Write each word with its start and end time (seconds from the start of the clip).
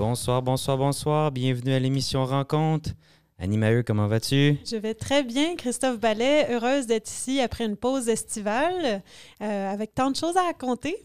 Bonsoir, 0.00 0.40
bonsoir, 0.40 0.78
bonsoir. 0.78 1.30
Bienvenue 1.30 1.74
à 1.74 1.78
l'émission 1.78 2.24
Rencontre. 2.24 2.88
Annie 3.38 3.58
Maheu, 3.58 3.82
comment 3.82 4.06
vas-tu? 4.06 4.56
Je 4.64 4.76
vais 4.76 4.94
très 4.94 5.22
bien, 5.22 5.56
Christophe 5.56 6.00
Ballet. 6.00 6.46
Heureuse 6.50 6.86
d'être 6.86 7.06
ici 7.10 7.38
après 7.38 7.66
une 7.66 7.76
pause 7.76 8.08
estivale 8.08 9.02
euh, 9.42 9.70
avec 9.70 9.94
tant 9.94 10.10
de 10.10 10.16
choses 10.16 10.38
à 10.38 10.44
raconter. 10.44 10.96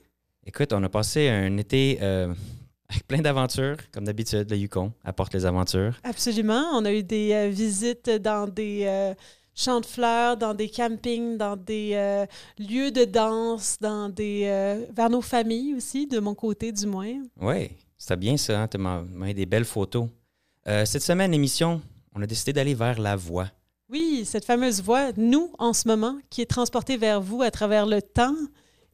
Écoute, 0.45 0.71
on 0.71 0.81
a 0.81 0.87
passé 0.87 1.27
un 1.27 1.57
été 1.57 1.99
euh, 2.01 2.33
avec 2.89 3.05
plein 3.05 3.19
d'aventures, 3.19 3.75
comme 3.91 4.05
d'habitude. 4.05 4.49
Le 4.49 4.55
Yukon 4.55 4.93
apporte 5.03 5.33
les 5.33 5.45
aventures. 5.45 5.99
Absolument. 6.05 6.63
On 6.71 6.85
a 6.85 6.93
eu 6.93 7.03
des 7.03 7.33
euh, 7.33 7.49
visites 7.49 8.09
dans 8.09 8.47
des 8.47 9.13
champs 9.55 9.79
de 9.79 9.85
fleurs, 9.85 10.37
dans 10.37 10.53
des 10.53 10.69
campings, 10.69 11.37
dans 11.37 11.55
des 11.55 11.91
euh, 11.93 12.25
lieux 12.59 12.91
de 12.91 13.05
danse, 13.05 13.77
dans 13.79 14.09
des 14.09 14.43
euh, 14.45 14.85
vers 14.93 15.09
nos 15.09 15.21
familles 15.21 15.73
aussi, 15.73 16.05
de 16.05 16.19
mon 16.19 16.35
côté 16.35 16.71
du 16.71 16.85
moins. 16.85 17.13
Oui, 17.39 17.71
c'était 17.97 18.17
bien 18.17 18.37
ça. 18.37 18.61
Hein? 18.63 18.67
Tu 18.67 18.77
m'as 18.77 19.03
des 19.33 19.45
belles 19.45 19.65
photos. 19.65 20.09
Euh, 20.67 20.85
cette 20.85 21.03
semaine, 21.03 21.31
l'émission, 21.31 21.81
on 22.13 22.21
a 22.21 22.27
décidé 22.27 22.53
d'aller 22.53 22.73
vers 22.73 22.99
la 22.99 23.15
voix. 23.15 23.49
Oui, 23.89 24.23
cette 24.25 24.45
fameuse 24.45 24.81
voix, 24.81 25.11
nous, 25.15 25.51
en 25.59 25.73
ce 25.73 25.87
moment, 25.87 26.17
qui 26.29 26.41
est 26.41 26.49
transportée 26.49 26.97
vers 26.97 27.21
vous 27.21 27.41
à 27.43 27.51
travers 27.51 27.85
le 27.85 28.01
temps 28.01 28.35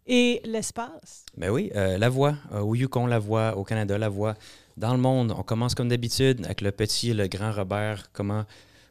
et 0.05 0.41
l'espace. 0.44 1.25
Ben 1.38 1.49
oui, 1.49 1.72
euh, 1.75 1.97
la 1.97 2.09
voix. 2.09 2.35
euh, 2.52 2.59
au 2.59 2.75
Yukon, 2.75 3.05
la 3.05 3.19
voix. 3.19 3.55
Au 3.55 3.63
Canada, 3.63 3.97
la 3.97 4.09
voix. 4.09 4.35
Dans 4.75 4.91
le 4.94 4.99
monde, 4.99 5.33
on 5.38 5.44
commence 5.44 5.75
comme 5.75 5.89
d'habitude 5.89 6.44
avec 6.45 6.61
le 6.61 6.72
petit 6.72 7.11
et 7.11 7.13
le 7.13 7.27
grand 7.27 7.52
Robert. 7.53 8.11
Comment 8.11 8.45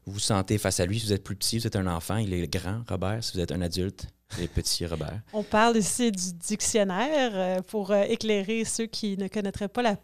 vous 0.07 0.15
vous 0.15 0.19
sentez 0.21 0.57
face 0.57 0.81
à 0.81 0.87
lui? 0.87 1.01
Si 1.01 1.07
vous 1.07 1.13
êtes 1.13 1.25
plus 1.25 1.37
petit, 1.37 1.59
vous 1.59 1.67
êtes 1.67 1.77
un 1.77 1.87
enfant, 1.87 2.17
il 2.17 2.33
est 2.33 2.47
grand, 2.49 2.83
Robert. 2.89 3.23
Si 3.23 3.35
vous 3.35 3.41
êtes 3.41 3.53
un 3.53 3.61
adulte, 3.61 4.07
il 4.39 4.45
est 4.45 4.49
petit, 4.49 4.87
Robert. 4.87 5.21
On 5.33 5.43
parle 5.43 5.77
ici 5.77 6.11
du 6.13 6.33
dictionnaire 6.35 7.31
euh, 7.35 7.63
pour 7.63 7.91
euh, 7.91 8.03
éclairer 8.03 8.65
ceux 8.65 8.87
qui 8.87 9.17
ne 9.17 9.29
connaîtraient 9.29 9.69
pas 9.69 9.83
la, 9.83 9.97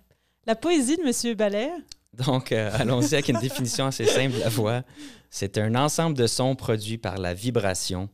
la 0.47 0.55
poésie 0.57 0.97
de 0.97 1.03
M. 1.03 1.35
Ballet. 1.37 1.71
Donc, 2.13 2.51
euh, 2.53 2.71
allons-y 2.75 3.15
avec 3.15 3.29
une 3.29 3.39
définition 3.41 3.87
assez 3.87 4.07
simple 4.07 4.35
de 4.37 4.41
la 4.41 4.49
voix. 4.49 4.83
C'est 5.31 5.59
un 5.59 5.75
ensemble 5.75 6.17
de 6.17 6.27
sons 6.27 6.55
produits 6.57 6.99
par 6.99 7.19
la 7.19 7.35
vibration 7.35 8.09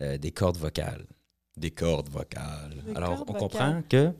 euh, 0.00 0.18
des 0.18 0.30
cordes 0.30 0.58
vocales. 0.58 1.06
Des 1.56 1.70
cordes 1.70 2.10
vocales. 2.10 2.74
Des 2.86 2.94
Alors, 2.94 3.16
cordes 3.16 3.30
on 3.30 3.32
vocales. 3.32 3.38
comprend 3.38 3.82
que 3.88 4.12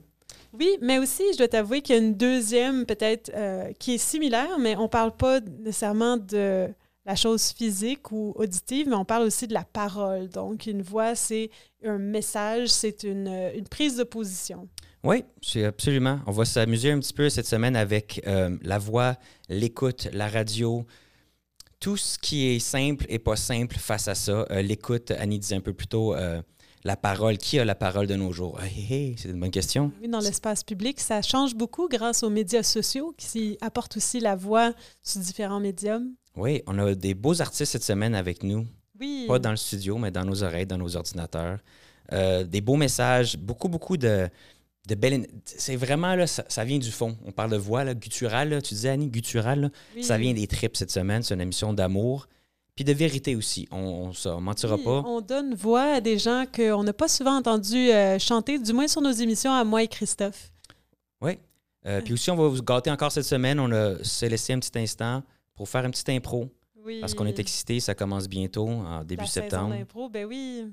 Oui, 0.58 0.78
mais 0.80 0.98
aussi, 0.98 1.22
je 1.34 1.38
dois 1.38 1.48
t'avouer 1.48 1.82
qu'il 1.82 1.94
y 1.96 1.98
a 1.98 2.02
une 2.02 2.14
deuxième, 2.16 2.86
peut-être, 2.86 3.30
euh, 3.34 3.70
qui 3.78 3.94
est 3.96 3.98
similaire, 3.98 4.58
mais 4.58 4.74
on 4.76 4.84
ne 4.84 4.88
parle 4.88 5.14
pas 5.14 5.40
nécessairement 5.40 6.16
de 6.16 6.68
la 7.06 7.14
chose 7.14 7.52
physique 7.52 8.10
ou 8.10 8.32
auditive, 8.34 8.88
mais 8.88 8.96
on 8.96 9.04
parle 9.04 9.22
aussi 9.22 9.46
de 9.46 9.54
la 9.54 9.64
parole. 9.64 10.28
Donc, 10.28 10.66
une 10.66 10.82
voix, 10.82 11.14
c'est 11.14 11.50
un 11.84 11.98
message, 11.98 12.68
c'est 12.68 13.04
une, 13.04 13.28
euh, 13.28 13.56
une 13.56 13.68
prise 13.68 13.96
de 13.96 14.02
position. 14.02 14.68
Oui, 15.04 15.24
c'est 15.40 15.64
absolument. 15.64 16.18
On 16.26 16.32
va 16.32 16.44
s'amuser 16.44 16.90
un 16.90 16.98
petit 16.98 17.12
peu 17.12 17.30
cette 17.30 17.46
semaine 17.46 17.76
avec 17.76 18.20
euh, 18.26 18.56
la 18.62 18.78
voix, 18.78 19.14
l'écoute, 19.48 20.08
la 20.12 20.28
radio, 20.28 20.84
tout 21.78 21.96
ce 21.96 22.18
qui 22.18 22.48
est 22.48 22.58
simple 22.58 23.06
et 23.08 23.20
pas 23.20 23.36
simple 23.36 23.76
face 23.76 24.08
à 24.08 24.16
ça. 24.16 24.44
Euh, 24.50 24.62
l'écoute, 24.62 25.12
Annie 25.12 25.38
disait 25.38 25.54
un 25.54 25.60
peu 25.60 25.72
plus 25.72 25.86
tôt, 25.86 26.12
euh, 26.16 26.42
la 26.82 26.96
parole. 26.96 27.38
Qui 27.38 27.60
a 27.60 27.64
la 27.64 27.76
parole 27.76 28.08
de 28.08 28.16
nos 28.16 28.32
jours? 28.32 28.60
Hey, 28.60 28.86
hey, 28.92 29.14
c'est 29.16 29.28
une 29.28 29.38
bonne 29.38 29.52
question. 29.52 29.92
Oui, 30.00 30.08
dans 30.08 30.18
l'espace 30.18 30.64
public, 30.64 30.98
ça 30.98 31.22
change 31.22 31.54
beaucoup 31.54 31.88
grâce 31.88 32.24
aux 32.24 32.30
médias 32.30 32.64
sociaux 32.64 33.14
qui 33.16 33.58
apportent 33.60 33.96
aussi 33.96 34.18
la 34.18 34.34
voix 34.34 34.72
sous 35.04 35.20
différents 35.20 35.60
médiums. 35.60 36.14
Oui, 36.36 36.62
on 36.66 36.78
a 36.78 36.94
des 36.94 37.14
beaux 37.14 37.40
artistes 37.40 37.72
cette 37.72 37.82
semaine 37.84 38.14
avec 38.14 38.42
nous. 38.42 38.66
Oui. 39.00 39.24
Pas 39.26 39.38
dans 39.38 39.50
le 39.50 39.56
studio, 39.56 39.98
mais 39.98 40.10
dans 40.10 40.24
nos 40.24 40.42
oreilles, 40.42 40.66
dans 40.66 40.78
nos 40.78 40.96
ordinateurs. 40.96 41.58
Euh, 42.12 42.44
des 42.44 42.60
beaux 42.60 42.76
messages, 42.76 43.36
beaucoup, 43.36 43.68
beaucoup 43.68 43.96
de, 43.96 44.28
de 44.86 44.94
belles... 44.94 45.26
C'est 45.44 45.76
vraiment, 45.76 46.14
là, 46.14 46.26
ça, 46.26 46.44
ça 46.48 46.64
vient 46.64 46.78
du 46.78 46.90
fond. 46.90 47.16
On 47.24 47.32
parle 47.32 47.50
de 47.50 47.56
voix, 47.56 47.84
là, 47.84 47.94
gutturale, 47.94 48.50
là. 48.50 48.62
tu 48.62 48.74
disais, 48.74 48.90
Annie, 48.90 49.08
gutturale. 49.08 49.70
Oui. 49.94 50.04
ça 50.04 50.18
vient 50.18 50.32
des 50.32 50.46
tripes 50.46 50.76
cette 50.76 50.90
semaine. 50.90 51.22
C'est 51.22 51.34
une 51.34 51.40
émission 51.40 51.72
d'amour, 51.72 52.28
puis 52.74 52.84
de 52.84 52.92
vérité 52.92 53.34
aussi. 53.34 53.66
On 53.70 54.10
ne 54.10 54.40
mentira 54.40 54.76
Oui, 54.76 54.84
pas. 54.84 55.02
On 55.06 55.20
donne 55.20 55.54
voix 55.54 55.94
à 55.94 56.00
des 56.00 56.18
gens 56.18 56.44
qu'on 56.54 56.84
n'a 56.84 56.92
pas 56.92 57.08
souvent 57.08 57.36
entendu 57.36 57.90
euh, 57.90 58.18
chanter, 58.18 58.58
du 58.58 58.72
moins 58.72 58.88
sur 58.88 59.00
nos 59.00 59.12
émissions 59.12 59.52
à 59.52 59.64
moi 59.64 59.82
et 59.82 59.88
Christophe. 59.88 60.52
Oui. 61.20 61.38
Euh, 61.86 62.00
puis 62.02 62.12
aussi, 62.12 62.30
on 62.30 62.36
va 62.36 62.48
vous 62.48 62.62
gâter 62.62 62.90
encore 62.90 63.12
cette 63.12 63.24
semaine. 63.24 63.58
On 63.58 63.70
a 63.72 63.94
laissé 64.22 64.52
un 64.52 64.58
petit 64.58 64.78
instant 64.78 65.22
pour 65.56 65.68
faire 65.68 65.84
un 65.84 65.90
petit 65.90 66.10
impro, 66.12 66.48
Oui. 66.84 67.00
parce 67.00 67.14
qu'on 67.14 67.26
est 67.26 67.38
excités. 67.38 67.80
Ça 67.80 67.94
commence 67.94 68.28
bientôt, 68.28 68.68
en 68.68 69.02
début 69.02 69.22
La 69.24 69.28
septembre. 69.28 69.74
d'impro, 69.74 70.08
ben 70.08 70.24
oui. 70.26 70.66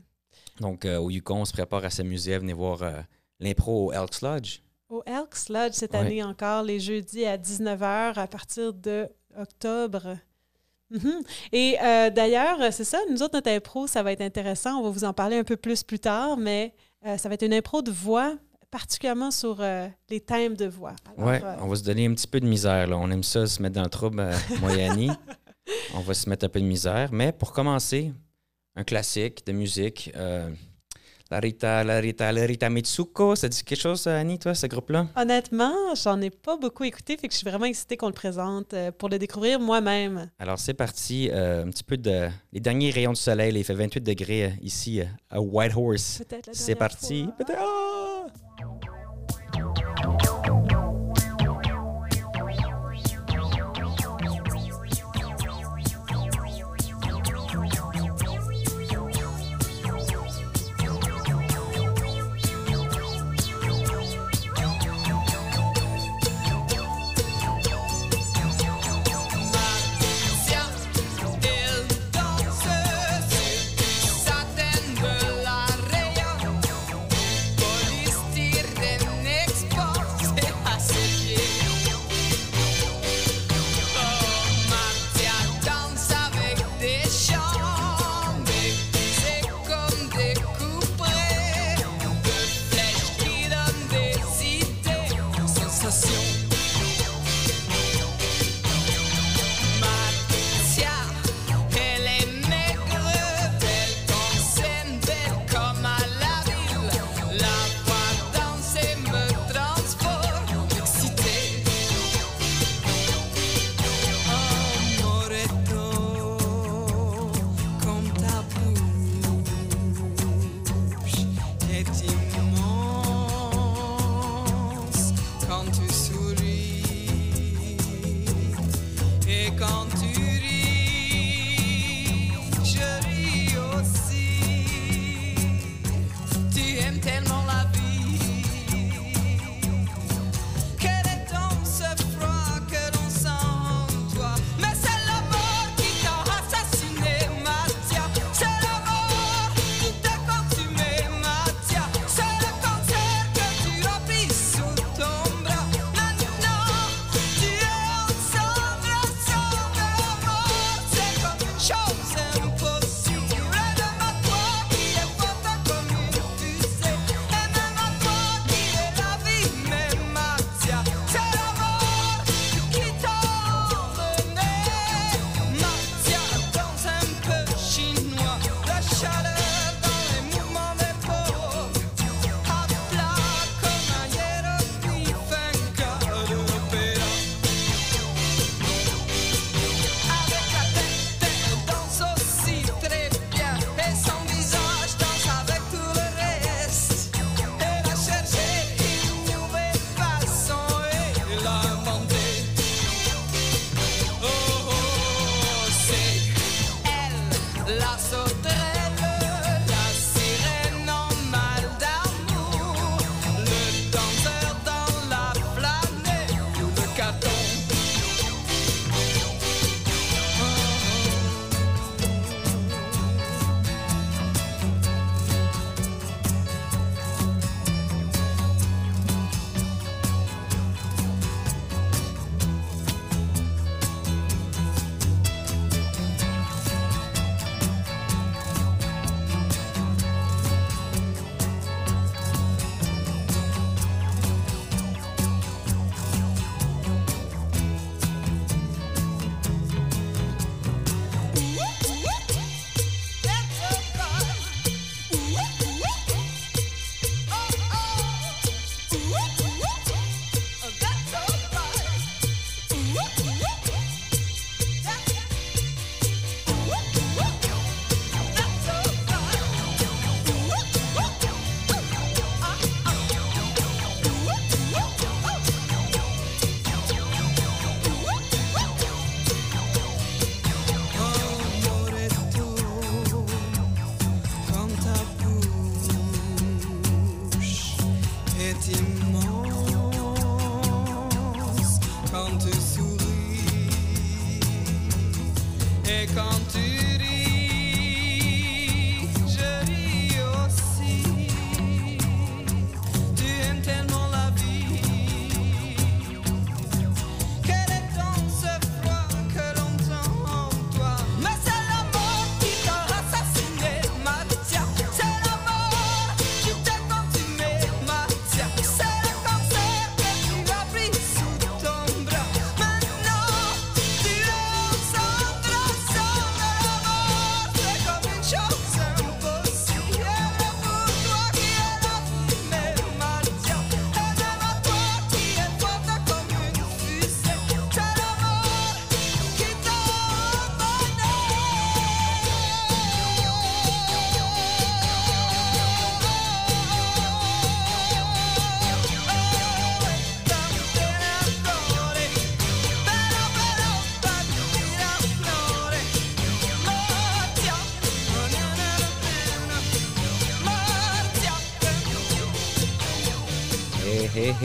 Donc, 0.60 0.86
euh, 0.86 0.98
au 0.98 1.10
Yukon, 1.10 1.38
on 1.42 1.46
se 1.46 1.54
prépare 1.54 1.84
à 1.86 1.90
s'amuser, 1.90 2.36
à 2.36 2.40
venir 2.40 2.56
voir 2.56 2.84
euh, 2.84 3.00
l'impro 3.40 3.88
au 3.88 3.92
Elks 3.94 4.22
Lodge. 4.22 4.60
Au 4.90 5.02
Elks 5.06 5.50
Lodge 5.50 5.74
cette 5.74 5.94
Ouais. 5.94 6.00
année 6.00 6.24
encore, 6.24 6.62
les 6.64 6.80
jeudis 6.80 7.26
à 7.26 7.38
19h 7.38 8.20
à 8.20 8.28
partir 8.28 8.74
de 8.74 9.08
octobre. 9.38 10.18
Mhm. 10.92 11.24
Et 11.52 11.78
euh, 11.82 12.10
d'ailleurs, 12.12 12.60
c'est 12.72 12.84
ça, 12.84 13.00
nous 13.10 13.24
autres, 13.24 13.34
notre 13.36 13.50
impro, 13.50 13.88
ça 13.88 14.04
va 14.04 14.12
être 14.12 14.22
intéressant. 14.22 14.78
On 14.80 14.84
va 14.84 14.90
vous 14.92 15.04
en 15.06 15.14
parler 15.14 15.38
un 15.38 15.44
peu 15.44 15.58
plus 15.58 15.82
plus 15.82 16.00
tard, 16.00 16.38
mais 16.38 16.76
ça 17.18 17.28
va 17.30 17.34
être 17.34 17.44
une 17.46 17.54
impro 17.54 17.82
de 17.82 17.90
voix, 17.92 18.38
particulièrement 18.74 19.30
sur 19.30 19.58
euh, 19.60 19.88
les 20.10 20.20
thèmes 20.20 20.56
de 20.56 20.66
voix. 20.66 20.96
Ouais, 21.16 21.40
euh, 21.44 21.56
on 21.62 21.68
va 21.68 21.76
se 21.76 21.84
donner 21.84 22.08
un 22.08 22.14
petit 22.16 22.26
peu 22.28 22.40
de 22.40 22.48
misère. 22.48 22.88
Là. 22.88 22.98
On 22.98 23.10
aime 23.12 23.22
ça, 23.22 23.46
se 23.46 23.62
mettre 23.62 23.76
dans 23.76 23.84
le 23.84 23.90
trouble, 23.90 24.20
euh, 24.20 24.34
moi 24.60 24.74
et 24.76 24.84
Annie. 24.84 25.12
on 25.94 26.00
va 26.00 26.16
se 26.16 26.28
mettre 26.28 26.46
un 26.46 26.50
peu 26.50 26.60
de 26.60 26.66
misère. 26.66 27.10
Mais 27.12 27.32
pour 27.32 27.52
commencer, 27.54 28.12
un 28.76 28.84
classique 28.84 29.46
de 29.46 29.52
musique. 29.52 30.12
euh, 30.16 30.50
la 31.32 31.40
Rita, 31.40 31.84
la 31.84 32.00
Rita, 32.00 32.32
la 32.32 32.42
Rita 32.46 32.70
Mitsuko, 32.70 33.36
ça 33.36 33.48
dit 33.48 33.64
quelque 33.64 33.80
chose, 33.80 34.06
Annie, 34.08 34.38
toi, 34.40 34.54
ce 34.56 34.68
groupe-là? 34.68 35.08
Honnêtement, 35.16 35.74
j'en 35.96 36.20
ai 36.22 36.30
pas 36.32 36.58
beaucoup 36.58 36.84
écouté, 36.84 37.18
fait 37.18 37.28
que 37.28 37.34
je 37.34 37.40
suis 37.40 37.50
vraiment 37.50 37.66
excitée 37.66 37.96
qu'on 37.98 38.08
le 38.08 38.14
présente 38.14 38.76
pour 39.00 39.10
le 39.10 39.18
découvrir 39.18 39.60
moi-même. 39.60 40.30
Alors, 40.38 40.60
c'est 40.60 40.74
parti. 40.76 41.30
un 41.34 41.70
petit 41.70 41.84
peu 41.84 41.98
de. 41.98 42.28
Les 42.52 42.60
derniers 42.60 42.90
rayons 42.92 43.14
du 43.14 43.22
soleil, 43.22 43.52
il 43.56 43.64
fait 43.64 43.74
28 43.74 44.02
degrés 44.02 44.54
ici 44.62 45.02
à 45.30 45.40
Whitehorse. 45.42 46.20
Peut-être 46.28 46.50
C'est 46.54 46.76
parti. 46.76 47.24
fois. 47.24 47.34
Peut-être- 47.38 47.60
Ah! 47.62 47.93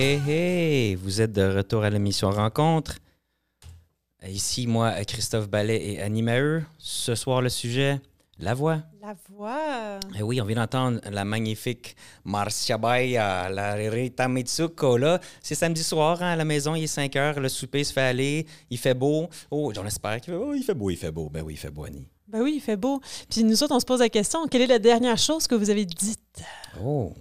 Hey, 0.00 0.20
hey! 0.28 0.94
Vous 0.94 1.20
êtes 1.20 1.32
de 1.32 1.42
retour 1.42 1.82
à 1.82 1.90
l'émission 1.90 2.30
Rencontre. 2.30 3.00
Ici, 4.24 4.68
moi, 4.68 4.92
Christophe 5.04 5.48
Ballet 5.48 5.84
et 5.84 6.00
Annie 6.00 6.22
Maheu. 6.22 6.62
Ce 6.78 7.16
soir, 7.16 7.42
le 7.42 7.48
sujet, 7.48 8.00
la 8.38 8.54
voix. 8.54 8.80
La 9.02 9.16
voix. 9.28 9.98
Eh 10.16 10.22
oui, 10.22 10.40
on 10.40 10.44
vient 10.44 10.54
d'entendre 10.58 11.00
la 11.10 11.24
magnifique 11.24 11.96
Marcia 12.24 12.78
Baya, 12.78 13.50
la 13.50 13.74
Rita 13.74 14.28
Mitsuko. 14.28 14.98
Là, 14.98 15.18
c'est 15.42 15.56
samedi 15.56 15.82
soir 15.82 16.22
hein, 16.22 16.30
à 16.30 16.36
la 16.36 16.44
maison, 16.44 16.76
il 16.76 16.84
est 16.84 16.86
5 16.86 17.16
heures, 17.16 17.40
le 17.40 17.48
souper 17.48 17.82
se 17.82 17.92
fait 17.92 18.02
aller, 18.02 18.46
il 18.70 18.78
fait 18.78 18.94
beau. 18.94 19.28
Oh, 19.50 19.72
j'en 19.74 19.84
espère 19.84 20.20
qu'il 20.20 20.32
fait, 20.32 20.38
oh, 20.38 20.54
il 20.54 20.62
fait 20.62 20.74
beau, 20.74 20.90
il 20.90 20.96
fait 20.96 21.10
beau. 21.10 21.28
Ben 21.28 21.42
oui, 21.42 21.54
il 21.54 21.58
fait 21.58 21.72
beau, 21.72 21.86
Annie. 21.86 22.06
Ben 22.28 22.40
oui, 22.40 22.52
il 22.58 22.60
fait 22.60 22.76
beau. 22.76 23.00
Puis 23.28 23.42
nous 23.42 23.64
autres, 23.64 23.74
on 23.74 23.80
se 23.80 23.84
pose 23.84 23.98
la 23.98 24.08
question 24.08 24.46
quelle 24.46 24.62
est 24.62 24.68
la 24.68 24.78
dernière 24.78 25.18
chose 25.18 25.48
que 25.48 25.56
vous 25.56 25.70
avez 25.70 25.84
dite? 25.84 26.44
Oh, 26.80 27.12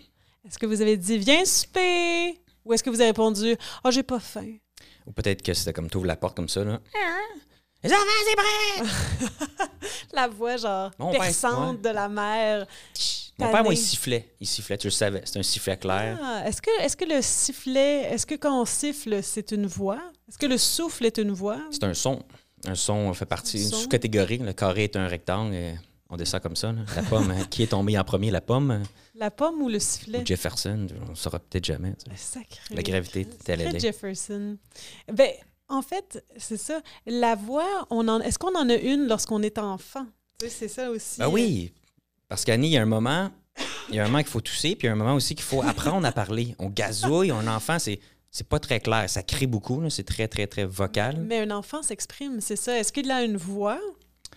Est-ce 0.47 0.59
que 0.59 0.67
vous 0.67 0.83
avez 0.83 0.95
dit 0.95 1.17
viens 1.17 1.43
souper 1.43 2.39
Ou 2.67 2.73
est-ce 2.73 2.83
que 2.83 2.89
vous 2.89 2.99
avez 2.99 3.09
répondu 3.09 3.55
oh, 3.83 3.91
j'ai 3.91 4.03
pas 4.03 4.19
faim 4.19 4.57
ou 5.05 5.11
peut-être 5.11 5.41
que 5.41 5.53
c'était 5.53 5.71
comme 5.73 5.89
tu 5.89 5.97
ouvres 5.97 6.05
la 6.05 6.17
porte 6.17 6.35
comme 6.35 6.49
ça. 6.49 6.63
Là. 6.65 6.81
Les 7.83 7.91
enfants, 7.93 8.03
c'est 8.27 8.35
prêt! 8.35 9.67
La 10.13 10.27
voix, 10.27 10.57
genre, 10.57 10.91
Mon 10.99 11.11
père, 11.11 11.21
perçante 11.21 11.77
ouais. 11.77 11.81
de 11.89 11.95
la 11.95 12.09
mère. 12.09 12.67
Mon 13.39 13.51
père, 13.51 13.63
moi, 13.63 13.73
il 13.73 13.77
sifflait. 13.77 14.33
Il 14.41 14.47
sifflait, 14.47 14.77
tu 14.77 14.87
le 14.87 14.91
savais. 14.91 15.21
C'est 15.23 15.39
un 15.39 15.43
sifflet 15.43 15.77
clair. 15.77 16.19
Ah, 16.21 16.43
est-ce 16.45 16.61
que, 16.61 16.71
est 16.81 16.95
que 16.95 17.05
le 17.05 17.21
sifflet, 17.21 18.01
est-ce 18.11 18.25
que 18.25 18.35
quand 18.35 18.61
on 18.61 18.65
siffle, 18.65 19.23
c'est 19.23 19.51
une 19.51 19.67
voix? 19.67 20.01
Est-ce 20.27 20.37
que 20.37 20.47
le 20.47 20.57
souffle 20.57 21.05
est 21.05 21.17
une 21.19 21.31
voix? 21.31 21.59
C'est 21.71 21.83
un 21.83 21.93
son. 21.93 22.21
Un 22.65 22.75
son 22.75 23.13
fait 23.13 23.25
partie, 23.25 23.57
Un 23.57 23.61
une 23.61 23.69
son? 23.69 23.77
sous-catégorie. 23.77 24.39
Le 24.39 24.53
carré 24.53 24.85
est 24.85 24.95
un 24.95 25.07
rectangle. 25.07 25.53
et 25.53 25.75
on 26.09 26.17
descend 26.17 26.41
comme 26.41 26.55
ça. 26.55 26.71
là. 26.73 26.81
La 26.95 27.03
pomme, 27.03 27.33
qui 27.49 27.63
est 27.63 27.67
tombé 27.67 27.97
en 27.97 28.03
premier, 28.03 28.31
la 28.31 28.41
pomme? 28.41 28.83
La 29.17 29.31
pomme 29.31 29.61
ou 29.61 29.69
le 29.69 29.79
sifflet? 29.79 30.21
ou 30.21 30.25
Jefferson? 30.25 30.87
On 31.07 31.11
ne 31.11 31.15
saura 31.15 31.39
peut-être 31.39 31.65
jamais. 31.65 31.93
tu 31.93 32.05
sais. 32.05 32.11
Le 32.11 32.17
sacré. 32.17 32.75
La 32.75 32.83
gravité, 32.83 33.25
telle 33.25 33.61
elle 33.61 33.75
est. 33.75 33.79
Jefferson. 33.79 34.57
Ben, 35.11 35.31
en 35.67 35.81
fait, 35.81 36.23
c'est 36.37 36.57
ça. 36.57 36.81
La 37.05 37.35
voix, 37.35 37.87
on 37.89 38.07
en, 38.07 38.19
est-ce 38.21 38.37
qu'on 38.37 38.55
en 38.55 38.69
a 38.69 38.75
une 38.75 39.07
lorsqu'on 39.07 39.41
est 39.41 39.57
enfant? 39.57 40.05
Tu 40.39 40.45
sais, 40.45 40.51
c'est 40.51 40.67
ça 40.67 40.91
aussi. 40.91 41.19
Ben 41.19 41.29
oui, 41.29 41.73
parce 42.27 42.45
qu'Annie, 42.45 42.67
il 42.67 42.73
y 42.73 42.77
a 42.77 42.81
un 42.83 42.85
moment, 42.85 43.31
il 43.89 43.95
y 43.95 43.99
a 43.99 44.03
un 44.03 44.07
moment 44.07 44.19
qu'il 44.19 44.27
faut 44.27 44.41
tousser, 44.41 44.75
puis 44.75 44.85
il 44.85 44.89
y 44.89 44.89
a 44.89 44.93
un 44.93 44.97
moment 44.97 45.15
aussi 45.15 45.33
qu'il 45.33 45.45
faut 45.45 45.63
apprendre 45.63 46.05
à 46.05 46.11
parler. 46.11 46.55
On 46.59 46.69
gazouille, 46.69 47.31
un 47.31 47.47
enfant, 47.47 47.79
c'est 47.79 47.99
c'est 48.29 48.47
pas 48.47 48.59
très 48.59 48.79
clair. 48.79 49.09
Ça 49.09 49.23
crie 49.23 49.47
beaucoup, 49.47 49.89
c'est 49.89 50.03
très, 50.03 50.27
très, 50.27 50.45
très 50.45 50.65
vocal. 50.65 51.17
Mais 51.17 51.39
un 51.39 51.49
enfant 51.49 51.81
s'exprime, 51.81 52.39
c'est 52.39 52.55
ça. 52.55 52.77
Est-ce 52.77 52.91
qu'il 52.93 53.09
a 53.09 53.23
une 53.23 53.37
voix? 53.37 53.79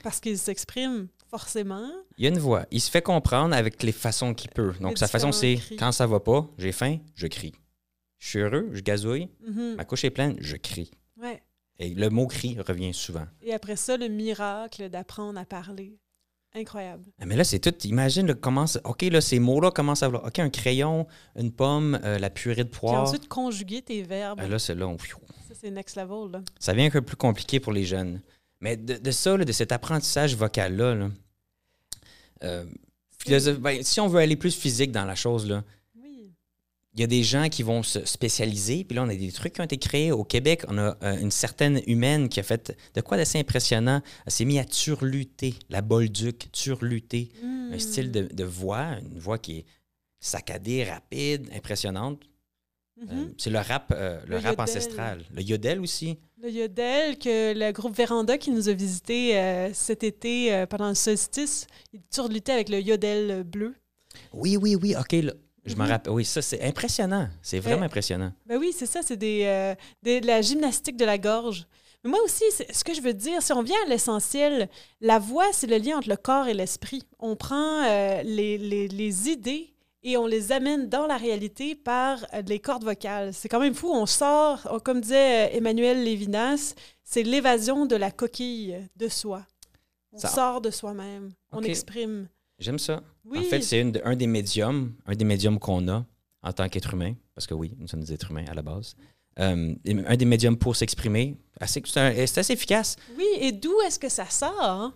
Parce 0.02 0.20
qu'il 0.20 0.38
s'exprime 0.38 1.08
forcément. 1.30 1.88
Il 2.18 2.25
y 2.25 2.26
a 2.26 2.30
une 2.30 2.38
voix. 2.38 2.66
Il 2.70 2.80
se 2.80 2.90
fait 2.90 3.02
comprendre 3.02 3.54
avec 3.54 3.82
les 3.82 3.92
façons 3.92 4.34
qu'il 4.34 4.50
peut. 4.50 4.72
Donc, 4.80 4.90
Les 4.92 4.96
sa 4.96 5.08
façon, 5.08 5.32
c'est 5.32 5.56
cris. 5.56 5.76
quand 5.76 5.92
ça 5.92 6.06
va 6.06 6.20
pas, 6.20 6.49
j'ai 6.58 6.72
faim, 6.72 6.99
je 7.14 7.26
crie. 7.26 7.54
Je 8.18 8.28
suis 8.28 8.38
heureux, 8.40 8.68
je 8.72 8.80
gazouille. 8.82 9.28
Mhm. 9.46 9.76
Ma 9.76 9.84
couche 9.84 10.04
est 10.04 10.10
pleine, 10.10 10.37
je 10.40 10.56
crie. 10.56 10.90
Ouais. 11.20 11.42
Et 11.78 11.94
le 11.94 12.10
mot 12.10 12.26
cri 12.26 12.58
revient 12.60 12.92
souvent. 12.92 13.25
Et 13.42 13.54
après 13.54 13.76
ça, 13.76 13.96
le 13.96 14.08
miracle 14.08 14.90
d'apprendre 14.90 15.38
à 15.40 15.44
parler. 15.46 15.96
Incroyable. 16.52 17.04
Ah, 17.20 17.26
Mais 17.26 17.37
là, 17.37 17.44
c'est 17.44 17.60
tout. 17.60 17.75
Imagine 17.87 18.26
là, 18.26 18.34
comment. 18.34 18.64
OK, 18.84 19.02
là, 19.02 19.20
ces 19.20 19.38
mots-là 19.38 19.70
commencent 19.70 20.02
à. 20.02 20.08
OK, 20.08 20.40
un 20.40 20.50
crayon, 20.50 21.06
une 21.37 21.52
pomme, 21.52 21.99
euh, 22.02 22.18
la 22.18 22.28
purée 22.28 22.64
de 22.64 22.68
Puis 22.68 22.80
poire. 22.80 23.02
ensuite, 23.04 23.28
conjuguer 23.28 23.82
tes 23.82 24.02
verbes. 24.02 24.40
Ah, 24.42 24.49
là, 24.49 24.58
c'est 24.58 24.75
là. 24.75 24.88
on- 24.88 24.99
Ça, 24.99 25.54
c'est 25.54 25.70
next 25.70 25.96
level. 25.96 26.32
Là. 26.32 26.42
Ça 26.58 26.72
devient 26.72 26.87
un 26.87 26.90
peu 26.90 27.02
plus 27.02 27.16
compliqué 27.16 27.60
pour 27.60 27.72
les 27.72 27.84
jeunes. 27.84 28.20
Mais 28.61 28.76
de, 28.76 28.95
de 28.99 29.11
ça, 29.11 29.37
là, 29.37 29.45
de 29.45 29.52
cet 29.52 29.73
apprentissage 29.73 30.37
vocal-là, 30.37 30.95
là, 30.95 31.11
euh, 32.45 32.64
ben, 33.59 33.83
si 33.83 34.00
on 34.00 34.09
veut 34.09 34.21
aller 34.21 34.37
plus 34.37 34.55
physique 34.55 34.93
dans 34.93 35.05
la 35.05 35.14
chose, 35.14 35.47
là, 35.49 35.64
il 36.95 36.99
y 37.00 37.05
a 37.05 37.07
des 37.07 37.23
gens 37.23 37.49
qui 37.49 37.62
vont 37.62 37.83
se 37.85 38.05
spécialiser. 38.05 38.83
Puis 38.85 38.97
là, 38.97 39.05
on 39.05 39.09
a 39.09 39.14
des 39.14 39.31
trucs 39.31 39.52
qui 39.52 39.61
ont 39.61 39.64
été 39.64 39.76
créés. 39.79 40.11
Au 40.11 40.25
Québec, 40.25 40.62
on 40.67 40.76
a 40.76 40.97
euh, 41.05 41.19
une 41.21 41.31
certaine 41.31 41.81
humaine 41.87 42.29
qui 42.29 42.40
a 42.40 42.43
fait 42.43 42.76
de 42.95 43.00
quoi 43.00 43.17
d'assez 43.17 43.38
impressionnant. 43.38 44.02
Elle 44.26 44.33
s'est 44.33 44.45
mise 44.45 44.59
à 44.59 44.64
turluter, 44.64 45.55
la 45.69 45.83
Bolduc, 45.83 46.50
turluter. 46.52 47.31
Un 47.45 47.76
Hmm. 47.76 47.79
style 47.79 48.11
de, 48.11 48.23
de 48.23 48.45
voix, 48.45 48.99
une 48.99 49.21
voix 49.21 49.38
qui 49.38 49.59
est 49.59 49.64
saccadée, 50.19 50.83
rapide, 50.83 51.49
impressionnante. 51.55 52.25
Mhm. 53.00 53.09
Euh, 53.12 53.26
c'est 53.38 53.50
le 53.50 53.61
rap, 53.61 53.93
euh, 53.95 54.21
le, 54.26 54.31
Le 54.31 54.37
rap 54.38 54.45
yodel. 54.47 54.61
ancestral. 54.61 55.25
Le 55.33 55.43
yodel 55.43 55.81
aussi. 55.81 56.19
Le 56.42 56.50
yodel 56.50 57.18
que 57.18 57.52
le 57.52 57.70
groupe 57.73 57.94
Véranda 57.94 58.38
qui 58.38 58.50
nous 58.50 58.68
a 58.68 58.73
visité 58.73 59.37
euh, 59.38 59.70
cet 59.75 60.02
été 60.04 60.54
euh, 60.54 60.64
pendant 60.66 60.88
le 60.88 60.94
solstice, 60.94 61.66
il 61.92 62.00
turlutait 62.11 62.52
avec 62.52 62.70
le 62.70 62.80
yodel 62.80 63.42
bleu. 63.44 63.75
Oui, 64.32 64.56
oui, 64.56 64.75
oui. 64.75 64.94
OK, 64.99 65.12
là, 65.12 65.32
je 65.66 65.75
me 65.75 65.82
Mhm. 65.82 65.88
rappelle. 65.90 66.12
Oui, 66.14 66.25
ça, 66.25 66.40
c'est 66.40 66.62
impressionnant. 66.62 67.28
C'est 67.42 67.59
vraiment 67.59 67.82
Euh, 67.82 67.87
impressionnant. 67.87 68.32
Ben 68.47 68.56
oui, 68.59 68.73
c'est 68.75 68.87
ça, 68.87 69.00
c'est 69.02 69.18
des, 69.18 69.42
euh, 69.44 69.75
des- 70.02 70.23
de 70.23 70.26
la 70.26 70.40
gymnastique 70.40 70.97
de 70.97 71.04
la 71.04 71.18
gorge. 71.18 71.66
Mais 72.04 72.11
moi 72.11 72.20
aussi, 72.25 72.44
ce 72.73 72.82
que 72.85 72.94
je 72.94 73.02
veux 73.02 73.12
dire, 73.12 73.42
si 73.42 73.52
on 73.52 73.62
vient 73.62 73.76
à 73.85 73.88
l'essentiel, 73.90 74.70
la 75.02 75.18
voix, 75.18 75.44
c'est 75.52 75.66
le 75.66 75.76
lien 75.76 75.99
entre 75.99 76.09
le 76.09 76.16
corps 76.16 76.49
et 76.49 76.54
l'esprit. 76.54 77.02
On 77.18 77.37
prend 77.37 77.82
euh, 77.85 78.23
les, 78.23 78.56
les- 78.56 78.88
les 78.88 79.28
idées 79.28 79.75
et 80.02 80.16
on 80.16 80.26
les 80.26 80.52
amène 80.52 80.88
dans 80.88 81.07
la 81.07 81.16
réalité 81.16 81.75
par 81.75 82.25
euh, 82.35 82.42
les 82.47 82.59
cordes 82.59 82.85
vocales. 82.85 83.33
C'est 83.35 83.49
quand 83.49 83.61
même 83.61 83.75
fou. 83.75 83.90
On 83.92 84.07
sort, 84.07 84.66
on- 84.71 84.78
comme 84.80 85.00
disait 85.00 85.49
euh, 85.49 85.57
Emmanuel 85.57 86.02
Lévinas, 86.04 86.75
c'est 87.04 87.23
l'évasion 87.23 87.87
de 87.87 87.97
la 87.97 88.11
coquille 88.11 88.76
de 88.97 89.09
soi. 89.09 89.47
On 90.12 90.19
Ça- 90.19 90.28
sort 90.28 90.61
de 90.61 90.71
soi-même. 90.71 91.33
On 91.52 91.62
exprime. 91.62 92.28
J'aime 92.59 92.78
ça. 92.78 93.02
Oui. 93.25 93.38
En 93.38 93.42
fait, 93.42 93.61
c'est 93.62 93.85
de- 93.85 94.00
un 94.04 94.16
des 94.16 94.26
médiums, 94.26 94.92
un 95.07 95.14
des 95.14 95.25
médiums 95.25 95.59
qu'on 95.59 95.87
a 95.88 96.04
en 96.42 96.52
tant 96.52 96.69
qu'être 96.69 96.95
humain, 96.95 97.14
parce 97.35 97.47
que 97.47 97.54
oui, 97.54 97.75
nous 97.78 97.87
sommes 97.88 98.00
des 98.00 98.12
êtres 98.12 98.30
humains 98.30 98.45
à 98.49 98.54
la 98.54 98.62
base. 98.62 98.97
Euh, 99.38 99.75
un 99.87 100.16
des 100.16 100.25
médiums 100.25 100.57
pour 100.57 100.75
s'exprimer. 100.76 101.37
C'est 101.64 102.38
assez 102.38 102.52
efficace. 102.52 102.97
Oui, 103.16 103.26
et 103.38 103.52
d'où 103.52 103.73
est-ce 103.87 103.99
que 103.99 104.09
ça 104.09 104.26
sort? 104.26 104.92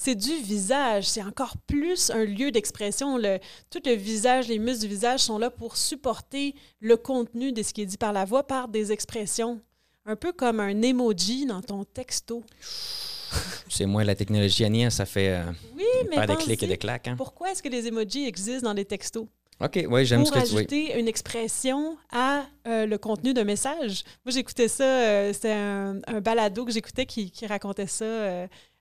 C'est 0.00 0.14
du 0.14 0.32
visage. 0.36 1.08
C'est 1.08 1.24
encore 1.24 1.56
plus 1.66 2.10
un 2.10 2.24
lieu 2.24 2.52
d'expression. 2.52 3.18
Le, 3.18 3.40
tout 3.68 3.80
le 3.84 3.94
visage, 3.94 4.46
les 4.46 4.60
muscles 4.60 4.82
du 4.82 4.86
visage 4.88 5.18
sont 5.20 5.38
là 5.38 5.50
pour 5.50 5.76
supporter 5.76 6.54
le 6.80 6.96
contenu 6.96 7.50
de 7.50 7.64
ce 7.64 7.72
qui 7.72 7.82
est 7.82 7.86
dit 7.86 7.96
par 7.98 8.12
la 8.12 8.24
voix 8.24 8.46
par 8.46 8.68
des 8.68 8.92
expressions. 8.92 9.60
Un 10.06 10.14
peu 10.14 10.30
comme 10.32 10.60
un 10.60 10.82
emoji 10.82 11.46
dans 11.46 11.60
ton 11.62 11.82
texto. 11.82 12.44
C'est 13.68 13.86
moins 13.86 14.04
la 14.04 14.14
technologie, 14.14 14.64
Annie, 14.64 14.84
hein, 14.84 14.90
ça 14.90 15.04
fait 15.04 15.30
euh, 15.30 15.42
Oui, 15.76 15.84
mais 16.08 16.16
pas 16.16 16.26
des 16.28 16.36
clics 16.36 16.62
et 16.62 16.66
des 16.68 16.78
claques. 16.78 17.08
hein. 17.08 17.14
pourquoi 17.18 17.50
est-ce 17.50 17.62
que 17.62 17.68
les 17.68 17.88
emojis 17.88 18.24
existent 18.26 18.68
dans 18.68 18.74
les 18.74 18.84
textos? 18.84 19.26
OK, 19.60 19.84
oui, 19.90 20.06
j'aime 20.06 20.24
ce 20.24 20.30
pour 20.30 20.40
que 20.40 20.46
tu... 20.46 20.52
Oui. 20.54 20.58
ajouter 20.60 20.98
une 21.00 21.08
expression 21.08 21.98
à 22.12 22.46
euh, 22.68 22.86
le 22.86 22.96
contenu 22.98 23.34
d'un 23.34 23.42
message. 23.44 24.04
Moi, 24.24 24.32
j'écoutais 24.32 24.68
ça, 24.68 24.84
euh, 24.84 25.32
c'était 25.32 25.50
un, 25.52 25.98
un 26.06 26.20
balado 26.20 26.64
que 26.64 26.70
j'écoutais 26.70 27.04
qui, 27.04 27.32
qui 27.32 27.46
racontait 27.48 27.88
ça, 27.88 28.04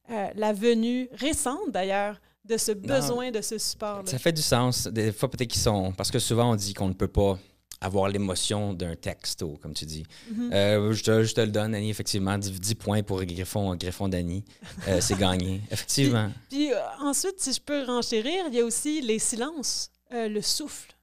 euh, 0.09 0.27
la 0.35 0.53
venue 0.53 1.09
récente 1.13 1.69
d'ailleurs 1.71 2.19
de 2.45 2.57
ce 2.57 2.71
besoin 2.71 3.29
de 3.31 3.41
ce 3.41 3.57
support. 3.57 4.03
Ça 4.05 4.17
fait 4.19 4.31
du 4.31 4.41
sens. 4.41 4.87
Des 4.87 5.11
fois, 5.11 5.29
peut-être 5.29 5.49
qu'ils 5.49 5.61
sont... 5.61 5.91
Parce 5.91 6.11
que 6.11 6.19
souvent, 6.19 6.51
on 6.51 6.55
dit 6.55 6.73
qu'on 6.73 6.87
ne 6.87 6.93
peut 6.93 7.09
pas 7.09 7.37
avoir 7.81 8.07
l'émotion 8.09 8.73
d'un 8.73 8.95
texto, 8.95 9.57
comme 9.61 9.73
tu 9.73 9.85
dis. 9.85 10.03
Mhm. 10.31 10.53
Euh, 10.53 10.93
je, 10.93 11.03
te, 11.03 11.23
je 11.23 11.33
te 11.33 11.41
le 11.41 11.47
donne, 11.51 11.75
Annie, 11.75 11.89
effectivement. 11.89 12.37
10, 12.37 12.59
10 12.59 12.75
points 12.75 13.03
pour 13.03 13.23
Griffon, 13.23 13.75
Griffon 13.75 14.07
d'Annie. 14.07 14.43
Euh, 14.87 14.99
c'est 15.01 15.17
gagné. 15.17 15.61
Effectivement. 15.69 16.31
Puis 16.49 16.71
euh, 16.71 16.77
ensuite, 17.01 17.39
si 17.39 17.53
je 17.53 17.61
peux 17.61 17.83
renchérir, 17.83 18.45
il 18.47 18.55
y 18.55 18.61
a 18.61 18.65
aussi 18.65 19.01
les 19.01 19.19
silences, 19.19 19.91
le 20.11 20.41
souffle. 20.41 20.93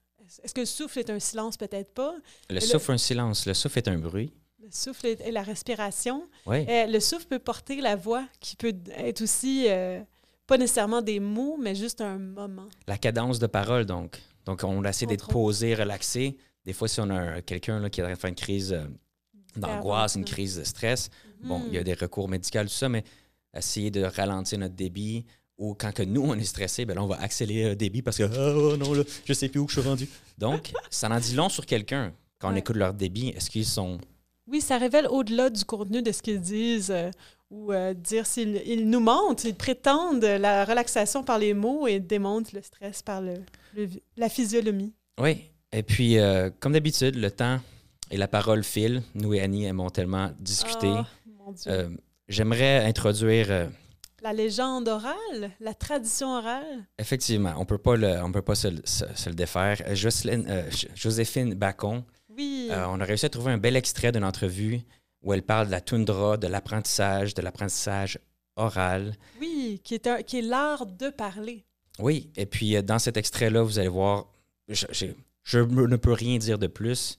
Est-ce 0.42 0.54
que 0.54 0.60
le 0.60 0.66
souffle 0.66 0.98
est 0.98 1.10
un 1.10 1.20
silence? 1.20 1.56
Peut-être 1.56 1.92
pas? 1.94 2.14
Le 2.48 2.54
le- 2.56 2.60
souffle, 2.60 2.92
un 2.92 2.98
silence. 2.98 3.46
Le 3.46 3.54
souffle 3.54 3.78
est 3.78 3.88
un 3.88 3.98
bruit. 3.98 4.32
Le 4.64 4.70
souffle 4.70 5.06
est 5.06 5.30
la 5.30 5.42
respiration. 5.42 6.26
Oui. 6.46 6.64
Euh, 6.68 6.86
le 6.86 6.98
souffle 6.98 7.26
peut 7.26 7.38
porter 7.38 7.82
la 7.82 7.96
voix, 7.96 8.26
qui 8.40 8.56
peut 8.56 8.72
être 8.96 9.20
aussi 9.20 9.66
euh, 9.68 10.00
pas 10.46 10.56
nécessairement 10.56 11.02
des 11.02 11.20
mots, 11.20 11.58
mais 11.60 11.74
juste 11.74 12.00
un 12.00 12.16
moment. 12.18 12.68
La 12.86 12.96
cadence 12.96 13.38
de 13.38 13.46
parole, 13.46 13.84
donc. 13.84 14.22
Donc, 14.46 14.64
on 14.64 14.82
essaie 14.84 15.04
d'être 15.04 15.28
posé, 15.28 15.74
relaxé. 15.74 16.38
Des 16.64 16.72
fois, 16.72 16.88
si 16.88 16.98
on 17.00 17.10
a 17.10 17.14
un- 17.14 17.40
quelqu'un 17.42 17.90
qui 17.90 18.00
est 18.00 18.04
en 18.04 18.06
train 18.06 18.14
de 18.14 18.18
faire 18.18 18.28
une 18.30 18.34
crise 18.36 18.72
euh, 18.72 18.84
d'angoisse, 19.56 20.14
une 20.14 20.22
Hyperventilation. 20.22 20.24
crise 20.24 20.56
de 20.56 20.64
stress, 20.64 21.10
bon, 21.42 21.62
il 21.68 21.74
y 21.74 21.76
a 21.76 21.80
Mhm. 21.80 21.84
des 21.84 21.94
recours 21.94 22.28
médicaux, 22.30 22.62
tout 22.62 22.68
ça, 22.68 22.88
mais 22.88 23.04
essayer 23.54 23.90
de 23.90 24.02
ralentir 24.02 24.58
notre 24.58 24.74
débit 24.74 25.26
ou 25.58 25.74
quand 25.74 25.92
que 25.92 26.02
nous, 26.02 26.22
on 26.22 26.34
est 26.38 26.44
stressé, 26.44 26.86
ben 26.86 26.94
là, 26.94 27.02
on 27.04 27.06
va 27.06 27.20
accélérer 27.20 27.68
le 27.70 27.76
débit 27.76 28.00
parce 28.00 28.16
que 28.16 28.22
oh, 28.24 28.72
oh, 28.72 28.76
non, 28.78 28.94
là, 28.94 29.02
je 29.26 29.32
sais 29.34 29.48
plus 29.50 29.60
où 29.60 29.68
je 29.68 29.78
suis 29.80 29.86
rendu. 29.88 30.08
Donc, 30.38 30.72
ça 30.90 31.08
en 31.10 31.20
dit 31.20 31.34
long 31.34 31.48
sur 31.50 31.66
quelqu'un 31.66 32.12
quand 32.38 32.48
on 32.48 32.52
Ouais. 32.54 32.58
écoute 32.60 32.76
leur 32.76 32.94
débit. 32.94 33.28
Est-ce 33.28 33.50
qu'ils 33.50 33.66
sont. 33.66 33.98
Oui, 34.46 34.60
ça 34.60 34.78
révèle 34.78 35.06
au-delà 35.08 35.50
du 35.50 35.64
contenu 35.64 36.02
de 36.02 36.12
ce 36.12 36.20
qu'ils 36.22 36.40
disent 36.40 36.90
euh, 36.90 37.10
ou 37.50 37.72
euh, 37.72 37.94
dire 37.94 38.26
s'ils 38.26 38.60
ils 38.66 38.88
nous 38.88 39.00
mentent, 39.00 39.44
ils 39.44 39.54
prétendent 39.54 40.24
la 40.24 40.64
relaxation 40.64 41.22
par 41.22 41.38
les 41.38 41.54
mots 41.54 41.86
et 41.86 41.98
démontrent 42.00 42.50
le 42.54 42.62
stress 42.62 43.02
par 43.02 43.20
le, 43.22 43.34
le- 43.74 43.88
la 44.16 44.28
physionomie. 44.28 44.92
Oui. 45.20 45.44
Et 45.72 45.82
puis, 45.82 46.18
euh, 46.18 46.50
comme 46.60 46.72
d'habitude, 46.74 47.16
le 47.16 47.30
temps 47.30 47.58
et 48.10 48.16
la 48.16 48.28
parole 48.28 48.62
filent. 48.64 49.02
Nous 49.14 49.34
et 49.34 49.40
Annie 49.40 49.64
aimons 49.64 49.90
tellement 49.90 50.30
discuter. 50.38 50.92
Ah, 50.94 51.84
J'aimerais 52.28 52.84
introduire. 52.86 53.70
La 54.22 54.32
légende 54.32 54.88
orale, 54.88 55.50
la 55.60 55.74
tradition 55.74 56.28
orale. 56.38 56.86
Effectivement, 56.98 57.52
on 57.58 57.64
peut 57.66 57.76
pas 57.78 57.96
le, 57.96 58.22
on 58.22 58.32
peut 58.32 58.40
pas 58.42 58.54
se, 58.54 58.68
le- 58.68 58.82
se- 58.84 59.04
se 59.14 59.28
le 59.28 59.34
défaire. 59.34 59.82
Jocelyne- 59.94 60.46
Jo- 60.70 60.88
Joséphine 60.94 61.54
Bacon, 61.54 62.02
Oui. 62.36 62.68
euh, 62.70 62.86
on 62.88 63.00
a 63.00 63.04
réussi 63.04 63.26
à 63.26 63.28
trouver 63.30 63.52
un 63.52 63.58
bel 63.58 63.76
extrait 63.76 64.12
d'une 64.12 64.24
entrevue 64.24 64.80
où 65.22 65.32
elle 65.32 65.42
parle 65.42 65.66
de 65.66 65.70
la 65.72 65.80
toundra, 65.80 66.36
de 66.36 66.46
l'apprentissage, 66.46 67.34
de 67.34 67.42
l'apprentissage 67.42 68.18
oral. 68.56 69.14
Oui, 69.40 69.80
qui 69.84 69.94
est, 69.94 70.06
un- 70.06 70.22
qui 70.22 70.38
est 70.38 70.42
l'art 70.42 70.86
de 70.86 71.10
parler. 71.10 71.64
Oui, 71.98 72.30
et 72.36 72.46
puis 72.46 72.76
euh, 72.76 72.82
dans 72.82 72.98
cet 72.98 73.16
extrait-là, 73.16 73.62
vous 73.62 73.78
allez 73.78 73.88
voir, 73.88 74.26
je, 74.68 74.86
je- 74.90 75.06
je 75.42 75.58
me- 75.60 75.86
ne 75.86 75.96
peux 75.96 76.12
rien 76.12 76.38
dire 76.38 76.58
de 76.58 76.66
plus. 76.66 77.18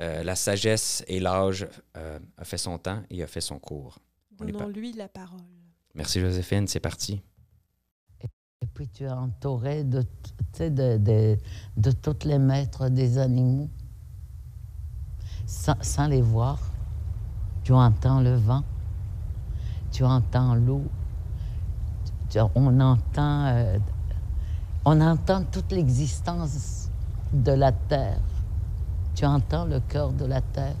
Euh, 0.00 0.22
la 0.24 0.34
sagesse 0.34 1.04
et 1.06 1.20
l'âge 1.20 1.66
euh, 1.96 2.18
a 2.36 2.44
fait 2.44 2.58
son 2.58 2.78
temps 2.78 3.02
et 3.10 3.22
a 3.22 3.26
fait 3.26 3.40
son 3.40 3.58
cours. 3.58 3.98
Donnons-lui 4.32 4.92
la 4.92 5.08
parole. 5.08 5.40
Merci 5.94 6.20
Joséphine, 6.20 6.66
c'est 6.66 6.80
parti. 6.80 7.20
Et 8.20 8.66
puis 8.74 8.88
tu 8.88 9.04
es 9.04 9.08
entouré 9.08 9.84
de, 9.84 10.02
de 10.58 11.90
tous 11.92 12.26
les 12.26 12.38
maîtres 12.38 12.88
des 12.88 13.18
animaux. 13.18 13.68
Sans, 15.46 16.06
les 16.06 16.22
voir, 16.22 16.58
tu 17.62 17.72
entends 17.72 18.20
le 18.20 18.34
vent, 18.34 18.62
tu 19.92 20.04
entends 20.04 20.54
l'eau, 20.54 20.84
on 22.54 22.80
entend, 22.80 23.46
euh, 23.46 23.78
on 24.84 25.00
entend 25.00 25.44
toute 25.44 25.70
l'existence 25.70 26.90
de 27.32 27.52
la 27.52 27.72
terre. 27.72 28.20
Tu 29.14 29.24
entends 29.26 29.64
le 29.64 29.80
cœur 29.80 30.12
de 30.12 30.24
la 30.24 30.40
terre. 30.40 30.74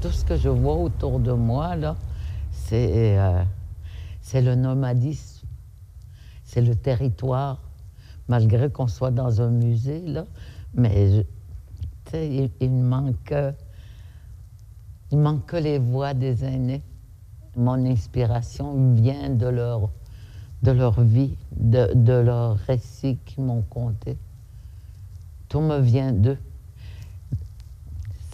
Tout 0.00 0.10
ce 0.10 0.24
que 0.24 0.36
je 0.36 0.48
vois 0.48 0.76
autour 0.76 1.20
de 1.20 1.32
moi, 1.32 1.76
là, 1.76 1.96
c'est 2.50 3.18
euh, 3.18 3.44
le 4.34 4.54
nomadisme, 4.54 5.46
c'est 6.44 6.62
le 6.62 6.74
territoire, 6.74 7.60
malgré 8.28 8.70
qu'on 8.70 8.86
soit 8.86 9.10
dans 9.10 9.42
un 9.42 9.50
musée, 9.50 10.00
là, 10.06 10.24
mais 10.74 11.24
il, 12.12 12.50
il 12.60 12.70
manque, 12.70 13.32
euh, 13.32 13.52
il 15.10 15.40
que 15.46 15.56
les 15.56 15.78
voix 15.78 16.14
des 16.14 16.44
aînés. 16.44 16.82
Mon 17.56 17.84
inspiration 17.84 18.94
vient 18.94 19.30
de 19.30 19.46
leur, 19.46 19.90
vie, 21.00 21.36
de, 21.56 21.92
de 21.94 22.12
leurs 22.12 22.56
récits 22.56 23.18
qu'ils 23.26 23.44
m'ont 23.44 23.62
contés. 23.62 24.16
Tout 25.48 25.60
me 25.60 25.78
vient 25.80 26.12
d'eux. 26.12 26.38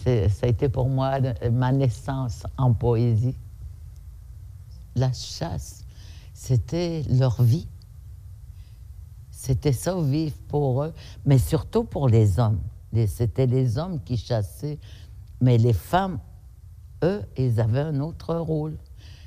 Ça 0.05 0.45
a 0.45 0.47
été 0.47 0.69
pour 0.69 0.87
moi 0.87 1.19
ma 1.51 1.71
naissance 1.73 2.45
en 2.57 2.73
poésie 2.73 3.35
la 4.97 5.13
chasse, 5.13 5.83
c'était 6.33 7.03
leur 7.09 7.41
vie. 7.41 7.67
C'était 9.47 9.71
ça, 9.71 9.95
vivre 10.01 10.35
pour 10.49 10.83
eux, 10.83 10.93
mais 11.25 11.37
surtout 11.37 11.85
pour 11.85 12.09
les 12.09 12.37
hommes. 12.37 12.59
C'était 13.07 13.45
les 13.45 13.77
hommes 13.77 14.03
qui 14.03 14.17
chassaient 14.17 14.77
Mais 15.39 15.57
les 15.57 15.71
femmes, 15.71 16.19
eux, 17.01 17.21
ils 17.37 17.61
avaient 17.61 17.79
un 17.79 18.01
autre 18.01 18.35
rôle. 18.35 18.77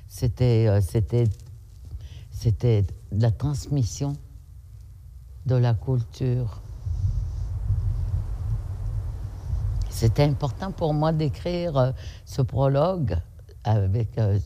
C'était, 0.09 0.67
euh, 0.69 2.85
la 3.13 3.31
transmission 3.31 4.13
de 5.47 5.55
la 5.55 5.73
culture. 5.73 6.61
C'était 9.89 10.25
important 10.25 10.71
pour 10.71 10.93
moi 10.93 11.15
d'écrire 11.15 11.79
euh, 11.79 11.93
ce 12.27 12.43
prologue 12.43 13.17
avec, 13.65 14.19
euh, 14.19 14.39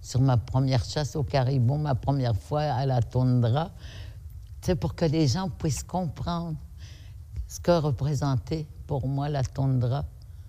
sur 0.00 0.22
ma 0.22 0.38
première 0.38 0.84
chasse 0.84 1.16
au 1.16 1.22
caribou, 1.22 1.76
ma 1.76 1.94
première 1.94 2.36
fois 2.36 2.62
à 2.62 2.86
la 2.86 3.02
toundra, 3.02 3.72
sais, 4.66 4.74
pour 4.74 4.94
que 4.94 5.04
les 5.04 5.26
gens 5.26 5.48
puissent 5.48 5.82
comprendre 5.84 6.56
ce 7.48 7.60
que 7.60 7.72
représentait 7.72 8.66
pour 8.86 9.06
moi 9.08 9.28
la 9.28 9.42
toundra. 9.42 10.04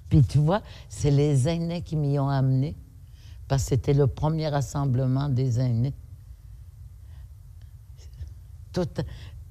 Puis 0.09 0.21
tu 0.23 0.37
vois, 0.37 0.61
c'est 0.89 1.11
les 1.11 1.47
aînés 1.47 1.81
qui 1.81 1.95
m'y 1.95 2.19
ont 2.19 2.29
amené, 2.29 2.75
parce 3.47 3.63
que 3.63 3.69
c'était 3.69 3.93
le 3.93 4.07
premier 4.07 4.47
rassemblement 4.49 5.29
des 5.29 5.59
aînés. 5.59 5.93
Tout, 8.71 8.87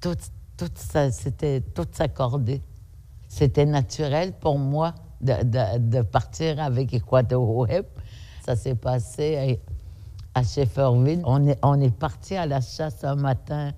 tout, 0.01 0.15
tout 0.57 0.69
ça, 0.75 1.11
c'était 1.11 1.61
tout 1.61 1.87
s'accordé. 1.91 2.61
C'était 3.27 3.65
naturel 3.65 4.33
pour 4.33 4.59
moi 4.59 4.93
de, 5.21 5.77
de- 5.77 6.01
partir 6.01 6.59
avec 6.59 6.93
Equatorweb. 6.93 7.85
Ça 8.45 8.55
s'est 8.55 8.75
passé 8.75 9.59
à, 10.35 10.39
à 10.39 10.43
Shefferville. 10.43 11.21
On 11.25 11.47
est, 11.47 11.57
on 11.63 11.79
est 11.79 11.95
parti 11.95 12.35
à 12.35 12.45
la 12.45 12.59
chasse 12.61 13.03
un 13.03 13.15
matin. 13.15 13.71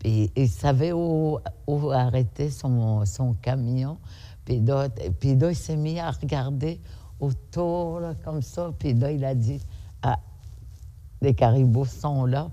Puis 0.00 0.32
il 0.34 0.48
savait 0.48 0.92
où, 0.92 1.38
où 1.66 1.90
arrêter 1.90 2.50
son, 2.50 3.04
son 3.04 3.34
camion. 3.34 3.98
Puis 4.44 4.60
là, 4.60 4.88
puis 5.20 5.36
là, 5.36 5.50
il 5.50 5.56
s'est 5.56 5.76
mis 5.76 6.00
à 6.00 6.10
regarder 6.10 6.80
autour, 7.20 8.00
comme 8.24 8.42
ça. 8.42 8.72
Puis 8.78 8.94
là, 8.94 9.12
il 9.12 9.24
a 9.24 9.34
dit 9.34 9.60
Ah, 10.02 10.18
les 11.20 11.34
caribous 11.34 11.84
sont 11.84 12.24
là. 12.24 12.50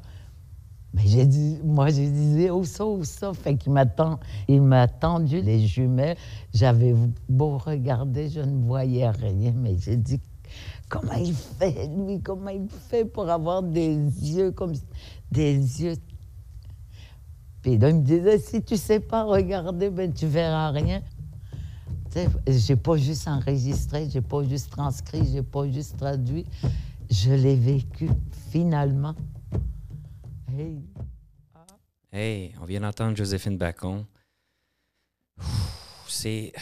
Mais 0.94 1.04
j'ai 1.06 1.26
dit, 1.26 1.60
moi, 1.64 1.90
j'ai 1.90 2.10
dit, 2.10 2.50
où 2.50 2.64
ça, 2.64 2.86
où 2.86 3.04
ça? 3.04 3.34
Fait 3.34 3.56
qu'il 3.56 3.72
m'a 3.72 3.86
ten- 3.86 4.18
il 4.48 4.62
m'a 4.62 4.88
tendu 4.88 5.42
les 5.42 5.66
jumelles. 5.68 6.18
J'avais 6.54 6.96
beau 7.30 7.58
regarder, 7.58 8.30
je 8.30 8.40
ne 8.40 8.66
voyais 8.66 9.10
rien. 9.10 9.54
Mais 9.56 9.78
j'ai 9.78 9.98
dit, 9.98 10.20
comment 10.90 11.14
il 11.14 11.36
fait, 11.36 11.88
lui? 11.88 12.20
Comment 12.22 12.50
il 12.50 12.68
fait 12.70 13.06
pour 13.06 13.30
avoir 13.30 13.62
des 13.64 13.96
yeux 13.96 14.52
comme 14.52 14.74
des 15.32 15.56
yeux 15.84 15.96
là, 17.76 17.90
il 17.90 17.98
me 17.98 18.02
disait, 18.02 18.40
si 18.40 18.64
tu 18.64 18.78
sais 18.78 19.02
pas 19.02 19.24
regarder, 19.26 19.90
ben 19.90 20.14
tu 20.14 20.28
verras 20.28 20.72
rien. 20.72 21.02
J'ai 22.48 22.78
pas 22.78 22.96
juste 22.96 23.28
enregistré, 23.28 24.10
j'ai 24.10 24.22
pas 24.22 24.44
juste 24.44 24.70
transcrit, 24.70 25.28
j'ai 25.30 25.44
pas 25.44 25.70
juste 25.70 25.98
traduit. 25.98 26.46
Je 27.10 27.32
l'ai 27.32 27.56
vécu 27.56 28.10
finalement. 28.50 29.16
Hey. 32.14 32.54
On 32.62 32.66
vient 32.66 32.80
d'entendre 32.80 33.18
Joséphine 33.18 33.58
Bacon. 33.58 34.06
C'est, 36.08 36.54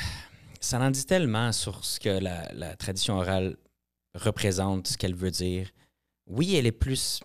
ça 0.60 0.82
en 0.82 0.90
dit 0.90 1.06
tellement 1.06 1.52
sur 1.52 1.86
ce 1.86 2.00
que 2.00 2.10
la 2.10 2.76
tradition 2.76 3.18
orale 3.18 3.58
représente, 4.16 4.88
ce 4.88 4.98
qu'elle 4.98 5.16
veut 5.16 5.32
dire. 5.32 5.70
Oui, 6.28 6.56
elle 6.56 6.66
est 6.66 6.72
plus, 6.72 7.22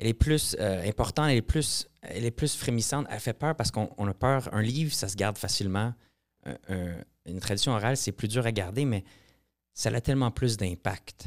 elle 0.00 0.06
est 0.08 0.14
plus 0.14 0.56
euh, 0.58 0.88
importante, 0.88 1.26
elle 1.28 1.36
est 1.36 1.42
plus, 1.42 1.86
elle 2.02 2.24
est 2.24 2.30
plus 2.30 2.56
frémissante. 2.56 3.06
Elle 3.10 3.20
fait 3.20 3.34
peur 3.34 3.54
parce 3.54 3.70
qu'on 3.70 3.90
on 3.98 4.08
a 4.08 4.14
peur. 4.14 4.48
Un 4.52 4.62
livre, 4.62 4.92
ça 4.94 5.08
se 5.08 5.14
garde 5.14 5.36
facilement. 5.36 5.92
Un- 6.46 6.56
un- 6.68 6.96
une 7.26 7.38
tradition 7.38 7.72
orale, 7.72 7.96
c'est 7.98 8.12
plus 8.12 8.28
dur 8.28 8.46
à 8.46 8.50
garder, 8.52 8.84
mais 8.86 9.04
ça 9.74 9.90
a 9.90 10.00
tellement 10.00 10.30
plus 10.30 10.56
d'impact. 10.56 11.26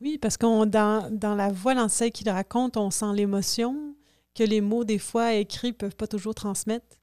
Oui, 0.00 0.16
parce 0.16 0.38
qu'on 0.38 0.64
dans, 0.64 1.10
dans 1.14 1.34
la 1.34 1.50
voix 1.52 1.74
l'ancêtre 1.74 2.16
qu'il 2.18 2.30
raconte, 2.30 2.78
on 2.78 2.90
sent 2.90 3.12
l'émotion 3.14 3.94
que 4.34 4.42
les 4.44 4.62
mots, 4.62 4.84
des 4.84 4.98
fois, 4.98 5.34
écrits, 5.34 5.74
peuvent 5.74 5.94
pas 5.96 6.06
toujours 6.06 6.34
transmettre. 6.34 6.96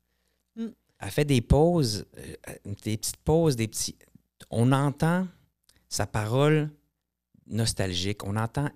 elle 0.55 1.11
fait 1.11 1.25
des 1.25 1.41
pauses, 1.41 2.05
euh, 2.17 2.53
des 2.83 2.97
petites 2.97 3.17
pauses, 3.17 3.55
des 3.55 3.67
petits. 3.67 3.95
On 4.49 4.71
entend 4.71 5.27
sa 5.89 6.07
parole 6.07 6.71
nostalgique. 7.45 8.23
On 8.25 8.35
entend, 8.35 8.69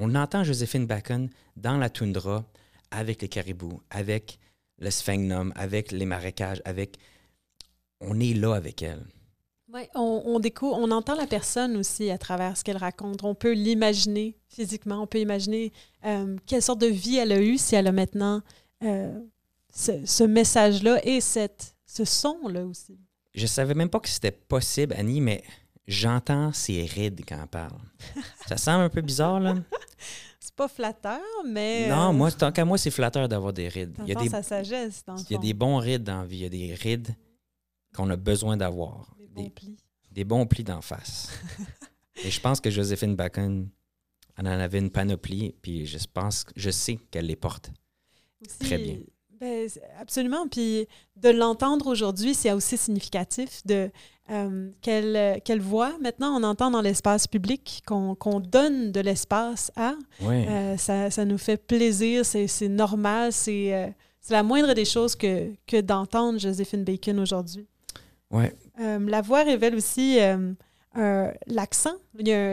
on 0.00 0.14
entend 0.14 0.42
Joséphine 0.42 0.86
Bacon 0.86 1.28
dans 1.56 1.76
la 1.76 1.90
toundra 1.90 2.44
avec 2.90 3.22
les 3.22 3.28
caribous, 3.28 3.80
avec 3.90 4.40
le 4.78 4.90
sphagnum, 4.90 5.52
avec 5.54 5.92
les 5.92 6.06
marécages, 6.06 6.62
avec. 6.64 6.96
On 8.00 8.18
est 8.18 8.32
là 8.32 8.54
avec 8.54 8.82
elle. 8.82 9.04
On, 9.94 10.22
on 10.24 10.40
découvre, 10.40 10.76
on 10.78 10.90
entend 10.90 11.14
la 11.14 11.26
personne 11.26 11.76
aussi 11.76 12.10
à 12.10 12.18
travers 12.18 12.56
ce 12.56 12.64
qu'elle 12.64 12.78
raconte. 12.78 13.22
On 13.22 13.34
peut 13.34 13.52
l'imaginer 13.52 14.36
physiquement, 14.48 15.02
on 15.02 15.06
peut 15.06 15.20
imaginer 15.20 15.72
euh, 16.06 16.36
quelle 16.46 16.62
sorte 16.62 16.80
de 16.80 16.86
vie 16.86 17.18
elle 17.18 17.30
a 17.30 17.40
eue 17.40 17.58
si 17.58 17.76
elle 17.76 17.86
a 17.86 17.92
maintenant 17.92 18.40
euh, 18.82 19.16
ce, 19.72 20.04
ce 20.06 20.24
message-là 20.24 20.98
et 21.04 21.20
cette, 21.20 21.76
ce 21.86 22.04
son-là 22.04 22.64
aussi. 22.64 22.98
Je 23.34 23.46
savais 23.46 23.74
même 23.74 23.90
pas 23.90 24.00
que 24.00 24.08
c'était 24.08 24.32
possible, 24.32 24.94
Annie, 24.96 25.20
mais 25.20 25.44
j'entends 25.86 26.52
ses 26.52 26.82
rides 26.86 27.20
quand 27.28 27.38
elle 27.40 27.46
parle. 27.46 27.78
Ça 28.48 28.56
semble 28.56 28.84
un 28.84 28.88
peu 28.88 29.02
bizarre, 29.02 29.38
là. 29.38 29.54
C'est 30.40 30.54
pas 30.54 30.68
flatteur, 30.68 31.20
mais. 31.46 31.88
Non, 31.88 32.10
euh, 32.10 32.12
moi, 32.12 32.32
tant 32.32 32.50
qu'à 32.50 32.64
moi, 32.64 32.78
c'est 32.78 32.90
flatteur 32.90 33.28
d'avoir 33.28 33.52
des 33.52 33.68
rides. 33.68 33.96
Il 34.02 34.08
y 34.08 34.12
a 34.16 34.20
des, 34.20 34.28
sa 34.28 34.42
sagesse, 34.42 35.04
dans 35.04 35.14
le 35.14 35.20
Il 35.20 35.30
y 35.30 35.34
a 35.34 35.38
fond. 35.38 35.42
des 35.42 35.54
bons 35.54 35.76
rides 35.76 36.02
dans 36.02 36.20
la 36.20 36.26
vie. 36.26 36.38
Il 36.38 36.42
y 36.42 36.46
a 36.46 36.48
des 36.48 36.74
rides 36.74 37.14
qu'on 37.94 38.08
a 38.10 38.16
besoin 38.16 38.56
d'avoir. 38.56 39.14
Des 39.18 39.26
Des, 39.26 39.32
bons 39.42 39.50
plis. 39.50 39.76
des 40.10 40.24
bons 40.24 40.46
plis 40.46 40.64
d'en 40.64 40.80
face. 40.80 41.30
Et 42.24 42.30
je 42.30 42.40
pense 42.40 42.60
que 42.60 42.70
Joséphine 42.70 43.16
Bacon 43.16 43.68
elle 44.40 44.46
en 44.48 44.60
avait 44.60 44.78
une 44.78 44.90
panoplie, 44.90 45.54
puis 45.60 45.86
je 45.86 45.98
pense, 46.12 46.46
je 46.56 46.70
sais 46.70 46.96
qu'elle 47.10 47.26
les 47.26 47.36
porte. 47.36 47.70
Aussi, 48.40 48.58
Très 48.58 48.78
bien. 48.78 48.96
Ben, 49.40 49.68
absolument. 50.00 50.46
Puis 50.48 50.86
de 51.16 51.30
l'entendre 51.30 51.86
aujourd'hui, 51.86 52.34
c'est 52.34 52.52
aussi 52.52 52.76
significatif 52.76 53.64
de 53.66 53.90
euh, 54.30 54.70
quelle, 54.82 55.40
quelle 55.42 55.60
voix 55.60 55.92
maintenant 56.00 56.36
on 56.38 56.42
entend 56.44 56.70
dans 56.70 56.82
l'espace 56.82 57.26
public, 57.26 57.82
qu'on 57.86 58.14
qu'on 58.14 58.38
donne 58.38 58.92
de 58.92 59.00
l'espace 59.00 59.72
à. 59.76 59.94
Oui. 60.20 60.46
Euh, 60.46 60.76
ça, 60.76 61.10
ça 61.10 61.24
nous 61.24 61.38
fait 61.38 61.56
plaisir, 61.56 62.24
c'est 62.24 62.68
normal, 62.68 63.32
c'est 63.32 63.74
euh, 63.74 63.86
la 64.28 64.42
moindre 64.42 64.72
des 64.74 64.84
choses 64.84 65.16
que, 65.16 65.50
que 65.66 65.80
d'entendre 65.80 66.38
Joséphine 66.38 66.84
Bacon 66.84 67.18
aujourd'hui. 67.18 67.66
ouais. 68.30 68.54
Euh, 68.80 68.98
la 69.08 69.20
voix 69.20 69.42
révèle 69.42 69.74
aussi 69.74 70.18
l'accent. 71.46 71.94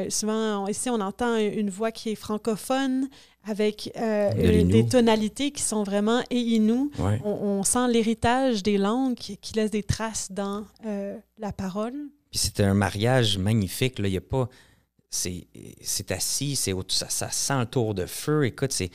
Souvent, 0.10 0.64
on- 0.64 0.68
ici, 0.68 0.90
on 0.90 1.00
entend 1.00 1.36
une 1.38 1.70
voix 1.70 1.92
qui 1.92 2.10
est 2.12 2.16
francophone 2.16 3.08
avec 3.48 3.92
euh, 3.96 4.32
De 4.34 4.42
euh, 4.60 4.64
des 4.64 4.86
tonalités 4.88 5.52
qui 5.52 5.62
sont 5.62 5.84
vraiment 5.84 6.22
et 6.30 6.60
ouais. 7.00 7.22
On, 7.24 7.30
on 7.32 7.64
sent 7.64 7.88
l'héritage 7.90 8.62
des 8.64 8.78
langues 8.78 9.16
qui, 9.16 9.38
qui 9.38 9.54
laisse 9.54 9.72
des 9.72 9.84
traces 9.84 10.32
dans 10.32 10.66
euh, 10.86 11.18
la 11.38 11.52
parole. 11.52 11.94
Puis 12.30 12.40
c'était 12.40 12.64
un 12.64 12.74
mariage 12.74 13.38
magnifique. 13.38 14.00
Là. 14.00 14.08
Il 14.08 14.14
y 14.14 14.18
a 14.18 14.22
pas. 14.22 14.50
C'est 15.10 16.12
assis, 16.12 16.56
c'est 16.58 16.74
ça, 16.90 17.08
ça 17.10 17.30
sent 17.32 17.60
le 17.60 17.66
tour 17.66 17.94
de 17.96 18.06
feu. 18.06 18.46
Écoute, 18.46 18.72
c'est. 18.74 18.90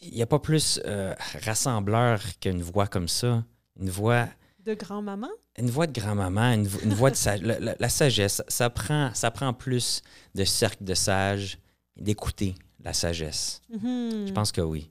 Il 0.00 0.12
n'y 0.14 0.22
a 0.22 0.26
pas 0.26 0.38
plus 0.38 0.80
euh, 0.84 1.14
rassembleur 1.44 2.20
qu'une 2.40 2.62
voix 2.62 2.86
comme 2.86 3.08
ça. 3.08 3.42
Une 3.80 3.88
voix. 3.90 4.28
De 4.64 4.74
grand-maman? 4.74 5.28
Une 5.58 5.70
voix 5.70 5.86
de 5.88 5.98
grand-maman, 5.98 6.52
une, 6.52 6.66
vo- 6.68 6.78
une 6.84 6.92
voix 6.94 7.10
de 7.10 7.16
sage. 7.16 7.40
La, 7.42 7.58
la- 7.58 7.74
la 7.80 7.88
sagesse, 7.88 8.42
ça 8.48 8.70
prend, 8.70 9.10
ça 9.14 9.30
prend 9.30 9.52
plus 9.54 10.02
de 10.34 10.44
cercle 10.44 10.84
de 10.84 10.94
sages, 10.94 11.58
d'écouter 11.96 12.54
la 12.82 12.92
sagesse. 12.92 13.60
Mhm. 13.70 14.26
Je 14.28 14.32
pense 14.32 14.52
que 14.52 14.60
oui. 14.60 14.90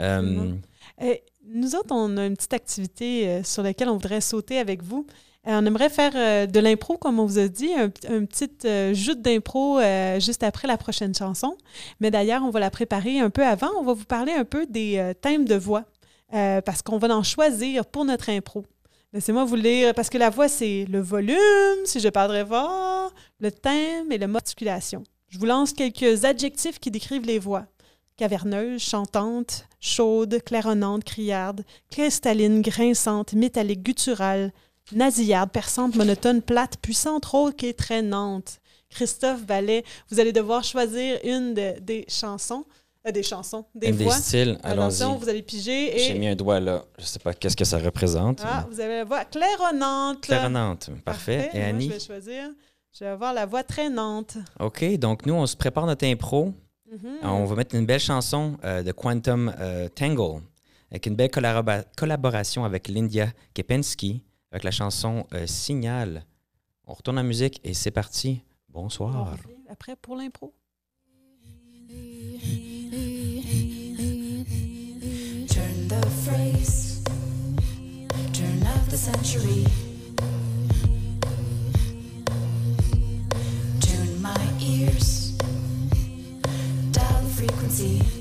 Euh. 0.00 0.52
Euh, 1.02 1.14
nous 1.44 1.74
autres, 1.74 1.90
on 1.90 2.16
a 2.16 2.26
une 2.26 2.36
petite 2.36 2.54
activité 2.54 3.28
euh, 3.28 3.42
sur 3.42 3.62
laquelle 3.62 3.88
on 3.88 3.94
voudrait 3.94 4.20
sauter 4.20 4.58
avec 4.58 4.82
vous. 4.82 5.06
On 5.50 5.64
aimerait 5.64 5.88
faire 5.88 6.46
de 6.46 6.60
l'impro, 6.60 6.98
comme 6.98 7.18
on 7.18 7.24
vous 7.24 7.38
a 7.38 7.48
dit, 7.48 7.72
un, 7.72 7.84
un 8.10 8.26
petit 8.26 8.50
joute 8.94 9.22
d'impro 9.22 9.80
juste 10.18 10.42
après 10.42 10.68
la 10.68 10.76
prochaine 10.76 11.14
chanson. 11.14 11.56
Mais 12.00 12.10
d'ailleurs, 12.10 12.42
on 12.42 12.50
va 12.50 12.60
la 12.60 12.70
préparer 12.70 13.18
un 13.18 13.30
peu 13.30 13.46
avant. 13.46 13.70
On 13.78 13.82
va 13.82 13.94
vous 13.94 14.04
parler 14.04 14.32
un 14.32 14.44
peu 14.44 14.66
des 14.66 15.14
thèmes 15.22 15.46
de 15.46 15.54
voix, 15.54 15.84
parce 16.30 16.82
qu'on 16.82 16.98
va 16.98 17.08
en 17.16 17.22
choisir 17.22 17.86
pour 17.86 18.04
notre 18.04 18.28
impro. 18.28 18.66
Laissez-moi 19.14 19.46
vous 19.46 19.56
lire, 19.56 19.94
parce 19.94 20.10
que 20.10 20.18
la 20.18 20.28
voix, 20.28 20.48
c'est 20.48 20.84
le 20.84 21.00
volume, 21.00 21.86
si 21.86 21.98
je 21.98 22.10
parlerai 22.10 22.44
fort, 22.44 23.14
le 23.40 23.50
thème 23.50 24.12
et 24.12 24.18
la 24.18 24.26
modulation. 24.26 25.02
Je 25.28 25.38
vous 25.38 25.46
lance 25.46 25.72
quelques 25.72 26.24
adjectifs 26.24 26.78
qui 26.78 26.90
décrivent 26.90 27.26
les 27.26 27.38
voix 27.38 27.66
caverneuse, 28.16 28.80
chantante, 28.82 29.64
chaude, 29.80 30.42
claironnante, 30.44 31.04
criarde, 31.04 31.62
cristalline, 31.88 32.62
grinçante, 32.62 33.32
métallique, 33.34 33.84
gutturale, 33.84 34.52
nasillarde, 34.90 35.50
perçante, 35.52 35.94
monotone, 35.94 36.42
plate, 36.42 36.78
puissante, 36.82 37.24
rauque 37.26 37.62
et 37.62 37.74
traînante. 37.74 38.58
Christophe 38.90 39.44
Ballet, 39.46 39.84
vous 40.10 40.18
allez 40.18 40.32
devoir 40.32 40.64
choisir 40.64 41.20
une 41.22 41.54
de- 41.54 41.78
des 41.78 42.06
chansons, 42.08 42.64
euh, 43.06 43.12
des 43.12 43.22
chansons, 43.22 43.64
des 43.74 43.92
des 43.92 44.04
voix. 44.04 44.16
styles, 44.16 44.58
Attention, 44.64 45.10
allons-y. 45.10 45.18
vous 45.20 45.28
allez 45.28 45.42
piger 45.42 45.92
J'ai 45.98 46.14
mis 46.14 46.26
et 46.26 46.30
un 46.30 46.34
doigt 46.34 46.58
là. 46.58 46.84
Je 46.98 47.04
sais 47.04 47.20
pas 47.20 47.34
qu'est-ce 47.34 47.56
que 47.56 47.64
ça 47.64 47.78
représente. 47.78 48.40
ah, 48.44 48.66
vous 48.68 48.80
avez 48.80 48.96
la 48.96 49.04
voix 49.04 49.24
claironnante. 49.26 50.22
Claironnante. 50.22 50.90
Parfait. 51.04 51.50
Et 51.52 51.58
Moi, 51.58 51.66
Annie? 51.68 51.86
je 51.86 51.92
vais 51.92 52.00
choisir 52.00 52.50
Je 52.98 53.04
vais 53.04 53.10
avoir 53.10 53.32
la 53.32 53.46
voix 53.46 53.62
traînante. 53.62 54.38
OK, 54.58 54.84
donc 54.98 55.24
nous, 55.24 55.34
on 55.34 55.46
se 55.46 55.56
prépare 55.56 55.86
notre 55.86 56.04
impro. 56.04 56.52
Mhm. 56.90 57.18
On 57.22 57.44
va 57.44 57.54
mettre 57.54 57.76
une 57.76 57.86
belle 57.86 58.00
chanson 58.00 58.56
euh, 58.64 58.82
de 58.82 58.90
Quantum 58.90 59.54
euh, 59.60 59.88
Tangle 59.88 60.42
avec 60.90 61.06
une 61.06 61.14
belle 61.14 61.30
collabo- 61.30 61.84
collaboration 61.96 62.64
avec 62.64 62.88
Lindia 62.88 63.28
Kepensky 63.54 64.24
avec 64.50 64.64
la 64.64 64.72
chanson 64.72 65.26
euh, 65.32 65.46
Signal. 65.46 66.24
On 66.86 66.94
retourne 66.94 67.18
en 67.18 67.24
musique 67.24 67.60
et 67.62 67.72
c'est 67.74 67.90
parti. 67.92 68.42
On 68.74 68.82
Bonsoir. 68.82 69.36
Après, 69.70 69.94
pour 69.94 70.16
l'impro. 70.16 70.52
Turn 75.48 75.88
the 75.88 76.04
phrase, 76.24 77.02
turn 78.32 78.62
of 78.62 78.88
the 78.90 78.96
century. 78.96 79.87
The 87.78 88.17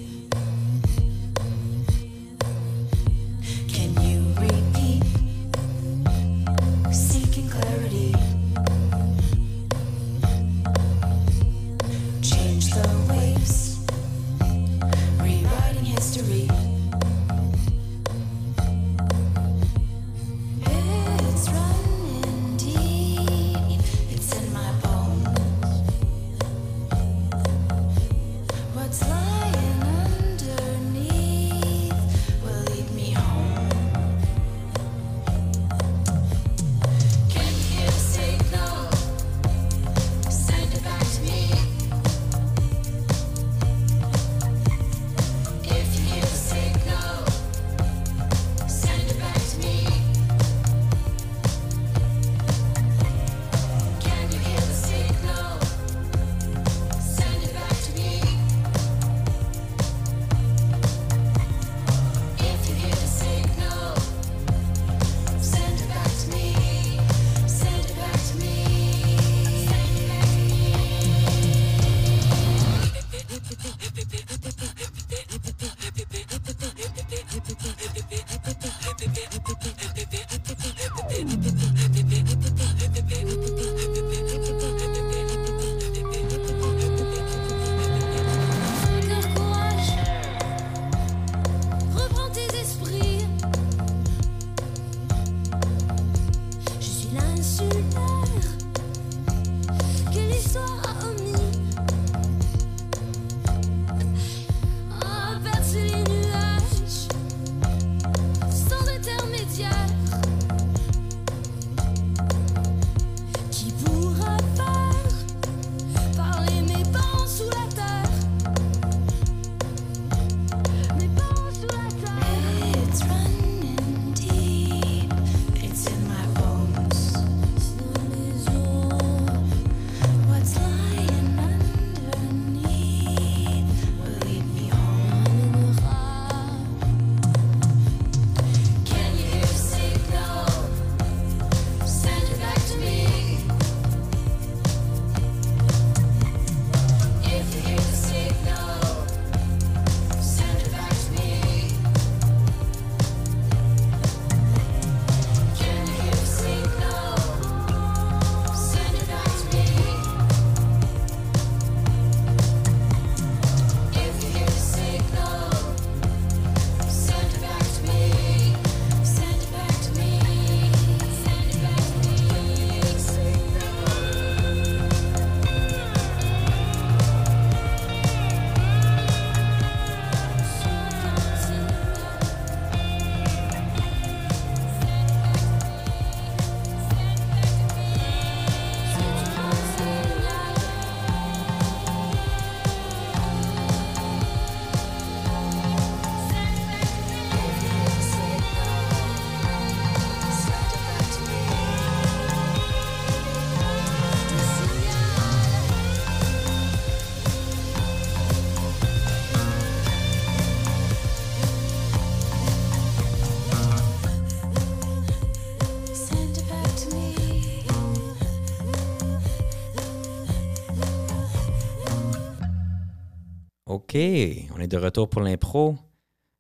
on 224.56 224.60
est 224.60 224.68
de 224.68 224.78
retour 224.78 225.10
pour 225.10 225.22
l'impro. 225.22 225.76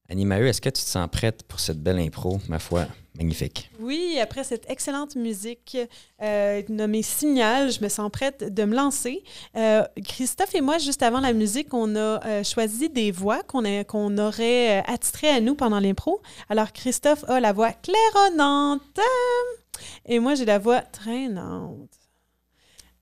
Annie 0.10 0.26
Maheu, 0.26 0.46
est-ce 0.48 0.62
que 0.62 0.70
tu 0.70 0.84
te 0.84 0.88
sens 0.88 1.08
prête 1.12 1.44
pour 1.44 1.60
cette 1.60 1.82
belle 1.82 1.98
impro? 1.98 2.40
Ma 2.48 2.60
foi, 2.60 2.86
magnifique. 3.18 3.72
Oui, 3.80 4.20
après 4.22 4.44
cette 4.44 4.70
excellente 4.70 5.16
musique 5.16 5.76
euh, 6.22 6.62
nommée 6.70 7.02
Signal, 7.02 7.72
je 7.72 7.82
me 7.84 7.90
sens 7.90 8.12
prête 8.12 8.54
de 8.54 8.64
me 8.64 8.76
lancer. 8.76 9.24
Euh, 9.56 9.84
Christophe 10.06 10.54
et 10.54 10.62
moi, 10.62 10.78
juste 10.78 11.02
avant 11.02 11.20
la 11.20 11.34
musique, 11.34 11.74
on 11.74 11.96
a 11.96 12.26
euh, 12.26 12.44
choisi 12.44 12.90
des 12.90 13.12
voix 13.12 13.42
qu'on 13.42 14.18
aurait 14.18 14.84
attitrées 14.88 15.30
à 15.30 15.42
nous 15.42 15.56
pendant 15.56 15.80
l'impro. 15.80 16.22
Alors, 16.50 16.72
Christophe 16.72 17.26
a 17.28 17.40
la 17.40 17.52
voix 17.52 17.72
claironnante 17.72 19.00
et 20.06 20.20
moi, 20.20 20.36
j'ai 20.36 20.46
la 20.46 20.60
voix 20.60 20.82
traînante. 20.82 21.90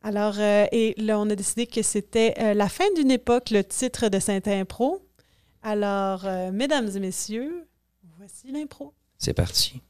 Alors, 0.06 0.36
euh, 0.38 0.68
et 0.72 0.94
là, 1.00 1.20
on 1.20 1.28
a 1.32 1.36
décidé 1.36 1.66
que 1.66 1.82
c'était 1.82 2.36
euh, 2.38 2.54
la 2.54 2.70
fin 2.70 2.86
d'une 2.96 3.10
époque, 3.10 3.50
le 3.50 3.64
titre 3.64 4.08
de 4.08 4.20
cette 4.20 4.48
impro. 4.48 5.04
Alors, 5.64 6.28
euh, 6.28 6.52
mesdames 6.52 6.88
et 6.96 7.00
messieurs, 7.00 7.68
voici 8.20 8.52
l'impro. 8.52 8.94
C'est 9.18 9.34
parti. 9.34 9.82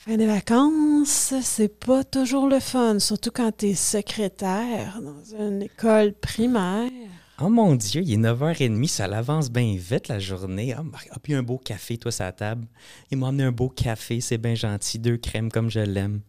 Fin 0.00 0.18
des 0.18 0.26
vacances, 0.26 1.32
c'est 1.40 1.68
pas 1.68 2.04
toujours 2.04 2.48
le 2.48 2.60
fun, 2.60 2.98
surtout 2.98 3.30
quand 3.30 3.50
t'es 3.56 3.74
secrétaire 3.74 5.00
dans 5.00 5.24
une 5.42 5.62
école 5.62 6.12
primaire. 6.12 6.90
Oh 7.44 7.48
mon 7.48 7.74
Dieu, 7.74 8.02
il 8.04 8.12
est 8.12 8.16
9h30, 8.18 8.86
ça 8.86 9.08
l'avance 9.08 9.50
bien 9.50 9.74
vite 9.76 10.08
la 10.08 10.18
journée. 10.20 10.74
Ah, 10.74 10.82
ah, 11.10 11.16
puis 11.22 11.34
un 11.34 11.42
beau 11.42 11.58
café, 11.58 11.98
toi, 11.98 12.12
sur 12.12 12.24
la 12.24 12.32
table. 12.32 12.66
Il 13.10 13.18
m'a 13.18 13.28
amené 13.28 13.44
un 13.44 13.52
beau 13.52 13.68
café, 13.68 14.20
c'est 14.20 14.38
bien 14.38 14.54
gentil. 14.54 14.98
Deux 14.98 15.16
crèmes 15.16 15.50
comme 15.50 15.70
je 15.70 15.80
l'aime. 15.80 16.20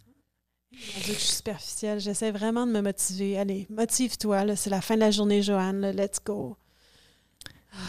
Je 0.71 1.12
suis 1.13 1.36
superficielle. 1.36 1.99
J'essaie 1.99 2.32
vraiment 2.32 2.65
de 2.65 2.71
me 2.71 2.82
motiver. 2.82 3.38
Allez, 3.38 3.67
motive-toi. 3.69 4.56
C'est 4.56 4.71
la 4.71 4.82
fin 4.82 4.95
de 4.95 5.02
la 5.02 5.12
journée, 5.12 5.43
Joanne. 5.43 5.82
là. 5.82 5.91
Let's 5.93 6.17
go. 6.26 6.58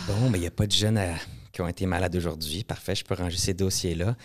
Bon, 0.06 0.28
mais 0.30 0.38
il 0.38 0.42
n'y 0.42 0.46
a 0.46 0.50
pas 0.50 0.66
de 0.66 0.72
jeunes 0.72 0.98
à- 0.98 1.14
qui 1.52 1.62
ont 1.62 1.68
été 1.68 1.86
malades 1.86 2.14
aujourd'hui. 2.16 2.62
Parfait, 2.64 2.94
je 2.94 3.04
peux 3.04 3.14
ranger 3.14 3.38
ces 3.38 3.54
dossiers-là. 3.54 4.16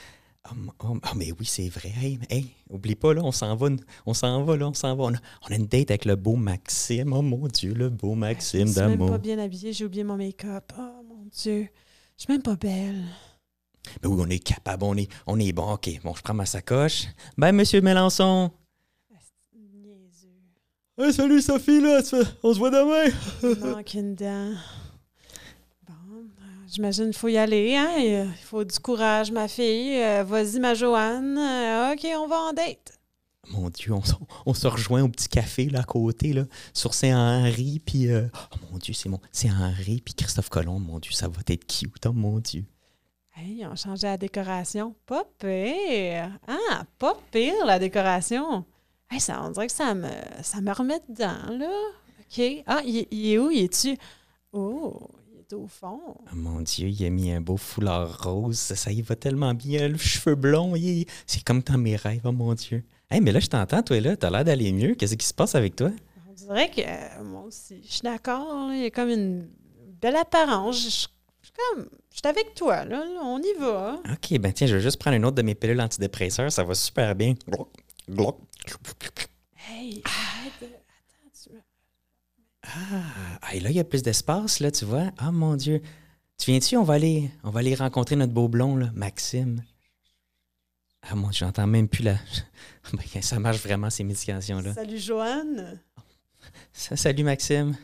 Oh, 0.48 0.54
m- 0.56 0.72
oh, 0.84 0.98
oh, 1.04 1.16
mais 1.16 1.32
oui, 1.38 1.46
c'est 1.46 1.68
vrai. 1.70 1.92
Hey, 2.02 2.18
hey, 2.30 2.52
oublie 2.70 2.96
pas, 2.96 3.14
là, 3.14 3.22
on 3.24 3.32
s'en 3.32 3.56
va. 3.56 3.68
On 4.06 4.14
s'en 4.14 4.44
va, 4.46 4.56
là, 4.56 4.70
on 4.70 4.74
s'en 4.74 4.96
va. 4.96 5.04
On 5.04 5.14
a, 5.14 5.18
on 5.48 5.52
a 5.52 5.56
une 5.56 5.68
date 5.68 5.92
avec 5.92 6.06
le 6.06 6.16
beau 6.16 6.36
Maxime. 6.38 7.12
Oh 7.14 7.22
mon 7.22 7.48
Dieu, 7.48 7.74
le 7.74 7.90
beau 7.90 8.14
Je 8.14 8.20
Maxime 8.20 8.68
suis 8.68 8.80
même 8.80 8.92
d'amour. 8.92 9.10
pas 9.12 9.18
bien 9.18 9.38
habillée. 9.38 9.74
J'ai 9.74 9.86
oublié 9.86 10.04
mon 10.04 10.16
make-up. 10.18 10.72
Oh, 10.78 11.04
mon 11.08 11.26
Dieu. 11.26 11.68
Je 12.18 12.24
suis 12.24 12.32
même 12.34 12.42
pas 12.42 12.56
belle. 12.56 13.04
Mais 14.02 14.10
oui, 14.10 14.22
on 14.26 14.30
est 14.30 14.40
capable, 14.40 14.84
on 14.86 14.96
est, 14.96 15.10
on 15.28 15.40
est 15.40 15.52
bon. 15.52 15.74
OK, 15.74 15.90
bon, 16.04 16.14
je 16.16 16.22
prends 16.22 16.34
ma 16.34 16.46
sacoche. 16.46 17.08
Ben, 17.38 17.52
monsieur 17.52 17.82
Mélenchon. 17.82 18.52
Hey, 20.98 21.14
salut 21.14 21.42
Sophie, 21.42 21.80
là, 21.80 22.02
on 22.44 22.54
se 22.54 22.60
voit 22.60 22.72
demain. 22.72 23.10
Il 23.44 23.66
manque 23.72 23.94
une 23.94 24.16
dent. 24.16 24.52
J'imagine 26.72 27.06
qu'il 27.06 27.18
faut 27.18 27.30
y 27.30 27.38
aller. 27.38 27.76
Hein? 27.76 27.98
Il 27.98 28.46
faut 28.46 28.64
du 28.64 28.78
courage, 28.80 29.32
ma 29.32 29.48
fille. 29.48 30.02
Euh, 30.02 30.24
Vas-y, 30.24 30.60
ma 30.60 30.76
Joanne. 30.76 31.38
Euh, 31.38 31.94
OK, 31.94 32.06
on 32.16 32.28
va 32.28 32.36
en 32.38 32.54
date. 32.54 33.00
Mon 33.50 33.70
Dieu, 33.70 33.92
on, 34.46 34.54
se 34.54 34.68
rejoint 34.68 35.02
au 35.02 35.10
petit 35.10 35.28
café 35.28 35.66
là 35.70 35.80
à 35.80 35.84
côté, 35.84 36.34
là, 36.34 36.44
sur 36.72 36.94
Saint-Henri, 36.94 37.82
puis... 37.84 38.08
euh, 38.08 38.28
oh 38.36 38.58
mon 38.72 38.78
Dieu, 38.78 38.94
c'est 38.94 39.10
mon... 39.10 39.20
C'est 39.32 39.50
Henri, 39.50 40.02
puis 40.06 40.14
Christophe 40.14 40.50
Colomb, 40.50 40.78
mon 40.78 41.00
Dieu, 41.00 41.14
ça 41.14 41.28
va 41.28 41.42
être 41.48 41.66
cute, 41.66 42.06
oh 42.06 42.14
mon 42.14 42.38
Dieu. 42.38 42.64
Hey, 43.36 43.62
ils 43.62 43.66
ont 43.66 43.76
changé 43.76 44.06
la 44.06 44.18
décoration. 44.18 44.94
Pas 45.08 45.24
pire. 45.40 46.30
Ah, 46.48 46.84
pas 47.00 47.18
pire, 47.32 47.66
la 47.66 47.80
décoration. 47.80 48.66
Hey, 49.10 49.20
ça, 49.20 49.42
on 49.44 49.50
dirait 49.50 49.68
que 49.68 49.74
ça 49.74 49.96
me, 49.96 50.10
ça 50.44 50.62
me 50.62 50.72
remet 50.72 51.02
dedans, 51.10 51.58
là. 51.58 51.72
OK. 52.20 52.64
Ah, 52.68 52.82
il, 52.86 53.08
est 53.12 53.38
où? 53.40 53.50
Il 53.50 53.64
est-tu? 53.64 53.98
Oh, 54.54 55.10
au 55.56 55.68
fond. 55.68 56.00
Oh 56.18 56.36
mon 56.36 56.62
Dieu, 56.62 56.88
il 56.90 57.06
a 57.06 57.10
mis 57.10 57.32
un 57.32 57.42
beau 57.42 57.58
foulard 57.58 58.24
rose, 58.24 58.58
ça, 58.58 58.76
ça 58.76 58.92
y 58.92 59.02
va 59.02 59.16
tellement 59.16 59.54
bien, 59.54 59.88
le 59.88 59.98
cheveu 59.98 60.36
blond, 60.36 60.76
il 60.76 61.06
c'est 61.28 61.44
comme 61.44 61.62
dans 61.62 61.78
mes 61.78 61.96
rêves, 61.96 62.22
oh 62.26 62.32
mon 62.32 62.54
Dieu. 62.54 62.84
Hey, 63.10 63.22
mais 63.22 63.32
là, 63.32 63.40
je 63.40 63.48
t'entends, 63.48 63.82
toi, 63.82 64.00
là, 64.00 64.16
t'as 64.16 64.30
l'air 64.30 64.44
d'aller 64.46 64.72
mieux, 64.72 64.96
qu'est-ce 64.96 65.16
qui 65.16 65.26
se 65.26 65.34
passe 65.34 65.56
avec 65.56 65.76
toi? 65.76 65.90
On 66.30 66.34
dirait 66.34 66.70
que 66.70 66.82
euh, 66.82 67.24
moi 67.24 67.44
aussi, 67.44 67.82
je 67.84 67.92
suis 67.92 68.02
d'accord. 68.02 68.72
Il 68.72 68.82
y 68.82 68.86
a 68.86 68.92
comme 68.92 69.10
une 69.10 69.50
belle 70.02 70.16
apparence. 70.16 70.78
Je, 70.84 70.90
je- 70.90 71.08
je 71.42 71.48
suis 71.48 71.54
comme, 71.74 71.90
je 72.12 72.18
suis 72.18 72.28
avec 72.28 72.54
toi, 72.54 72.86
là. 72.86 73.04
on 73.24 73.40
y 73.42 73.54
va. 73.60 74.00
OK, 74.12 74.38
ben 74.40 74.54
tiens, 74.54 74.68
je 74.68 74.76
vais 74.76 74.82
juste 74.82 74.98
prendre 75.00 75.16
une 75.18 75.26
autre 75.26 75.36
de 75.38 75.42
mes 75.42 75.56
pilules 75.56 75.82
antidépresseurs, 75.82 76.52
ça 76.52 76.64
va 76.64 76.76
super 76.76 77.16
bien. 77.16 77.34
Hey, 79.70 80.02
arrête 80.06 80.54
de- 80.62 80.66
Attends, 80.68 81.32
tu 81.44 81.50
me- 81.54 81.62
Ah, 83.42 83.56
et 83.56 83.60
là, 83.60 83.70
il 83.70 83.76
y 83.76 83.80
a 83.80 83.84
plus 83.84 84.04
d'espace, 84.04 84.60
là, 84.60 84.72
tu 84.72 84.86
vois. 84.86 85.12
Ah, 85.18 85.32
mon 85.32 85.56
Dieu. 85.56 85.82
Tu 86.38 86.52
viens-tu? 86.52 86.78
On 86.78 86.84
va 86.84 86.96
aller, 86.96 87.30
on 87.44 87.50
va 87.50 87.60
aller 87.60 87.76
rencontrer 87.76 88.16
notre 88.16 88.34
beau 88.34 88.48
blond, 88.48 88.76
là, 88.76 88.92
Maxime. 88.94 89.64
Ah, 91.02 91.16
mon 91.16 91.30
Dieu, 91.30 91.40
j'entends 91.46 91.68
même 91.68 91.88
plus 91.88 92.04
la... 92.04 92.16
Ben, 92.94 93.22
ça 93.22 93.40
marche 93.40 93.60
vraiment, 93.60 93.90
ces 93.90 94.04
médications-là. 94.04 94.74
Salut, 94.74 94.98
Joanne. 94.98 95.80
Ça, 96.74 96.96
salut, 96.96 97.24
Maxime. 97.24 97.76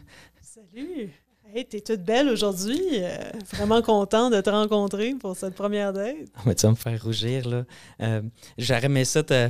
Salut. 0.41 1.11
Hey, 1.53 1.65
t'es 1.65 1.79
toute 1.79 2.01
belle 2.01 2.27
aujourd'hui. 2.29 2.81
Euh, 2.93 3.31
vraiment 3.53 3.81
content 3.81 4.29
de 4.29 4.41
te 4.41 4.49
rencontrer 4.49 5.13
pour 5.13 5.37
cette 5.37 5.53
première 5.53 5.93
date. 5.93 6.15
Ah, 6.35 6.41
mais 6.45 6.55
tu 6.55 6.65
vas 6.65 6.71
me 6.71 6.75
faire 6.75 7.01
rougir, 7.03 7.47
là. 7.47 7.65
Euh, 8.01 8.21
J'aurais 8.57 8.85
aimé 8.85 9.05
ça, 9.05 9.23
te... 9.23 9.49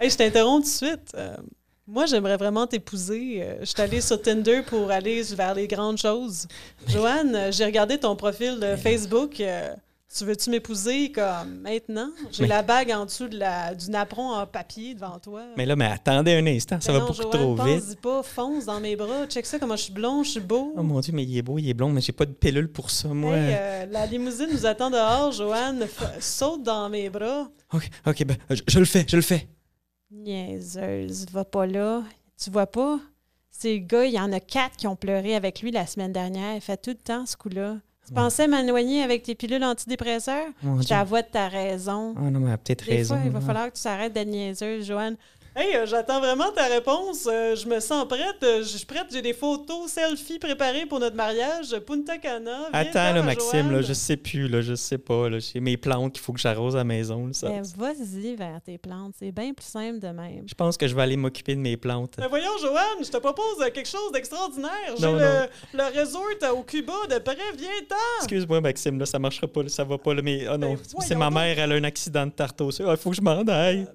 Hey, 0.00 0.10
je 0.10 0.16
t'interromps 0.16 0.64
tout 0.78 0.86
de 0.86 0.90
suite. 0.90 1.12
Euh, 1.14 1.36
moi, 1.88 2.06
j'aimerais 2.06 2.36
vraiment 2.36 2.66
t'épouser. 2.66 3.38
Euh, 3.42 3.56
je 3.60 3.64
suis 3.66 3.80
allée 3.80 4.00
sur 4.00 4.20
Tinder 4.20 4.60
pour 4.66 4.90
aller 4.90 5.22
vers 5.34 5.54
les 5.54 5.66
grandes 5.66 5.98
choses. 5.98 6.46
Joanne, 6.86 7.34
euh, 7.34 7.50
j'ai 7.50 7.64
regardé 7.64 7.98
ton 7.98 8.14
profil 8.14 8.60
de 8.60 8.76
Facebook. 8.76 9.40
Euh, 9.40 9.74
tu 10.16 10.24
veux-tu 10.24 10.48
m'épouser 10.50 11.10
comme 11.12 11.60
maintenant? 11.62 12.08
J'ai 12.30 12.42
Mais- 12.44 12.48
la 12.48 12.62
bague 12.62 12.90
en 12.92 13.04
dessous 13.04 13.28
de 13.28 13.38
la, 13.38 13.74
du 13.74 13.90
napperon 13.90 14.32
en 14.32 14.46
papier 14.46 14.94
devant 14.94 15.18
toi. 15.18 15.42
Mais 15.56 15.66
là, 15.66 15.76
mais 15.76 15.84
attendez 15.86 16.32
un 16.32 16.46
instant, 16.46 16.78
ça 16.80 16.92
Ben 16.92 16.98
va 16.98 17.04
non, 17.04 17.10
beaucoup 17.10 17.22
Joanne, 17.22 17.30
trop 17.32 17.54
vite. 17.64 17.80
pense-y 17.84 17.96
pas, 17.96 18.22
fonce 18.22 18.64
dans 18.64 18.80
mes 18.80 18.96
bras. 18.96 19.26
Check 19.26 19.44
ça, 19.44 19.58
comment 19.58 19.76
je 19.76 19.82
suis 19.84 19.92
blond, 19.92 20.22
je 20.22 20.30
suis 20.30 20.40
beau. 20.40 20.72
Oh 20.76 20.82
mon 20.82 21.00
Dieu, 21.00 21.12
mais 21.14 21.24
il 21.24 21.36
est 21.36 21.42
beau, 21.42 21.58
il 21.58 21.68
est 21.68 21.74
blond, 21.74 21.90
mais 21.90 22.00
j'ai 22.00 22.12
pas 22.12 22.24
de 22.24 22.32
pilule 22.32 22.68
pour 22.72 22.90
ça, 22.90 23.08
moi. 23.08 23.34
Hey, 23.36 23.54
euh, 23.58 23.86
la 23.90 24.06
limousine 24.06 24.48
nous 24.50 24.64
attend 24.64 24.88
dehors, 24.90 25.30
Joanne. 25.32 25.86
Saute 26.20 26.62
dans 26.62 26.88
mes 26.88 27.10
bras. 27.10 27.48
OK, 27.74 27.90
OK, 28.06 28.24
ben, 28.24 28.36
je, 28.48 28.62
je 28.66 28.78
le 28.78 28.84
fais, 28.86 29.04
je 29.06 29.16
le 29.16 29.22
fais. 29.22 29.46
Niaiseuse, 30.10 31.26
va 31.32 31.44
pas 31.44 31.66
là. 31.66 32.02
Tu 32.42 32.50
vois 32.50 32.66
pas? 32.66 32.98
Ces 33.50 33.80
gars, 33.80 34.04
il 34.04 34.12
y 34.14 34.20
en 34.20 34.32
a 34.32 34.40
quatre 34.40 34.76
qui 34.76 34.86
ont 34.86 34.96
pleuré 34.96 35.34
avec 35.34 35.60
lui 35.62 35.70
la 35.70 35.86
semaine 35.86 36.12
dernière. 36.12 36.54
Il 36.54 36.60
fait 36.60 36.76
tout 36.80 36.90
le 36.90 36.96
temps 36.96 37.26
ce 37.26 37.36
coup-là. 37.36 37.76
Tu 38.06 38.14
Ouais. 38.14 38.22
pensais 38.22 38.48
m'éloigner 38.48 39.02
avec 39.02 39.24
tes 39.24 39.34
pilules 39.34 39.62
antidépresseurs? 39.64 40.46
Mon 40.62 40.80
Je 40.80 40.88
t'avoue 40.88 41.16
de 41.16 41.22
ta 41.30 41.48
raison. 41.48 42.14
Oh 42.16 42.20
non, 42.30 42.40
mais 42.40 42.46
elle 42.46 42.52
a 42.54 42.58
peut-être 42.58 42.82
raison. 42.82 43.16
fois, 43.16 43.24
il 43.26 43.30
va 43.32 43.40
falloir 43.40 43.66
que 43.68 43.74
tu 43.74 43.80
s'arrêtes 43.82 44.14
d'être 44.14 44.28
niaiseuse, 44.28 44.86
Joanne. 44.86 45.16
Hey, 45.60 45.74
euh, 45.74 45.86
j'attends 45.86 46.20
vraiment 46.20 46.52
ta 46.54 46.66
réponse. 46.66 47.26
Euh, 47.28 47.56
je 47.56 47.66
me 47.66 47.80
sens 47.80 48.06
prête. 48.06 48.40
Euh, 48.44 48.58
je 48.58 48.76
suis 48.76 48.86
prête. 48.86 49.06
J'ai 49.10 49.22
des 49.22 49.32
photos 49.32 49.90
selfies 49.90 50.38
préparées 50.38 50.86
pour 50.86 51.00
notre 51.00 51.16
mariage. 51.16 51.76
Punta 51.84 52.16
Cana. 52.16 52.68
viens 52.70 52.80
Attends, 52.80 53.12
là, 53.12 53.22
Maxime, 53.24 53.72
là, 53.72 53.82
je 53.82 53.92
sais 53.92 54.16
plus, 54.16 54.46
là, 54.46 54.60
je 54.60 54.76
sais 54.76 54.98
pas. 54.98 55.28
Là, 55.28 55.40
j'ai 55.40 55.58
mes 55.58 55.76
plantes 55.76 56.12
qu'il 56.12 56.22
faut 56.22 56.32
que 56.32 56.38
j'arrose 56.38 56.76
à 56.76 56.78
la 56.78 56.84
maison. 56.84 57.26
là, 57.26 57.32
ça- 57.32 57.48
Ben, 57.48 57.62
vas-y 57.76 58.36
vers 58.36 58.60
tes 58.64 58.78
plantes. 58.78 59.14
C'est 59.18 59.32
bien 59.32 59.52
plus 59.52 59.66
simple 59.66 59.98
de 59.98 60.06
même. 60.06 60.44
Je 60.46 60.54
pense 60.54 60.76
que 60.76 60.86
je 60.86 60.94
vais 60.94 61.02
aller 61.02 61.16
m'occuper 61.16 61.56
de 61.56 61.60
mes 61.60 61.76
plantes. 61.76 62.14
Ben 62.18 62.28
voyons, 62.28 62.56
Joanne, 62.60 63.02
je 63.04 63.10
te 63.10 63.16
propose 63.16 63.56
quelque 63.74 63.88
chose 63.88 64.12
d'extraordinaire. 64.12 64.70
J'ai 64.96 65.06
Non, 65.06 65.14
le, 65.14 65.48
le 65.74 66.00
resort 66.00 66.22
au 66.56 66.62
Cuba 66.62 66.92
de 67.10 67.18
près. 67.18 67.34
Viens-t'en. 67.56 67.96
Excuse-moi, 68.20 68.60
Maxime, 68.60 68.96
là, 69.00 69.06
ça 69.06 69.18
marchera 69.18 69.48
pas, 69.48 69.64
là, 69.64 69.68
ça 69.68 69.82
va 69.82 69.98
pas. 69.98 70.14
Là, 70.14 70.22
mais 70.22 70.46
oh 70.48 70.56
non, 70.56 70.74
Ben, 70.74 70.78
c'est 71.00 71.16
ma 71.16 71.30
mère, 71.30 71.58
elle 71.58 71.72
a 71.72 71.74
un 71.74 71.82
accident 71.84 72.26
de 72.26 72.30
tarte 72.30 72.60
au 72.60 72.70
sucre. 72.70 72.90
Il 72.92 72.96
faut 72.96 73.10
que 73.10 73.16
je 73.16 73.22
m'en 73.22 73.40
aille. 73.48 73.88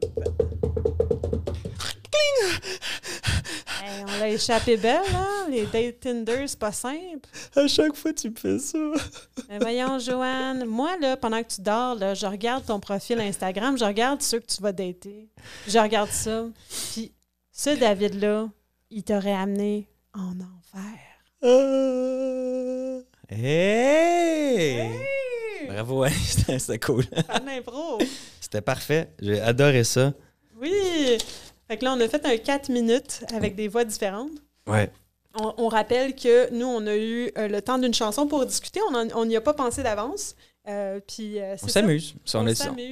Hey, 3.83 4.03
on 4.07 4.19
l'a 4.19 4.29
échappé 4.29 4.77
belle, 4.77 5.01
hein? 5.13 5.47
Les 5.49 5.65
dates 5.65 5.99
Tinder, 5.99 6.45
c'est 6.47 6.59
pas 6.59 6.71
simple. 6.71 7.27
À 7.55 7.67
chaque 7.67 7.95
fois, 7.95 8.13
tu 8.13 8.29
me 8.29 8.35
fais 8.35 8.59
ça. 8.59 8.77
Ben 9.49 9.59
voyons, 9.59 9.99
Joanne, 9.99 10.65
moi, 10.65 10.95
là, 11.01 11.17
pendant 11.17 11.43
que 11.43 11.49
tu 11.49 11.61
dors, 11.61 11.95
là, 11.95 12.13
je 12.13 12.25
regarde 12.25 12.65
ton 12.65 12.79
profil 12.79 13.19
Instagram, 13.19 13.77
je 13.77 13.83
regarde 13.85 14.21
ceux 14.21 14.39
que 14.39 14.45
tu 14.45 14.61
vas 14.61 14.71
dater. 14.71 15.29
Je 15.67 15.77
regarde 15.77 16.11
ça. 16.11 16.45
Puis, 16.93 17.11
ce 17.51 17.71
David-là, 17.71 18.49
il 18.89 19.03
t'aurait 19.03 19.33
amené 19.33 19.89
en 20.13 20.31
enfer. 20.31 20.99
Ah. 21.43 22.99
Hey! 23.29 24.89
Bravo, 25.67 26.03
Annie, 26.03 26.15
c'était 26.59 26.79
cool. 26.79 27.03
C'était 28.39 28.61
parfait. 28.61 29.09
J'ai 29.19 29.41
adoré 29.41 29.83
ça. 29.83 30.13
Oui! 30.61 31.17
Fait 31.67 31.77
que 31.77 31.85
là, 31.85 31.93
on 31.97 31.99
a 31.99 32.07
fait 32.07 32.25
un 32.25 32.37
4 32.37 32.69
minutes 32.69 33.23
avec 33.33 33.55
des 33.55 33.67
voix 33.67 33.85
différentes. 33.85 34.31
Ouais. 34.67 34.91
On, 35.39 35.53
on 35.57 35.67
rappelle 35.67 36.15
que 36.15 36.51
nous, 36.53 36.65
on 36.65 36.85
a 36.85 36.95
eu 36.95 37.31
euh, 37.37 37.47
le 37.47 37.61
temps 37.61 37.79
d'une 37.79 37.93
chanson 37.93 38.27
pour 38.27 38.45
discuter. 38.45 38.79
On 39.15 39.25
n'y 39.25 39.35
a 39.35 39.41
pas 39.41 39.53
pensé 39.53 39.81
d'avance. 39.81 40.35
Euh, 40.67 40.99
puis, 41.05 41.39
euh, 41.39 41.55
On 41.61 41.67
s'amuse. 41.67 42.15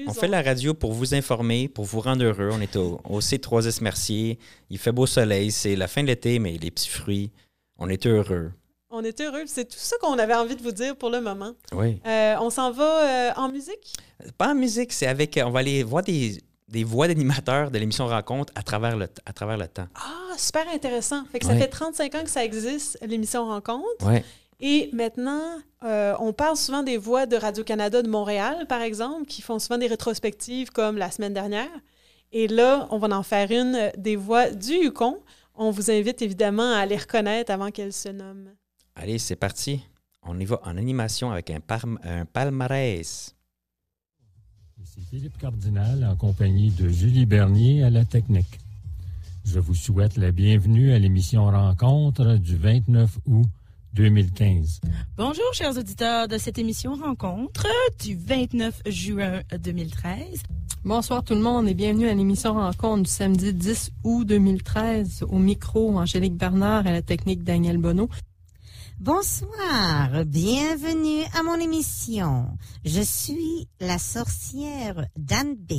On 0.08 0.14
fait 0.14 0.28
la 0.28 0.42
radio 0.42 0.74
pour 0.74 0.92
vous 0.92 1.14
informer, 1.14 1.68
pour 1.68 1.86
vous 1.86 2.02
rendre 2.02 2.24
heureux. 2.24 2.50
On 2.52 2.60
est 2.60 2.76
au, 2.76 3.00
au 3.08 3.20
C3S 3.20 3.82
Mercier. 3.82 4.40
Il 4.70 4.78
fait 4.78 4.92
beau 4.92 5.06
soleil. 5.06 5.52
C'est 5.52 5.76
la 5.76 5.88
fin 5.88 6.02
de 6.02 6.08
l'été, 6.08 6.40
mais 6.40 6.58
les 6.58 6.72
petits 6.72 6.90
fruits, 6.90 7.32
on 7.78 7.88
est 7.90 8.06
heureux. 8.06 8.52
On 8.90 9.04
est 9.06 9.22
heureux. 9.22 9.44
C'est 9.46 9.66
tout 9.66 9.78
ça 9.78 9.96
qu'on 10.02 10.20
avait 10.20 10.36
envie 10.36 10.58
de 10.58 10.62
vous 10.62 10.74
dire 10.74 10.98
pour 10.98 11.10
le 11.10 11.22
moment. 11.22 11.54
Oui. 11.72 12.02
Euh, 12.06 12.36
on 12.42 12.50
s'en 12.50 12.72
va 12.72 13.30
euh, 13.30 13.32
en 13.38 13.50
musique? 13.50 13.94
Pas 14.38 14.50
en 14.50 14.56
musique, 14.56 14.92
c'est 14.92 15.08
avec. 15.08 15.40
On 15.44 15.50
va 15.50 15.60
aller 15.60 15.82
voir 15.84 16.04
des, 16.04 16.42
des 16.72 16.84
voix 16.84 17.08
d'animateurs 17.08 17.70
de 17.70 17.78
l'émission 17.78 18.08
Rencontre 18.08 18.52
à 18.56 18.64
travers 18.64 18.96
le, 18.98 19.08
à 19.26 19.34
travers 19.34 19.58
le 19.58 19.68
temps. 19.68 19.88
Ah, 19.96 20.36
super 20.38 20.68
intéressant. 20.74 21.24
Fait 21.32 21.40
que 21.40 21.46
ça 21.46 21.52
Ouais. 21.54 21.60
fait 21.60 21.68
35 21.68 22.16
ans 22.16 22.24
que 22.24 22.30
ça 22.30 22.44
existe, 22.44 22.98
l'émission 23.06 23.46
Rencontre. 23.46 24.06
Ouais. 24.08 24.24
Et 24.60 24.90
maintenant, 24.94 25.42
euh, 25.84 26.14
on 26.20 26.34
parle 26.34 26.56
souvent 26.56 26.84
des 26.84 26.98
voix 26.98 27.26
de 27.26 27.36
Radio-Canada 27.36 28.02
de 28.02 28.08
Montréal, 28.10 28.66
par 28.70 28.82
exemple, 28.82 29.26
qui 29.26 29.42
font 29.42 29.60
souvent 29.60 29.78
des 29.80 29.88
rétrospectives 29.88 30.70
comme 30.72 30.98
la 30.98 31.10
semaine 31.12 31.34
dernière. 31.34 31.70
Et 32.32 32.48
là, 32.48 32.88
on 32.92 32.98
va 33.00 33.08
en 33.18 33.24
faire 33.24 33.52
une 33.52 33.76
euh, 33.76 33.90
des 33.98 34.16
voix 34.16 34.50
du 34.50 34.74
Yukon. 34.74 35.20
On 35.56 35.72
vous 35.72 35.92
invite 35.92 36.22
évidemment 36.22 36.74
à 36.74 36.86
les 36.86 36.96
reconnaître 36.98 37.52
avant 37.52 37.72
qu'elles 37.72 37.92
se 37.92 38.10
nomment. 38.10 38.52
Allez, 38.96 39.18
c'est 39.20 39.36
parti. 39.36 39.82
On 40.24 40.40
y 40.40 40.46
va 40.46 40.62
en 40.64 40.78
animation 40.78 41.32
avec 41.32 41.50
un 41.50 41.60
palmarès. 42.26 43.36
Ici 44.84 45.02
Philippe 45.10 45.38
Cardinal 45.38 46.04
en 46.04 46.16
compagnie 46.16 46.72
de 46.72 46.90
Julie 46.90 47.28
Bernier 47.28 47.84
à 47.84 47.92
la 47.92 48.04
technique. 48.04 48.60
Je 49.46 49.60
vous 49.60 49.76
souhaite 49.76 50.18
la 50.18 50.32
bienvenue 50.32 50.92
à 50.92 50.98
l'émission 50.98 51.46
Rencontre 51.46 52.38
du 52.38 52.56
29 52.56 53.20
août 53.28 53.46
2015. 53.94 54.82
Bonjour, 55.18 55.54
chers 55.54 55.78
auditeurs 55.78 56.28
de 56.28 56.38
cette 56.40 56.58
émission 56.58 56.96
Rencontre 56.96 57.68
du 58.00 58.16
29 58.16 58.82
juin 58.88 59.42
2013. 59.56 60.42
Bonsoir 60.84 61.24
tout 61.24 61.36
le 61.36 61.42
monde 61.42 61.68
et 61.68 61.76
bienvenue 61.76 62.08
à 62.08 62.16
l'émission 62.16 62.54
Rencontre 62.54 63.04
du 63.04 63.10
samedi 63.10 63.54
10 63.54 63.92
août 64.04 64.26
2013. 64.26 65.26
Au 65.30 65.38
micro, 65.38 65.96
Angélique 66.00 66.38
Bernard 66.38 66.88
et 66.88 66.90
à 66.90 66.94
la 66.94 67.02
technique 67.04 67.44
Daniel 67.44 67.78
Bonneau. 67.78 68.10
Bonsoir, 69.04 70.26
bienvenue 70.28 71.24
à 71.34 71.42
mon 71.42 71.56
émission. 71.56 72.56
Je 72.86 73.02
suis 73.02 73.68
la 73.80 73.98
sorcière 73.98 75.08
d'Anne 75.18 75.56
B. 75.56 75.74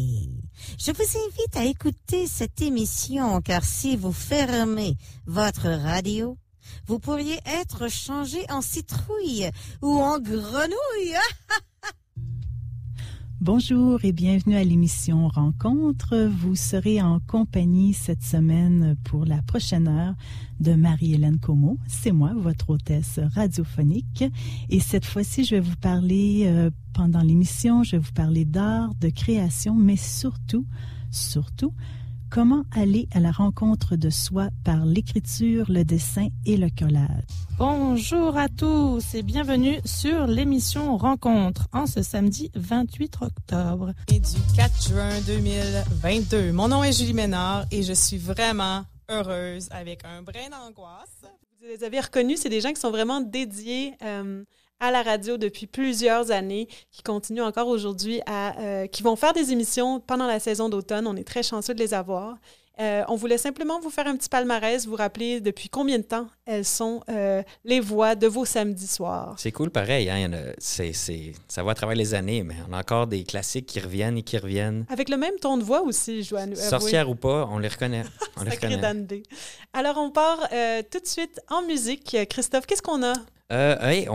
Je 0.77 0.91
vous 0.91 1.19
invite 1.29 1.57
à 1.57 1.65
écouter 1.65 2.27
cette 2.27 2.61
émission 2.61 3.41
car 3.41 3.63
si 3.63 3.97
vous 3.97 4.11
fermez 4.13 4.97
votre 5.25 5.69
radio, 5.69 6.37
vous 6.89 6.99
pourriez 6.99 7.39
être 7.47 7.87
changé 7.87 8.45
en 8.51 8.61
citrouille 8.61 9.49
ou 9.83 10.01
en 10.01 10.19
grenouille. 10.19 11.15
Bonjour 13.45 14.05
et 14.05 14.13
bienvenue 14.13 14.55
à 14.55 14.63
l'émission 14.63 15.27
Rencontre. 15.27 16.29
Vous 16.31 16.55
serez 16.55 17.03
en 17.03 17.19
compagnie 17.19 17.93
cette 17.93 18.23
semaine 18.23 18.95
pour 19.03 19.25
la 19.25 19.43
prochaine 19.43 19.89
heure 19.89 20.15
de 20.61 20.75
Marie-Hélène 20.75 21.41
Como. 21.41 21.77
C'est 21.89 22.13
moi, 22.13 22.35
votre 22.37 22.71
hôtesse 22.71 23.19
radiophonique. 23.35 24.23
Et 24.71 24.79
cette 24.79 25.05
fois-ci, 25.05 25.43
je 25.43 25.57
vais 25.57 25.61
vous 25.61 25.75
parler, 25.75 26.45
euh, 26.45 26.71
pendant 26.93 27.21
l'émission, 27.21 27.83
je 27.83 27.97
vais 27.97 27.99
vous 27.99 28.13
parler 28.13 28.45
d'art, 28.45 28.95
de 29.01 29.09
création, 29.09 29.75
mais 29.75 29.97
surtout, 29.97 30.65
surtout, 31.11 31.73
comment 32.33 32.65
aller 32.75 33.09
à 33.15 33.21
la 33.21 33.31
rencontre 33.31 33.95
de 33.95 34.09
soi 34.09 34.49
par 34.65 34.87
l'écriture, 34.87 35.67
le 35.69 35.85
dessin 35.85 36.29
et 36.47 36.57
le 36.57 36.69
collage? 36.71 37.25
Bonjour 37.59 38.39
à 38.39 38.49
tous 38.49 39.15
et 39.15 39.23
bienvenue 39.23 39.79
sur 39.85 40.27
l'émission 40.27 40.97
Rencontre 40.97 41.69
en 41.75 41.87
ce 41.87 42.03
samedi 42.03 42.51
28 42.55 43.19
octobre. 43.21 43.93
Et 44.09 44.19
du 44.19 44.41
4 44.57 44.89
juin 44.89 45.21
2022. 45.27 46.53
Mon 46.53 46.69
nom 46.69 46.83
est 46.83 46.93
Julie 46.93 47.13
Ménard 47.13 47.67
et 47.71 47.83
je 47.83 47.93
suis 47.93 48.17
vraiment 48.17 48.85
heureuse 49.11 49.69
avec 49.71 50.03
un 50.07 50.23
brin 50.23 50.49
d'angoisse. 50.51 51.27
Vous 51.61 51.69
les 51.69 51.85
avez 51.85 52.01
reconnus, 52.01 52.41
c'est 52.41 52.49
des 52.49 52.63
gens 52.63 52.73
qui 52.73 52.81
sont 52.81 52.91
vraiment 52.91 53.21
dédiés 53.21 53.93
euh, 54.03 54.43
à 54.83 54.91
la 54.91 55.03
radio 55.03 55.37
depuis 55.37 55.67
plusieurs 55.67 56.33
années, 56.33 56.67
qui 56.91 57.03
continuent 57.03 57.45
encore 57.45 57.69
aujourd'hui 57.69 58.21
à, 58.27 58.59
euh, 58.61 58.87
qui 58.89 59.05
vont 59.05 59.15
faire 59.15 59.33
des 59.33 59.53
émissions 59.53 60.01
pendant 60.01 60.27
la 60.27 60.41
saison 60.41 60.69
d'automne. 60.69 61.07
On 61.07 61.15
est 61.15 61.27
très 61.27 61.45
chanceux 61.45 61.73
de 61.73 61.79
les 61.79 61.95
avoir. 61.95 62.37
Euh, 62.81 63.05
on 63.09 63.15
voulait 63.17 63.39
simplement 63.39 63.79
vous 63.81 63.91
faire 63.91 64.07
un 64.07 64.17
petit 64.17 64.29
palmarès, 64.29 64.87
vous 64.87 64.97
rappeler 64.97 65.41
depuis 65.41 65.69
combien 65.69 65.99
de 65.99 66.05
temps 66.05 66.27
elles 66.47 66.65
sont 66.65 67.03
euh, 67.11 67.43
les 67.65 67.81
voix 67.81 68.15
de 68.15 68.27
vos 68.27 68.45
samedis 68.45 68.89
soirs. 68.89 69.35
C'est 69.39 69.53
cool, 69.53 69.71
pareil. 69.71 70.11
Hein, 70.11 70.31
ça 70.59 71.63
va 71.63 71.71
à 71.71 71.75
travers 71.75 71.95
les 71.95 72.15
années, 72.15 72.43
mais 72.43 72.57
on 72.69 72.73
a 72.73 72.81
encore 72.81 73.07
des 73.07 73.25
classiques 73.25 73.67
qui 73.67 73.79
reviennent 73.79 74.17
et 74.19 74.23
qui 74.23 74.39
reviennent. 74.39 74.87
Avec 74.89 75.11
le 75.11 75.17
même 75.17 75.37
ton 75.41 75.59
de 75.59 75.63
voix 75.63 75.83
aussi, 75.83 76.29
avouer. 76.35 76.57
Sorcière 76.57 77.09
ou 77.09 77.15
pas, 77.15 77.47
on 77.53 77.59
les 77.59 77.69
reconnaît. 77.69 78.05
On 78.37 78.45
les 78.45 78.51
reconnaît. 78.51 79.23
Alors, 79.75 79.99
on 79.99 80.11
part 80.11 80.49
euh, 80.53 80.83
tout 80.91 80.99
de 80.99 81.07
suite 81.07 81.41
en 81.51 81.63
musique. 81.63 82.17
Christophe, 82.31 82.67
qu'est-ce 82.67 82.83
qu'on 82.83 83.03
a? 83.05 83.13
Euh, 83.51 83.77
hey, 83.81 84.09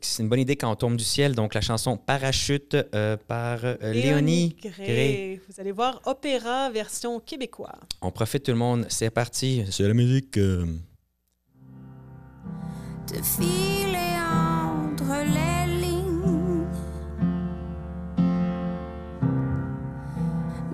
c'est 0.00 0.22
une 0.22 0.28
bonne 0.28 0.40
idée 0.40 0.56
quand 0.56 0.70
on 0.70 0.76
tombe 0.76 0.96
du 0.96 1.04
ciel. 1.04 1.34
Donc, 1.34 1.54
la 1.54 1.60
chanson 1.60 1.96
Parachute 1.96 2.76
euh, 2.94 3.16
par 3.28 3.60
euh, 3.64 3.76
Léonie 3.92 4.56
Gray. 4.60 4.72
Gray. 4.86 5.40
Vous 5.48 5.60
allez 5.60 5.72
voir 5.72 6.00
opéra 6.06 6.70
version 6.70 7.20
québécois. 7.20 7.76
On 8.02 8.10
profite 8.10 8.44
tout 8.44 8.52
le 8.52 8.58
monde. 8.58 8.86
C'est 8.88 9.10
parti. 9.10 9.64
C'est 9.70 9.86
la 9.86 9.94
musique. 9.94 10.36
euh, 10.38 10.66
de 13.08 13.22
filer 13.22 14.16
entre 14.22 15.24
les 15.24 15.80
lignes, 15.80 16.64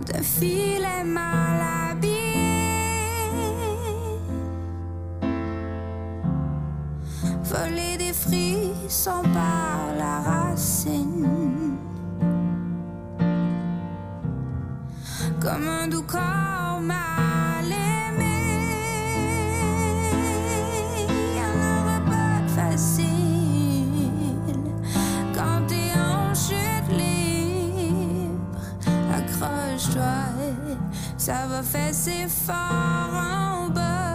de 0.06 0.22
filer 0.22 1.02
mal 1.04 1.75
voler 7.56 7.96
des 7.96 8.12
frissons 8.12 9.22
par 9.32 9.94
la 9.96 10.20
racine, 10.20 11.76
comme 15.40 15.68
un 15.68 15.88
doux 15.88 16.02
corps 16.02 16.80
mal 16.82 17.64
aimé. 17.66 18.38
Elle 21.38 21.56
n'aura 21.60 22.00
pas 22.04 22.38
de 22.46 22.50
facile 22.50 23.10
quand 25.34 25.66
t'es 25.66 25.92
en 25.98 26.34
chute 26.34 26.90
libre. 26.90 28.64
Accroche-toi, 29.16 30.18
ça 31.16 31.46
va 31.48 31.62
fesser 31.62 32.26
fort 32.28 33.12
en 33.14 33.68
bas. 33.70 34.05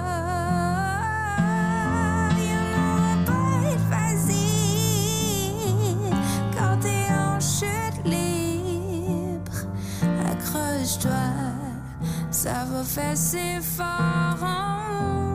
Ça 12.32 12.66
va 12.66 12.84
fesser 12.84 13.62
fort 13.62 14.42
en 14.42 14.42
bas. 14.42 15.31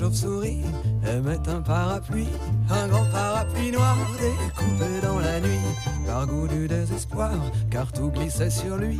Chauve-souris 0.00 0.62
aimait 1.06 1.46
un 1.46 1.60
parapluie, 1.60 2.32
un 2.70 2.88
grand 2.88 3.04
parapluie 3.12 3.70
noir 3.70 3.98
découpé 4.18 5.00
dans 5.02 5.18
la 5.18 5.40
nuit, 5.40 5.66
par 6.06 6.26
goût 6.26 6.48
du 6.48 6.66
désespoir, 6.66 7.32
car 7.70 7.92
tout 7.92 8.08
glissait 8.08 8.48
sur 8.48 8.78
lui. 8.78 8.98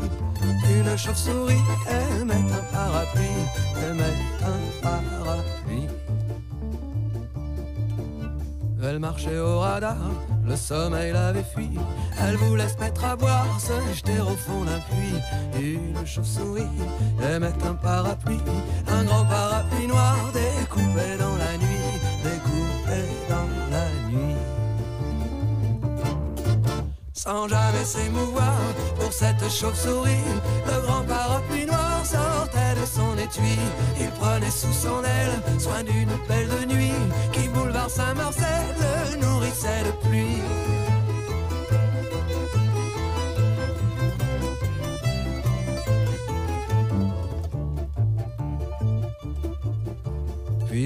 Une 0.77 0.99
chauve-souris 0.99 1.65
aimait 1.89 2.35
un 2.35 2.65
parapluie, 2.75 3.41
aimait 3.83 4.19
un 4.43 4.83
parapluie. 4.83 5.89
Elle 8.83 8.99
marchait 8.99 9.39
au 9.39 9.61
radar, 9.61 9.97
le 10.45 10.55
sommeil 10.55 11.13
l'avait 11.13 11.45
fui. 11.55 11.70
Elle 12.23 12.37
voulait 12.37 12.69
se 12.69 12.79
mettre 12.79 13.05
à 13.05 13.17
boire, 13.17 13.59
se 13.61 13.95
jeter 13.95 14.21
au 14.21 14.37
fond 14.37 14.65
d'un 14.65 14.81
puits. 14.91 15.63
Une 15.63 16.07
chauve-souris 16.07 16.67
aimait 17.23 17.53
un 17.67 17.75
parapluie, 17.75 18.41
un 18.89 19.05
grand 19.05 19.25
parapluie 19.25 19.87
noir 19.87 20.17
découpé 20.33 21.17
dans 21.19 21.37
la 21.37 21.57
nuit, 21.59 22.01
découpé 22.23 23.01
dans 23.29 23.49
la 23.71 24.09
nuit. 24.09 24.37
sans 27.21 27.49
jamais 27.49 27.85
s'émouvoir 27.85 28.57
pour 28.99 29.13
cette 29.13 29.51
chauve-souris. 29.51 30.27
Le 30.67 30.81
grand 30.87 31.03
parapluie 31.03 31.67
noir 31.67 32.01
sortait 32.05 32.75
de 32.81 32.87
son 32.87 33.13
étui. 33.19 33.59
Il 34.01 34.11
prenait 34.13 34.51
sous 34.51 34.73
son 34.73 35.05
aile 35.05 35.61
soin 35.61 35.83
d'une 35.83 36.17
belle 36.29 36.49
de 36.49 36.75
nuit 36.75 37.01
qui 37.33 37.47
boulevard 37.49 37.91
Saint-Marcel 37.91 38.65
le 38.81 39.17
nourrissait 39.21 39.85
de 39.85 40.09
pluie. 40.09 40.70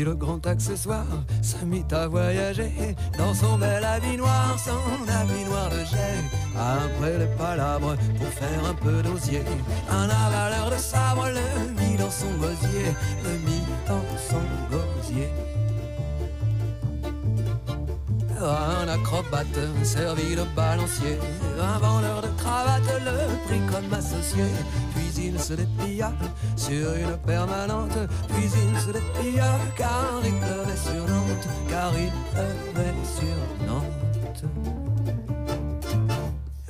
Le 0.04 0.14
grand 0.14 0.46
accessoire 0.46 1.06
se 1.40 1.64
mit 1.64 1.84
à 1.90 2.08
voyager 2.08 2.94
dans 3.16 3.32
son 3.32 3.56
bel 3.56 3.82
habit 3.82 4.18
noir, 4.18 4.54
son 4.58 5.08
habit 5.10 5.44
noir 5.46 5.70
de 5.70 5.78
jet. 5.78 6.20
Après 6.54 7.18
les 7.18 7.36
palabres 7.38 7.96
pour 8.18 8.28
faire 8.28 8.64
un 8.68 8.74
peu 8.74 9.02
d'osier, 9.02 9.40
un 9.90 10.08
avaleur 10.10 10.70
de 10.70 10.76
sabre 10.76 11.28
le 11.28 11.72
mit 11.80 11.96
dans 11.96 12.10
son 12.10 12.30
gosier, 12.36 12.92
le 13.24 13.30
mit 13.48 13.64
dans 13.88 14.04
son 14.28 14.44
gosier. 14.70 15.30
Un 18.44 18.88
acrobate 18.88 19.46
servi 19.82 20.36
de 20.36 20.44
balancier, 20.54 21.18
un 21.58 21.78
vendeur 21.78 22.20
de 22.20 22.28
cravates 22.36 23.00
le 23.02 23.46
prit 23.46 23.62
comme 23.72 23.90
associé. 23.94 24.44
Puis 24.94 25.28
il 25.28 25.40
se 25.40 25.54
déplia 25.54 26.12
sur 26.54 26.92
une 26.94 27.16
permanente, 27.26 27.96
puis 28.28 28.44
il 28.44 28.78
se 28.80 28.90
déplia 28.92 29.50
car 29.78 30.20
il 30.22 30.34
pleuvait 30.34 30.76
sur 30.76 31.08
Nantes, 31.08 31.48
car 31.70 31.92
il 31.98 32.12
pleuvait 32.32 32.94
sur 33.16 33.66
Nantes. 33.66 34.83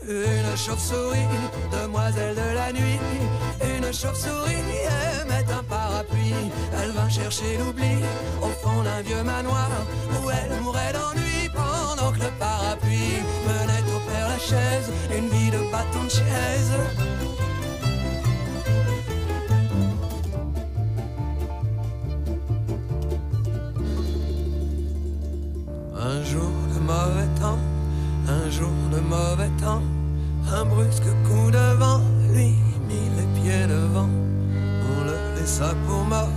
Une 0.06 0.56
chauve-souris, 0.56 1.26
demoiselle 1.72 2.34
de 2.34 2.54
la 2.54 2.72
nuit, 2.72 3.00
une 3.62 3.90
chauve-souris 3.92 4.52
aimait 5.22 5.46
un 5.50 5.62
parapluie. 5.62 6.34
Elle 6.82 6.90
vint 6.90 7.08
chercher 7.08 7.56
l'oubli 7.58 8.04
au 8.42 8.48
fond 8.48 8.82
d'un 8.82 9.00
vieux 9.00 9.22
manoir 9.22 9.70
où 10.12 10.30
elle 10.30 10.60
mourait 10.60 10.92
d'ennui 10.92 11.48
pendant 11.54 12.12
que 12.12 12.18
le 12.18 12.30
parapluie 12.38 13.22
menait 13.46 13.94
au 13.96 14.00
père 14.10 14.28
la 14.28 14.38
chaise, 14.38 14.92
une 15.16 15.28
vie 15.28 15.50
de 15.50 15.70
bâton 15.72 16.04
de 16.04 16.10
chaise. 16.10 16.72
Un 25.96 26.22
jour 26.24 26.52
de 26.74 26.80
mauvais 26.80 27.40
temps, 27.40 27.58
un 28.28 28.50
jour 28.50 28.68
de 28.92 29.00
mauvais 29.00 29.50
temps, 29.58 29.82
un 30.52 30.64
brusque 30.64 31.02
coup 31.24 31.50
de 31.50 31.74
vent 31.78 32.02
lui 32.32 32.54
mit 32.88 33.08
les 33.16 33.40
pieds 33.40 33.66
devant. 33.66 34.08
On 34.90 35.04
le 35.04 35.40
laissa 35.40 35.74
pour 35.86 36.04
mort 36.04 36.28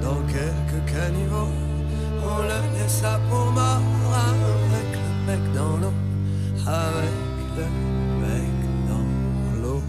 dans 0.00 0.20
quelques 0.26 0.92
caniveaux. 0.92 1.48
On 2.24 2.42
le 2.42 2.78
laissa 2.78 3.20
pour 3.28 3.50
mort 3.52 3.80
avec 4.14 4.88
le 4.94 5.26
bec 5.26 5.52
dans 5.54 5.76
l'eau, 5.76 5.92
avec 6.66 7.10
le 7.56 7.64
bec 8.22 8.54
dans 8.88 9.62
l'eau. 9.62 9.82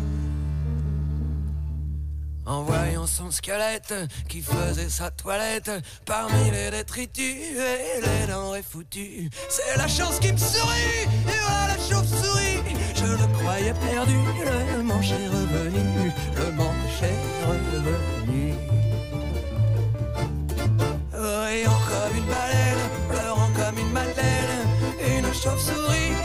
En 2.45 2.63
voyant 2.63 3.07
son 3.07 3.31
squelette 3.31 3.93
qui 4.27 4.41
faisait 4.41 4.89
sa 4.89 5.11
toilette 5.11 5.71
parmi 6.05 6.51
les 6.51 6.71
détritus 6.71 7.55
et 7.55 8.01
les 8.01 8.27
denrées 8.27 8.63
foutues, 8.63 9.29
c'est 9.49 9.77
la 9.77 9.87
chance 9.87 10.19
qui 10.19 10.31
me 10.33 10.37
sourit, 10.37 11.03
et 11.03 11.39
voilà 11.47 11.67
la 11.67 11.77
chauve-souris. 11.77 12.82
Je 13.03 13.11
le 13.11 13.27
croyais 13.37 13.73
perdu, 13.73 14.17
le 14.77 14.83
manche 14.83 15.11
est 15.11 15.27
revenu, 15.27 16.11
le 16.37 16.51
manche 16.53 17.01
est 17.01 17.45
revenu. 17.45 18.53
Riant 21.11 21.81
comme 21.89 22.17
une 22.17 22.25
baleine, 22.25 22.83
pleurant 23.09 23.49
comme 23.57 23.77
une 23.77 23.91
madeleine, 23.91 24.67
une 25.17 25.33
chauve-souris 25.33 26.15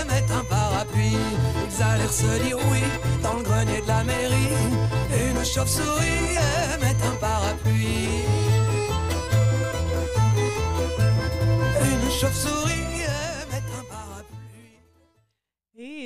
aimait 0.00 0.30
un 0.32 0.44
parapluie. 0.44 1.18
Ils 1.68 1.82
allèrent 1.82 2.12
se 2.12 2.42
dire 2.44 2.58
oui 2.70 2.84
dans 3.22 3.34
le 3.34 3.42
grenier 3.42 3.80
de 3.82 3.88
la 3.88 4.04
mairie. 4.04 4.54
Une 5.10 5.44
chauve-souris 5.44 6.36
aimait 6.72 6.96
un 7.04 7.16
parapluie. 7.16 8.22
Une 11.82 12.10
chauve-souris. 12.12 12.78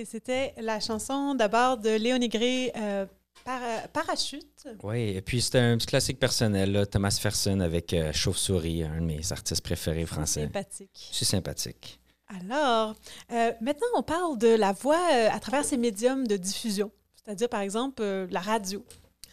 C'était 0.04 0.54
la 0.58 0.80
chanson 0.80 1.34
d'abord 1.34 1.78
de 1.78 1.90
Léonie 1.90 2.28
Gray, 2.28 2.72
euh, 2.76 3.06
Para- 3.44 3.88
Parachute. 3.92 4.66
Oui, 4.82 5.10
et 5.16 5.20
puis 5.22 5.40
c'est 5.42 5.58
un 5.58 5.76
petit 5.76 5.86
classique 5.86 6.18
personnel, 6.20 6.72
là, 6.72 6.86
Thomas 6.86 7.16
Ferson 7.20 7.60
avec 7.60 7.92
euh, 7.92 8.12
Chauve-souris, 8.12 8.84
un 8.84 9.00
de 9.00 9.06
mes 9.06 9.32
artistes 9.32 9.62
préférés 9.62 10.06
français. 10.06 10.42
Sympathique. 10.44 11.08
C'est 11.12 11.24
sympathique. 11.24 11.98
Alors, 12.40 12.94
euh, 13.32 13.52
maintenant, 13.60 13.86
on 13.96 14.02
parle 14.02 14.38
de 14.38 14.48
la 14.48 14.72
voix 14.72 15.04
à 15.30 15.38
travers 15.40 15.64
ces 15.64 15.76
médiums 15.76 16.26
de 16.26 16.36
diffusion, 16.36 16.90
c'est-à-dire, 17.14 17.48
par 17.48 17.60
exemple, 17.60 18.02
la 18.30 18.40
radio. 18.40 18.84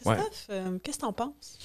Ouais. 0.06 0.16
Christophe, 0.16 0.48
euh, 0.50 0.80
qu'est-ce 0.80 0.98
que 0.98 1.02
t'en 1.02 1.14
penses? 1.14 1.58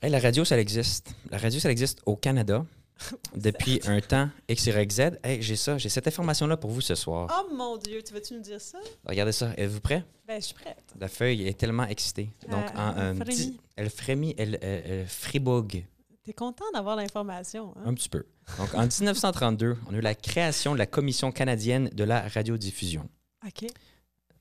Hey, 0.00 0.10
la 0.10 0.20
radio, 0.20 0.44
ça 0.44 0.58
existe. 0.58 1.10
La 1.30 1.38
radio, 1.38 1.58
ça 1.58 1.70
existe 1.70 2.00
au 2.06 2.14
Canada 2.16 2.64
depuis 3.36 3.80
un 3.86 4.00
temps 4.00 4.28
XYZ. 4.50 5.18
Hey, 5.22 5.40
j'ai 5.42 5.56
ça, 5.56 5.78
j'ai 5.78 5.88
cette 5.88 6.06
information-là 6.06 6.56
pour 6.56 6.70
vous 6.70 6.80
ce 6.80 6.94
soir. 6.94 7.28
Oh 7.48 7.54
mon 7.54 7.76
Dieu, 7.76 8.02
tu 8.02 8.12
vas-tu 8.12 8.34
nous 8.34 8.40
dire 8.40 8.60
ça? 8.60 8.78
Regardez 9.04 9.32
ça. 9.32 9.52
Êtes-vous 9.56 9.80
prêt? 9.80 10.04
Ben, 10.26 10.40
je 10.40 10.46
suis 10.46 10.54
prête. 10.54 10.82
La 10.98 11.08
feuille 11.08 11.46
est 11.46 11.58
tellement 11.58 11.86
excitée. 11.86 12.30
Donc, 12.50 12.64
Euh, 12.74 12.78
en, 12.78 12.94
elle 12.96 13.02
euh, 13.02 13.14
frémit. 13.24 13.60
elle 13.76 13.90
frémit, 13.90 14.34
elle, 14.38 14.58
elle, 14.62 14.82
elle 14.86 15.06
fribougue 15.06 15.84
T'es 16.24 16.32
content 16.34 16.64
d'avoir 16.74 16.94
l'information, 16.96 17.72
hein? 17.76 17.82
un 17.86 17.94
petit 17.94 18.10
peu. 18.10 18.26
Donc, 18.58 18.74
en 18.74 18.82
1932, 19.00 19.76
on 19.88 19.94
a 19.94 19.96
eu 19.96 20.00
la 20.02 20.14
création 20.14 20.74
de 20.74 20.78
la 20.78 20.86
Commission 20.86 21.32
canadienne 21.32 21.88
de 21.94 22.04
la 22.04 22.28
radiodiffusion. 22.28 23.08
OK. 23.46 23.70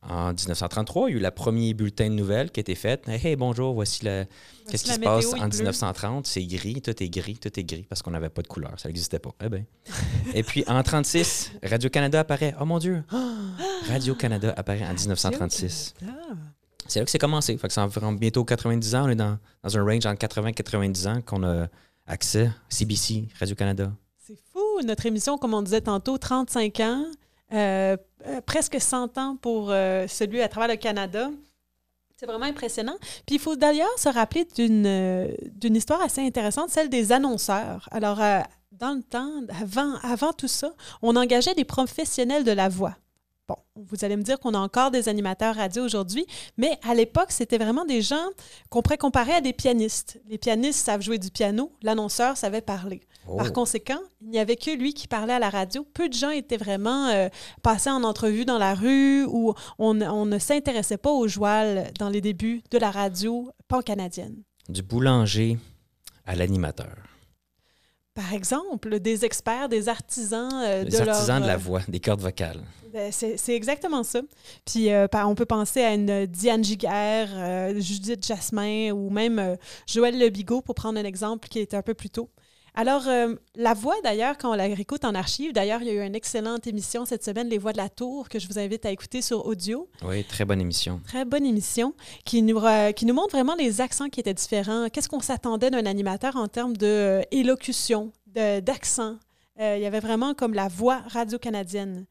En 0.10 0.30
1933, 0.30 1.10
il 1.10 1.12
y 1.12 1.16
a 1.16 1.20
eu 1.20 1.22
le 1.22 1.32
premier 1.32 1.74
bulletin 1.74 2.10
de 2.10 2.16
nouvelles 2.16 2.50
qui 2.50 2.60
a 2.60 2.62
été 2.62 2.76
fait. 2.76 3.06
Hey, 3.08 3.20
hey, 3.26 3.36
bonjour, 3.36 3.74
voici 3.74 4.06
la... 4.06 4.26
qu'est-ce 4.70 4.86
qui 4.86 4.94
se 4.94 5.00
passe 5.00 5.34
en 5.34 5.50
pleut. 5.50 5.58
1930. 5.58 6.26
C'est 6.26 6.46
gris, 6.46 6.82
tout 6.82 7.04
est 7.04 7.10
gris, 7.10 7.38
tout 7.38 7.60
est 7.60 7.64
gris 7.64 7.86
parce 7.90 8.02
qu'on 8.02 8.12
n'avait 8.12 8.30
pas 8.30 8.42
de 8.42 8.48
couleur. 8.48 8.74
Ça 8.78 8.88
n'existait 8.88 9.20
pas. 9.20 9.32
Eh 9.44 9.50
ben. 9.50 9.66
Et 10.34 10.44
puis 10.44 10.64
en 10.68 10.82
36, 10.82 11.52
Radio-Canada 11.62 12.22
apparaît. 12.22 12.56
Oh 12.62 12.66
mon 12.66 12.80
Dieu! 12.80 13.04
Radio-Canada 13.90 14.54
apparaît 14.56 14.86
en 14.86 14.94
1936. 14.94 15.94
Radio-Canada. 16.00 16.38
C'est 16.88 17.00
là 17.00 17.06
que 17.06 17.12
c'est 17.12 17.20
commencé. 17.20 17.58
Fait 17.58 17.68
que 17.68 17.74
ça 17.74 17.88
en 18.02 18.12
bientôt 18.14 18.46
90 18.46 18.96
ans. 18.96 19.06
On 19.06 19.10
est 19.10 19.16
dans, 19.16 19.38
dans 19.62 19.78
un 19.78 19.84
range 19.84 20.06
entre 20.06 20.20
80 20.20 20.48
et 20.48 20.54
90 20.54 21.08
ans 21.08 21.22
qu'on 21.22 21.44
a 21.44 21.68
accès. 22.06 22.50
CBC, 22.70 23.28
Radio-Canada. 23.40 23.92
C'est 24.26 24.38
fou. 24.52 24.82
Notre 24.86 25.06
émission, 25.06 25.38
comme 25.38 25.54
on 25.54 25.62
disait 25.62 25.82
tantôt, 25.82 26.18
35 26.18 26.80
ans, 26.80 27.06
presque 28.46 28.80
100 28.80 29.18
ans 29.18 29.38
pour 29.42 29.72
euh, 29.72 30.08
celui 30.08 30.42
à 30.42 30.48
travers 30.48 30.70
le 30.70 30.76
Canada. 30.76 31.30
C'est 32.16 32.26
vraiment 32.26 32.46
impressionnant. 32.46 32.96
Puis 33.26 33.36
il 33.36 33.40
faut 33.40 33.56
d'ailleurs 33.56 33.98
se 33.98 34.10
rappeler 34.10 34.46
d'une 34.56 34.88
euh, 34.88 35.28
d'une 35.52 35.76
histoire 35.76 36.02
assez 36.02 36.22
intéressante, 36.22 36.70
celle 36.72 36.90
des 36.90 37.12
annonceurs. 37.12 37.88
Alors, 37.92 38.20
euh, 38.22 38.40
dans 38.72 38.96
le 38.96 39.04
temps, 39.04 39.32
avant, 39.62 39.96
avant 40.02 40.34
tout 40.34 40.48
ça, 40.48 40.74
on 41.02 41.16
engageait 41.16 41.54
des 41.54 41.66
professionnels 41.66 42.44
de 42.44 42.52
la 42.52 42.70
voix. 42.70 42.96
Bon, 43.48 43.56
vous 43.76 44.04
allez 44.04 44.18
me 44.18 44.24
dire 44.24 44.40
qu'on 44.40 44.54
a 44.54 44.60
encore 44.60 44.92
des 44.92 45.08
animateurs 45.08 45.56
radio 45.56 45.84
aujourd'hui, 45.84 46.26
mais 46.58 46.78
à 46.84 46.94
l'époque, 46.94 47.32
c'était 47.32 47.58
vraiment 47.58 47.86
des 47.86 48.02
gens 48.02 48.26
qu'on 48.70 48.82
pourrait 48.82 48.98
comparer 48.98 49.32
à 49.32 49.40
des 49.40 49.54
pianistes. 49.54 50.20
Les 50.28 50.38
pianistes 50.38 50.86
savent 50.86 51.02
jouer 51.02 51.18
du 51.18 51.32
piano, 51.32 51.72
l'annonceur 51.82 52.36
savait 52.36 52.60
parler. 52.60 53.00
Oh. 53.26 53.38
Par 53.38 53.54
conséquent, 53.54 54.00
il 54.22 54.30
n'y 54.30 54.40
avait 54.40 54.58
que 54.58 54.72
lui 54.72 54.94
qui 54.94 55.08
parlait 55.08 55.34
à 55.34 55.40
la 55.40 55.50
radio. 55.50 55.88
Peu 55.94 56.10
de 56.10 56.14
gens 56.14 56.30
étaient 56.30 56.58
vraiment 56.58 57.08
euh, 57.08 57.30
passés 57.62 57.90
en 57.90 58.04
entrevue 58.04 58.44
dans 58.44 58.58
la 58.58 58.74
rue 58.74 59.24
ou 59.26 59.54
on, 59.80 60.02
on 60.02 60.26
ne 60.26 60.40
s'intéressait 60.40 60.98
pas 60.98 61.12
aux 61.12 61.28
joual 61.30 61.92
dans 62.00 62.10
les 62.10 62.20
débuts 62.20 62.64
de 62.70 62.78
la 62.78 62.92
radio 62.92 63.50
pan-canadienne. 63.70 64.44
Du 64.68 64.82
boulanger 64.82 65.58
à 66.26 66.36
l'animateur. 66.36 66.96
Par 68.18 68.34
exemple, 68.34 69.00
des 69.00 69.26
experts, 69.26 69.70
des 69.70 69.90
artisans 69.90 70.50
euh, 70.52 70.84
Les 70.84 70.90
de 70.90 70.98
leur, 70.98 71.10
artisans 71.10 71.40
de 71.40 71.46
la 71.46 71.54
euh, 71.54 71.58
voix, 71.58 71.82
des 71.88 72.00
cordes 72.00 72.20
vocales. 72.20 72.64
Ben, 72.92 73.12
C'est 73.12 73.56
exactement 73.56 74.02
ça. 74.02 74.22
Puis 74.66 74.92
euh, 74.92 75.08
on 75.14 75.36
peut 75.36 75.46
penser 75.46 75.84
à 75.84 75.94
une 75.94 76.26
Diane 76.26 76.64
Giguère, 76.64 77.30
euh, 77.36 77.80
Judith 77.80 78.26
Jasmin 78.26 78.92
ou 78.92 79.12
même 79.12 79.38
euh, 79.38 79.56
Joël 79.86 80.18
Le 80.18 80.30
Bigot 80.30 80.62
pour 80.62 80.74
prendre 80.74 81.00
un 81.00 81.04
exemple 81.04 81.48
qui 81.48 81.60
est 81.60 81.76
un 81.76 81.84
peu 81.84 81.94
plus 81.94 82.10
tôt. 82.10 82.28
Alors, 82.80 83.08
euh, 83.08 83.34
la 83.56 83.74
voix, 83.74 83.96
d'ailleurs, 84.04 84.38
quand 84.38 84.52
on 84.52 84.54
la 84.54 84.66
réécoute 84.66 85.04
en 85.04 85.16
archive, 85.16 85.52
d'ailleurs, 85.52 85.82
il 85.82 85.88
y 85.88 85.90
a 85.90 85.94
eu 85.94 86.06
une 86.06 86.14
excellente 86.14 86.68
émission 86.68 87.06
cette 87.06 87.24
semaine, 87.24 87.50
Les 87.50 87.58
Voix 87.58 87.72
de 87.72 87.78
la 87.78 87.90
Tour, 87.90 88.30
que 88.30 88.38
je 88.38 88.48
vous 88.48 88.60
invite 88.60 88.86
à 88.86 88.92
écouter 88.92 89.24
sur 89.24 89.48
audio. 89.48 89.90
Oui, 90.04 90.24
très 90.24 90.46
bonne 90.46 90.62
émission. 90.62 91.02
Très 91.04 91.26
bonne 91.26 91.44
émission 91.44 91.96
qui 92.24 92.44
nous, 92.44 92.60
euh, 92.60 92.92
qui 92.92 93.08
nous 93.08 93.16
montre 93.16 93.32
vraiment 93.32 93.56
les 93.56 93.82
accents 93.82 94.10
qui 94.10 94.20
étaient 94.20 94.36
différents. 94.36 94.90
Qu'est-ce 94.90 95.10
qu'on 95.10 95.22
s'attendait 95.22 95.72
d'un 95.72 95.88
animateur 95.88 96.36
en 96.36 96.48
termes 96.48 96.78
de 96.78 97.24
euh, 97.26 98.62
d'accent? 98.62 99.18
Euh, 99.60 99.76
il 99.78 99.82
y 99.82 99.88
avait 99.88 100.00
vraiment 100.00 100.36
comme 100.36 100.54
la 100.54 100.68
voix 100.68 101.02
radio-canadienne. 101.08 102.06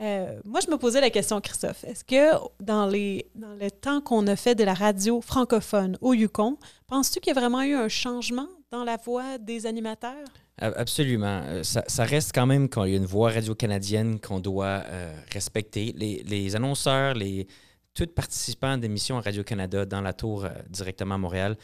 Euh, 0.00 0.38
moi, 0.44 0.60
je 0.64 0.70
me 0.70 0.78
posais 0.78 1.00
la 1.00 1.10
question, 1.10 1.40
Christophe. 1.40 1.82
Est-ce 1.82 2.04
que 2.04 2.38
dans, 2.60 2.86
les, 2.86 3.26
dans 3.34 3.54
le 3.54 3.72
temps 3.72 4.00
qu'on 4.00 4.28
a 4.28 4.36
fait 4.36 4.54
de 4.54 4.62
la 4.62 4.74
radio 4.74 5.20
francophone 5.20 5.98
au 6.00 6.14
Yukon, 6.14 6.58
penses-tu 6.86 7.18
qu'il 7.18 7.34
y 7.34 7.36
a 7.36 7.40
vraiment 7.40 7.62
eu 7.62 7.74
un 7.74 7.88
changement 7.88 8.46
dans 8.72 8.84
la 8.84 8.96
voix 8.96 9.38
des 9.38 9.66
animateurs? 9.66 10.26
Absolument. 10.58 11.42
Euh, 11.44 11.62
Ça, 11.62 11.84
ça 11.86 12.04
reste 12.04 12.32
quand 12.34 12.46
même 12.46 12.68
qu'il 12.68 12.88
y 12.88 12.94
a 12.94 12.96
une 12.96 13.04
voix 13.06 13.30
radio-canadienne 13.30 14.18
qu'on 14.18 14.40
doit 14.40 14.82
euh, 14.86 15.14
respecter. 15.30 15.94
Les, 15.96 16.22
les 16.26 16.56
annonceurs, 16.56 17.14
les, 17.14 17.46
tous 17.94 18.06
participants 18.06 18.78
d'émissions 18.78 19.18
à 19.18 19.20
Radio-Canada 19.20 19.84
dans 19.84 20.00
la 20.00 20.12
tour 20.14 20.44
euh, 20.44 20.48
directement 20.70 21.16
à 21.16 21.18
Montréal 21.18 21.56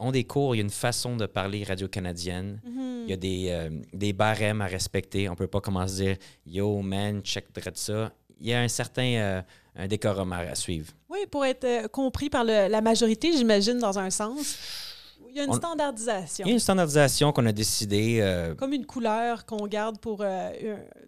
ont 0.00 0.10
des 0.10 0.24
cours. 0.24 0.54
Il 0.54 0.58
y 0.58 0.60
a 0.60 0.64
une 0.64 0.70
façon 0.70 1.16
de 1.16 1.26
parler 1.26 1.62
radio-canadienne. 1.64 2.60
Mhm. 2.64 3.02
Il 3.04 3.10
y 3.10 3.12
a 3.12 3.16
des, 3.16 3.46
euh, 3.50 3.70
des 3.92 4.12
barèmes 4.12 4.60
à 4.60 4.66
respecter. 4.66 5.28
On 5.28 5.32
ne 5.32 5.36
peut 5.36 5.46
pas 5.46 5.60
commencer 5.60 5.92
à 5.92 6.04
dire 6.04 6.16
Yo, 6.46 6.80
man, 6.82 7.20
check 7.22 7.46
de 7.54 7.60
ça. 7.74 8.12
Il 8.40 8.46
y 8.48 8.52
a 8.54 8.60
un 8.60 8.68
certain 8.68 9.42
un 9.74 9.86
décorum 9.86 10.32
à, 10.32 10.38
à 10.38 10.54
suivre. 10.56 10.92
Oui, 11.08 11.18
pour 11.30 11.44
être 11.44 11.88
compris 11.90 12.30
par 12.30 12.42
le- 12.44 12.68
la 12.68 12.80
majorité, 12.80 13.32
j'imagine, 13.32 13.78
dans 13.78 13.96
un 13.98 14.10
sens. 14.10 14.56
Il 15.38 15.42
y 15.42 15.42
a 15.42 15.44
une 15.44 15.50
On- 15.52 15.56
standardisation. 15.56 16.44
Il 16.44 16.48
y 16.48 16.50
a 16.50 16.54
une 16.54 16.58
standardisation 16.58 17.30
qu'on 17.32 17.46
a 17.46 17.52
décidé. 17.52 18.18
euh, 18.20 18.56
Comme 18.56 18.72
une 18.72 18.86
couleur 18.86 19.46
qu'on 19.46 19.68
garde 19.68 20.00
pour 20.00 20.18
euh, 20.20 20.50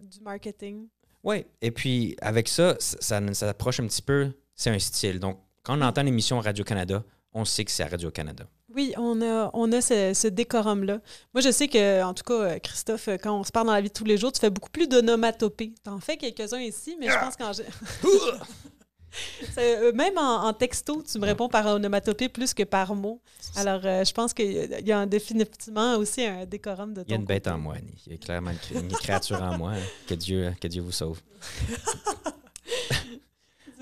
du 0.01 0.21
marketing. 0.21 0.87
Oui, 1.21 1.45
et 1.61 1.69
puis 1.71 2.15
avec 2.21 2.47
ça, 2.47 2.75
ça, 2.79 3.19
ça, 3.33 3.49
approche 3.49 3.81
un 3.81 3.87
petit 3.87 4.01
peu, 4.01 4.31
c'est 4.55 4.69
un 4.69 4.79
style. 4.79 5.19
Donc, 5.19 5.37
quand 5.63 5.77
on 5.77 5.81
entend 5.81 6.01
l'émission 6.03 6.39
Radio-Canada, 6.39 7.03
on 7.33 7.43
sait 7.43 7.65
que 7.65 7.71
c'est 7.71 7.83
à 7.83 7.87
Radio-Canada. 7.87 8.45
Oui, 8.73 8.93
on 8.97 9.21
a, 9.21 9.49
on 9.53 9.69
a 9.73 9.81
ce, 9.81 10.13
ce 10.13 10.29
décorum-là. 10.29 10.99
Moi, 11.33 11.41
je 11.41 11.51
sais 11.51 11.67
que, 11.67 12.01
en 12.03 12.13
tout 12.13 12.23
cas, 12.23 12.57
Christophe, 12.59 13.09
quand 13.21 13.37
on 13.37 13.43
se 13.43 13.51
parle 13.51 13.67
dans 13.67 13.73
la 13.73 13.81
vie 13.81 13.89
de 13.89 13.93
tous 13.93 14.05
les 14.05 14.15
jours, 14.15 14.31
tu 14.31 14.39
fais 14.39 14.49
beaucoup 14.49 14.69
plus 14.69 14.87
d'onomatopées. 14.87 15.73
Tu 15.83 15.89
en 15.89 15.99
fais 15.99 16.15
quelques-uns 16.15 16.61
ici, 16.61 16.95
mais 16.97 17.09
je 17.09 17.19
pense 17.19 17.35
qu'en. 17.35 17.51
euh, 19.57 19.91
même 19.93 20.17
en, 20.17 20.45
en 20.47 20.53
texto, 20.53 21.03
tu 21.09 21.19
me 21.19 21.25
réponds 21.25 21.49
par 21.49 21.65
onomatopée 21.67 22.29
plus 22.29 22.53
que 22.53 22.63
par 22.63 22.95
mot. 22.95 23.21
Alors, 23.55 23.81
euh, 23.83 24.03
je 24.05 24.13
pense 24.13 24.33
qu'il 24.33 24.51
y 24.51 24.83
y 24.87 24.91
a 24.91 24.99
un- 24.99 25.07
définitivement 25.07 25.95
aussi 25.97 26.23
un 26.25 26.45
décorum 26.45 26.93
de 26.93 27.01
ton 27.01 27.07
Il 27.07 27.11
y 27.11 27.13
a 27.13 27.17
une 27.17 27.25
bête 27.25 27.47
en 27.47 27.57
moi, 27.57 27.75
Annie. 27.75 28.01
Il 28.07 28.13
y 28.13 28.15
a 28.15 28.17
clairement 28.17 28.51
une, 28.51 28.57
cré- 28.57 28.79
une 28.79 28.87
créature 28.91 29.41
en 29.41 29.57
moi. 29.57 29.71
hein. 29.73 29.81
Que 30.07 30.13
Dieu, 30.15 30.53
que 30.61 30.67
Dieu 30.67 30.81
vous 30.81 30.91
sauve. 30.91 31.19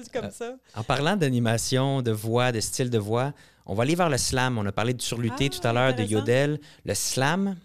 C'est 0.02 0.12
comme 0.12 0.32
ça. 0.32 0.56
En 0.76 0.84
parlant 0.84 1.16
d'animation, 1.16 2.02
de 2.02 2.12
voix, 2.12 2.52
de 2.52 2.60
style 2.60 2.90
de 2.90 2.98
voix, 2.98 3.34
on 3.66 3.74
va 3.76 3.84
aller 3.84 3.96
vers 3.96 4.10
le 4.10 4.18
slam. 4.18 4.58
On 4.58 4.66
a 4.66 4.72
parlé 4.72 4.94
de 4.94 5.02
surluté 5.02 5.50
Ah, 5.52 5.56
tout 5.60 5.68
à 5.68 5.74
l'heure, 5.74 5.94
de. 5.94 6.04
Yodel. 6.04 6.60
Le 6.86 6.94
slam, 6.96 7.56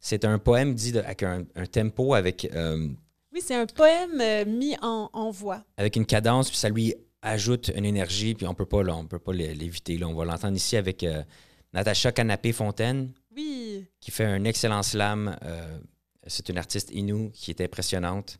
c'est 0.00 0.24
un 0.24 0.38
poème 0.38 0.74
dit 0.74 0.92
de- 0.92 1.00
avec 1.00 1.22
un, 1.24 1.42
un 1.56 1.66
tempo, 1.66 2.14
avec, 2.14 2.48
euh, 2.54 2.88
Oui, 3.36 3.42
c'est 3.44 3.54
un 3.54 3.66
poème 3.66 4.18
euh, 4.18 4.46
mis 4.46 4.76
en, 4.80 5.10
en 5.12 5.30
voix. 5.30 5.62
avec 5.76 5.96
une 5.96 6.06
cadence, 6.06 6.48
puis 6.48 6.56
ça 6.56 6.70
lui 6.70 6.94
ajoute 7.20 7.70
une 7.76 7.84
énergie, 7.84 8.34
puis 8.34 8.46
on 8.46 8.54
peut 8.54 8.64
pas, 8.64 8.82
là, 8.82 8.96
on 8.96 9.04
peut 9.06 9.18
pas 9.18 9.34
l'é- 9.34 9.54
l'éviter. 9.54 9.98
là. 9.98 10.08
On 10.08 10.14
va 10.14 10.24
l'entendre 10.24 10.56
ici 10.56 10.74
avec 10.74 11.02
euh, 11.02 11.22
Natacha 11.74 12.12
Canapé-Fontaine. 12.12 13.12
Oui. 13.36 13.84
qui 14.00 14.10
fait 14.10 14.24
un 14.24 14.42
excellent 14.44 14.82
slam. 14.82 15.36
Euh, 15.42 15.78
c'est 16.26 16.48
une 16.48 16.56
artiste 16.56 16.90
inou 16.92 17.30
qui 17.34 17.50
est 17.50 17.60
impressionnante, 17.60 18.38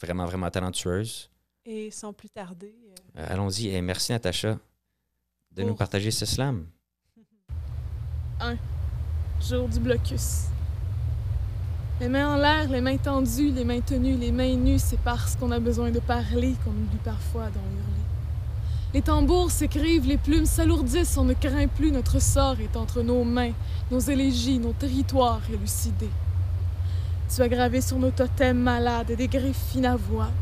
vraiment, 0.00 0.26
vraiment 0.26 0.50
talentueuse. 0.50 1.30
Et 1.64 1.92
sans 1.92 2.12
plus 2.12 2.28
tarder. 2.28 2.74
Allons-y 3.14 3.68
et 3.68 3.80
merci 3.80 4.10
Natacha 4.10 4.58
de 5.52 5.62
nous 5.62 5.76
partager 5.76 6.10
ce 6.10 6.26
slam. 6.26 6.66
Jour 9.40 9.68
du 9.68 9.78
blocus. 9.78 10.46
Les 12.02 12.08
mains 12.08 12.34
en 12.34 12.36
l'air, 12.36 12.68
les 12.68 12.80
mains 12.80 12.96
tendues, 12.96 13.52
les 13.52 13.64
mains 13.64 13.80
tenues, 13.80 14.16
les 14.16 14.32
mains 14.32 14.56
nues, 14.56 14.80
c'est 14.80 14.98
parce 14.98 15.36
qu'on 15.36 15.52
a 15.52 15.60
besoin 15.60 15.92
de 15.92 16.00
parler 16.00 16.56
qu'on 16.64 16.72
oublie 16.72 16.98
parfois 17.04 17.44
d'en 17.44 17.60
hurler. 17.60 18.02
Les 18.92 19.02
tambours 19.02 19.52
s'écrivent, 19.52 20.08
les 20.08 20.16
plumes 20.16 20.44
s'alourdissent, 20.44 21.16
on 21.16 21.22
ne 21.22 21.34
craint 21.34 21.68
plus, 21.68 21.92
notre 21.92 22.20
sort 22.20 22.56
est 22.58 22.76
entre 22.76 23.02
nos 23.02 23.22
mains, 23.22 23.52
nos 23.92 24.00
élégies, 24.00 24.58
nos 24.58 24.72
territoires 24.72 25.42
élucidés. 25.48 26.10
Tu 27.32 27.40
as 27.40 27.48
gravé 27.48 27.80
sur 27.80 28.00
nos 28.00 28.10
totems 28.10 28.58
malades 28.58 29.12
des 29.12 29.28
griffes 29.28 29.72
inavouables, 29.76 30.32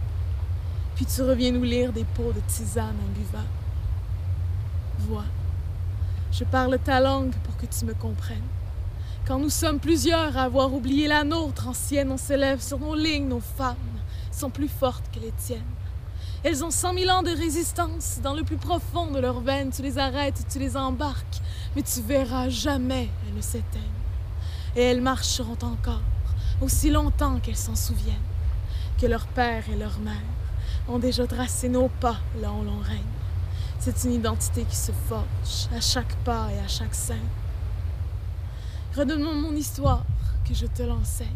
puis 0.94 1.04
tu 1.04 1.20
reviens 1.20 1.52
nous 1.52 1.64
lire 1.64 1.92
des 1.92 2.06
pots 2.14 2.32
de 2.32 2.40
tisane 2.48 2.96
imbuvables. 3.10 3.44
Vois, 5.00 5.26
je 6.32 6.44
parle 6.44 6.78
ta 6.78 7.00
langue 7.00 7.34
pour 7.44 7.54
que 7.58 7.66
tu 7.66 7.84
me 7.84 7.92
comprennes. 7.92 8.48
Quand 9.30 9.38
nous 9.38 9.48
sommes 9.48 9.78
plusieurs 9.78 10.36
à 10.36 10.42
avoir 10.42 10.74
oublié 10.74 11.06
la 11.06 11.22
nôtre 11.22 11.68
ancienne, 11.68 12.10
on 12.10 12.16
s'élève 12.16 12.60
sur 12.60 12.80
nos 12.80 12.96
lignes, 12.96 13.28
nos 13.28 13.38
femmes 13.38 13.76
sont 14.32 14.50
plus 14.50 14.66
fortes 14.66 15.04
que 15.14 15.20
les 15.20 15.30
tiennes. 15.30 15.62
Elles 16.42 16.64
ont 16.64 16.72
cent 16.72 16.92
mille 16.92 17.12
ans 17.12 17.22
de 17.22 17.30
résistance. 17.30 18.18
Dans 18.24 18.34
le 18.34 18.42
plus 18.42 18.56
profond 18.56 19.08
de 19.12 19.20
leurs 19.20 19.40
veines, 19.40 19.70
tu 19.70 19.82
les 19.82 19.98
arrêtes, 19.98 20.44
tu 20.50 20.58
les 20.58 20.76
embarques, 20.76 21.40
mais 21.76 21.82
tu 21.82 22.00
verras 22.00 22.48
jamais 22.48 23.08
elles 23.28 23.36
ne 23.36 23.40
s'éteignent. 23.40 24.00
Et 24.74 24.82
elles 24.82 25.00
marcheront 25.00 25.58
encore, 25.62 26.02
aussi 26.60 26.90
longtemps 26.90 27.38
qu'elles 27.38 27.54
s'en 27.54 27.76
souviennent, 27.76 28.16
que 29.00 29.06
leur 29.06 29.28
père 29.28 29.62
et 29.72 29.76
leur 29.76 30.00
mère 30.00 30.16
ont 30.88 30.98
déjà 30.98 31.24
tracé 31.28 31.68
nos 31.68 31.86
pas 31.86 32.16
là 32.42 32.50
où 32.50 32.64
l'on 32.64 32.80
règne. 32.80 32.98
C'est 33.78 34.02
une 34.02 34.14
identité 34.14 34.64
qui 34.64 34.74
se 34.74 34.90
forge 35.08 35.68
à 35.72 35.80
chaque 35.80 36.16
pas 36.24 36.48
et 36.52 36.58
à 36.58 36.66
chaque 36.66 36.96
scène. 36.96 37.28
Redonne-moi 39.00 39.32
mon 39.32 39.56
histoire, 39.56 40.04
que 40.46 40.52
je 40.52 40.66
te 40.66 40.82
l'enseigne. 40.82 41.26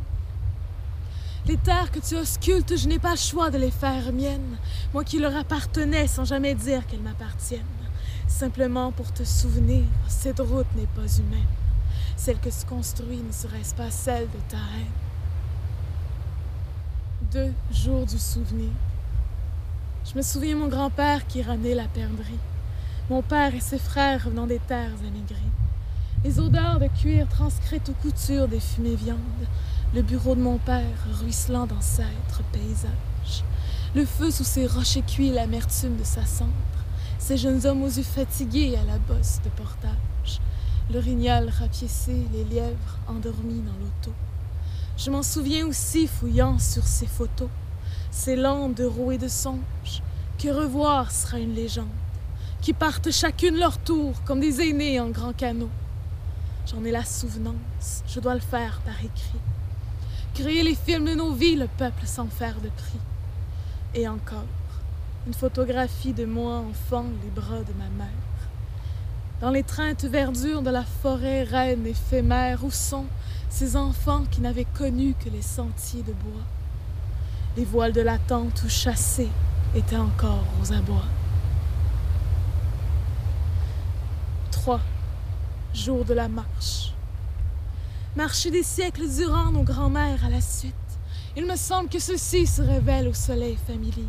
Les 1.47 1.57
terres 1.57 1.91
que 1.91 1.99
tu 1.99 2.15
auscultes, 2.15 2.77
je 2.77 2.87
n'ai 2.87 2.99
pas 2.99 3.13
le 3.13 3.17
choix 3.17 3.49
de 3.49 3.57
les 3.57 3.71
faire 3.71 4.13
miennes, 4.13 4.59
moi 4.93 5.03
qui 5.03 5.19
leur 5.19 5.35
appartenais 5.35 6.07
sans 6.07 6.27
jamais 6.27 6.55
dire 6.55 6.87
qu'elles 6.87 7.01
m'appartiennent. 7.01 7.63
Simplement 8.29 8.93
pour 8.93 9.11
te 9.15 9.25
souvenir, 9.25 9.85
cette 10.09 10.41
route 10.41 10.67
n'est 10.77 10.89
pas 10.95 11.07
humaine. 11.17 11.49
Celle 12.19 12.39
que 12.39 12.51
tu 12.51 12.67
construis 12.69 13.23
ne 13.27 13.33
serait-ce 13.33 13.75
pas 13.75 13.91
celle 13.91 14.29
de 14.29 14.41
ta 14.51 14.59
haine. 14.59 14.93
Deux 17.33 17.53
jours 17.73 18.05
du 18.05 18.19
souvenir. 18.19 18.73
Je 20.05 20.15
me 20.19 20.23
souviens 20.23 20.57
mon 20.57 20.69
grand-père 20.69 21.27
qui 21.27 21.41
ramenait 21.41 21.75
la 21.75 21.89
perdrix. 21.89 22.41
Mon 23.09 23.23
père 23.23 23.55
et 23.55 23.61
ses 23.61 23.79
frères 23.79 24.23
revenant 24.23 24.47
des 24.47 24.59
terres 24.59 24.93
amaigries. 25.01 25.64
Les 26.25 26.41
odeurs 26.41 26.81
de 26.81 26.87
cuir 26.87 27.29
transcrites 27.29 27.91
aux 27.91 28.01
coutures 28.01 28.49
des 28.49 28.59
fumées 28.59 28.95
viandes. 28.95 29.19
Le 29.95 30.01
bureau 30.01 30.35
de 30.35 30.41
mon 30.41 30.57
père 30.57 30.97
ruisselant 31.21 31.67
d'ancêtres 31.67 32.43
paysages. 32.51 33.45
Le 33.95 34.07
feu 34.07 34.31
sous 34.31 34.43
ses 34.43 34.67
rochers 34.67 35.03
cuits, 35.03 35.33
l'amertume 35.33 35.99
de 35.99 36.03
sa 36.03 36.25
cendre. 36.25 36.51
Ces 37.19 37.37
jeunes 37.37 37.67
hommes 37.67 37.83
aux 37.83 37.91
yeux 37.91 38.03
fatigués 38.03 38.75
à 38.75 38.91
la 38.91 38.97
bosse 38.97 39.41
de 39.45 39.51
portage. 39.51 40.41
Le 40.91 40.99
rignal 40.99 41.51
rapiécé, 41.51 42.17
les 42.33 42.45
lièvres 42.45 42.99
endormis 43.07 43.61
dans 43.61 43.79
l'auto. 43.79 44.17
Je 44.97 45.11
m'en 45.11 45.23
souviens 45.23 45.67
aussi 45.67 46.07
fouillant 46.07 46.59
sur 46.59 46.85
ces 46.85 47.07
photos, 47.07 47.51
ces 48.11 48.35
landes 48.35 48.73
de 48.73 48.87
roues 48.87 49.13
et 49.13 49.19
de 49.19 49.29
songes, 49.29 50.03
que 50.39 50.49
revoir 50.49 51.13
sera 51.13 51.39
une 51.39 51.55
légende, 51.55 51.89
qui 52.63 52.73
partent 52.73 53.11
chacune 53.11 53.59
leur 53.59 53.77
tour 53.77 54.15
comme 54.25 54.41
des 54.41 54.63
aînés 54.63 55.01
en 55.01 55.11
grand 55.11 55.35
canot. 55.35 55.69
J'en 56.67 56.83
ai 56.85 56.91
la 56.91 57.05
souvenance, 57.05 58.03
je 58.09 58.21
dois 58.21 58.35
le 58.35 58.41
faire 58.41 58.81
par 58.85 58.99
écrit. 59.01 59.39
Créer 60.35 60.63
les 60.63 60.75
films 60.75 61.05
de 61.05 61.15
nos 61.15 61.33
vies, 61.33 61.57
le 61.57 61.69
peuple 61.69 62.07
sans 62.07 62.27
faire 62.27 62.61
de 62.61 62.69
prix. 62.71 63.01
Et 63.95 64.09
encore, 64.09 64.47
une 65.27 65.35
photographie 65.35 66.13
de 66.13 66.25
moi 66.25 66.57
enfant, 66.57 67.05
les 67.23 67.31
bras 67.31 67.61
de 67.61 67.73
ma 67.79 67.89
mère. 67.97 68.09
Dans 69.41 69.51
l'étreinte 69.51 70.05
verdure 70.05 70.63
de 70.63 70.71
la 70.71 70.85
forêt 70.85 71.43
reine 71.43 71.87
éphémère, 71.87 72.65
où 72.65 72.71
sont 72.71 73.07
ces 73.51 73.77
enfants 73.77 74.25
qui 74.31 74.41
n'avaient 74.41 74.65
connu 74.65 75.15
que 75.23 75.29
les 75.29 75.43
sentiers 75.43 76.03
de 76.03 76.13
bois? 76.13 76.43
Les 77.57 77.65
voiles 77.65 77.93
de 77.93 78.01
la 78.01 78.19
tente 78.19 78.63
où 78.65 78.69
chassés 78.69 79.31
étaient 79.75 79.97
encore 79.97 80.45
aux 80.63 80.73
abois. 80.73 81.05
Trois. 84.51 84.81
Jour 85.75 86.05
de 86.05 86.15
la 86.15 86.29
marche. 86.29 86.93
Marcher 88.15 88.53
des 88.53 88.63
siècles 88.63 89.09
durant 89.09 89.51
nos 89.51 89.65
grands-mères 89.65 90.25
à 90.25 90.31
la 90.31 90.41
suite. 90.41 90.73
Il 91.37 91.47
me 91.47 91.57
semble 91.57 91.89
que 91.89 91.99
ceci 91.99 92.47
se 92.47 92.63
révèle 92.63 93.09
au 93.09 93.13
soleil 93.13 93.59
familier. 93.67 94.07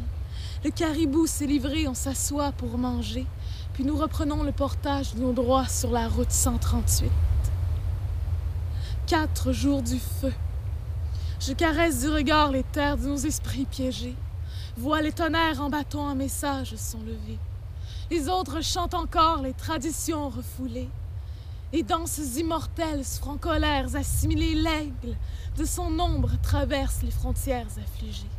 Le 0.64 0.70
caribou 0.70 1.26
s'est 1.26 1.48
livré, 1.48 1.88
on 1.88 1.96
s'assoit 1.96 2.52
pour 2.52 2.78
manger, 2.78 3.26
puis 3.74 3.84
nous 3.84 3.98
reprenons 3.98 4.44
le 4.44 4.52
portage 4.52 5.16
de 5.16 5.22
nos 5.22 5.34
droits 5.34 5.68
sur 5.68 5.90
la 5.90 6.08
route 6.08 6.30
138. 6.32 7.10
Quatre 9.08 9.52
jours 9.52 9.82
du 9.82 9.98
feu. 9.98 10.34
Je 11.40 11.54
caresse 11.54 12.02
du 12.02 12.10
regard 12.10 12.52
les 12.52 12.64
terres 12.64 12.98
de 12.98 13.08
nos 13.08 13.18
esprits 13.18 13.66
piégés. 13.66 14.16
Vois 14.78 15.02
les 15.02 15.12
tonnerres 15.12 15.62
en 15.62 15.72
bâton 15.72 16.06
un 16.06 16.16
message 16.16 16.76
sont 16.76 17.02
levés. 17.02 17.40
Les 18.12 18.30
autres 18.30 18.64
chantent 18.64 18.94
encore 18.94 19.42
les 19.42 19.54
traditions 19.54 20.30
refoulées. 20.30 20.90
Les 21.76 21.84
danses 21.84 22.38
immortelles, 22.38 23.04
francolères, 23.04 23.94
assimilées, 23.98 24.56
l'aigle 24.56 25.18
de 25.58 25.66
son 25.66 26.00
ombre 26.00 26.32
traverse 26.42 27.02
les 27.04 27.12
frontières 27.12 27.68
affligées. 27.84 28.32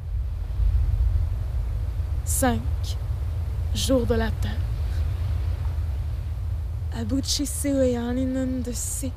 Cinq 2.24 2.62
jours 3.74 4.06
de 4.06 4.14
la 4.14 4.30
terre. 4.30 4.56
Abuchi 6.94 7.44
seoyaninun 7.44 8.62
de 8.64 8.72
si. 8.72 9.12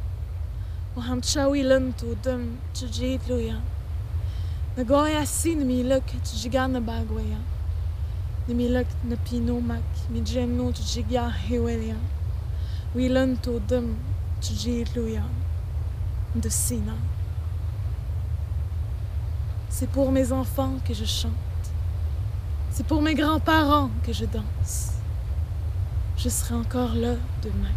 Wahamchawilan 0.98 1.94
to 1.94 2.14
dum 2.22 2.58
chujitluyan. 2.74 3.62
Nagoya 4.76 5.26
si 5.26 5.56
namilak 5.56 6.04
chujigana 6.26 6.82
bagwayan. 6.82 7.46
Namilak 8.50 8.88
na 9.06 9.16
pinomak 9.16 10.10
mijemno 10.12 10.74
chujigya 10.74 11.32
hewelian. 11.32 12.04
Wilan 12.94 13.38
to 13.42 13.60
chujitluyan. 14.42 15.30
De 16.36 16.50
Sina. 16.50 16.94
C'est 19.70 19.90
pour 19.90 20.12
mes 20.12 20.32
enfants 20.32 20.78
que 20.88 20.94
je 20.94 21.06
chante. 21.06 21.34
C'est 22.72 22.86
pour 22.86 23.02
mes 23.02 23.16
grands-parents 23.16 23.90
que 24.06 24.14
je 24.14 24.26
danse. 24.26 24.92
Je 26.18 26.30
serai 26.30 26.56
encore 26.56 26.94
là 26.96 27.16
demain. 27.42 27.74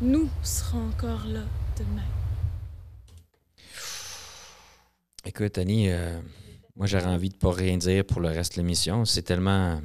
Nous 0.00 0.28
serons 0.42 0.88
encore 0.88 1.26
là 1.26 1.42
demain. 1.78 2.02
Écoute, 5.24 5.58
Annie, 5.58 5.90
euh, 5.90 6.20
moi 6.74 6.86
j'aurais 6.86 7.06
envie 7.06 7.30
de 7.30 7.36
pas 7.36 7.52
rien 7.52 7.76
dire 7.76 8.04
pour 8.04 8.20
le 8.20 8.28
reste 8.28 8.56
de 8.56 8.62
l'émission. 8.62 9.04
C'est 9.04 9.22
tellement. 9.22 9.80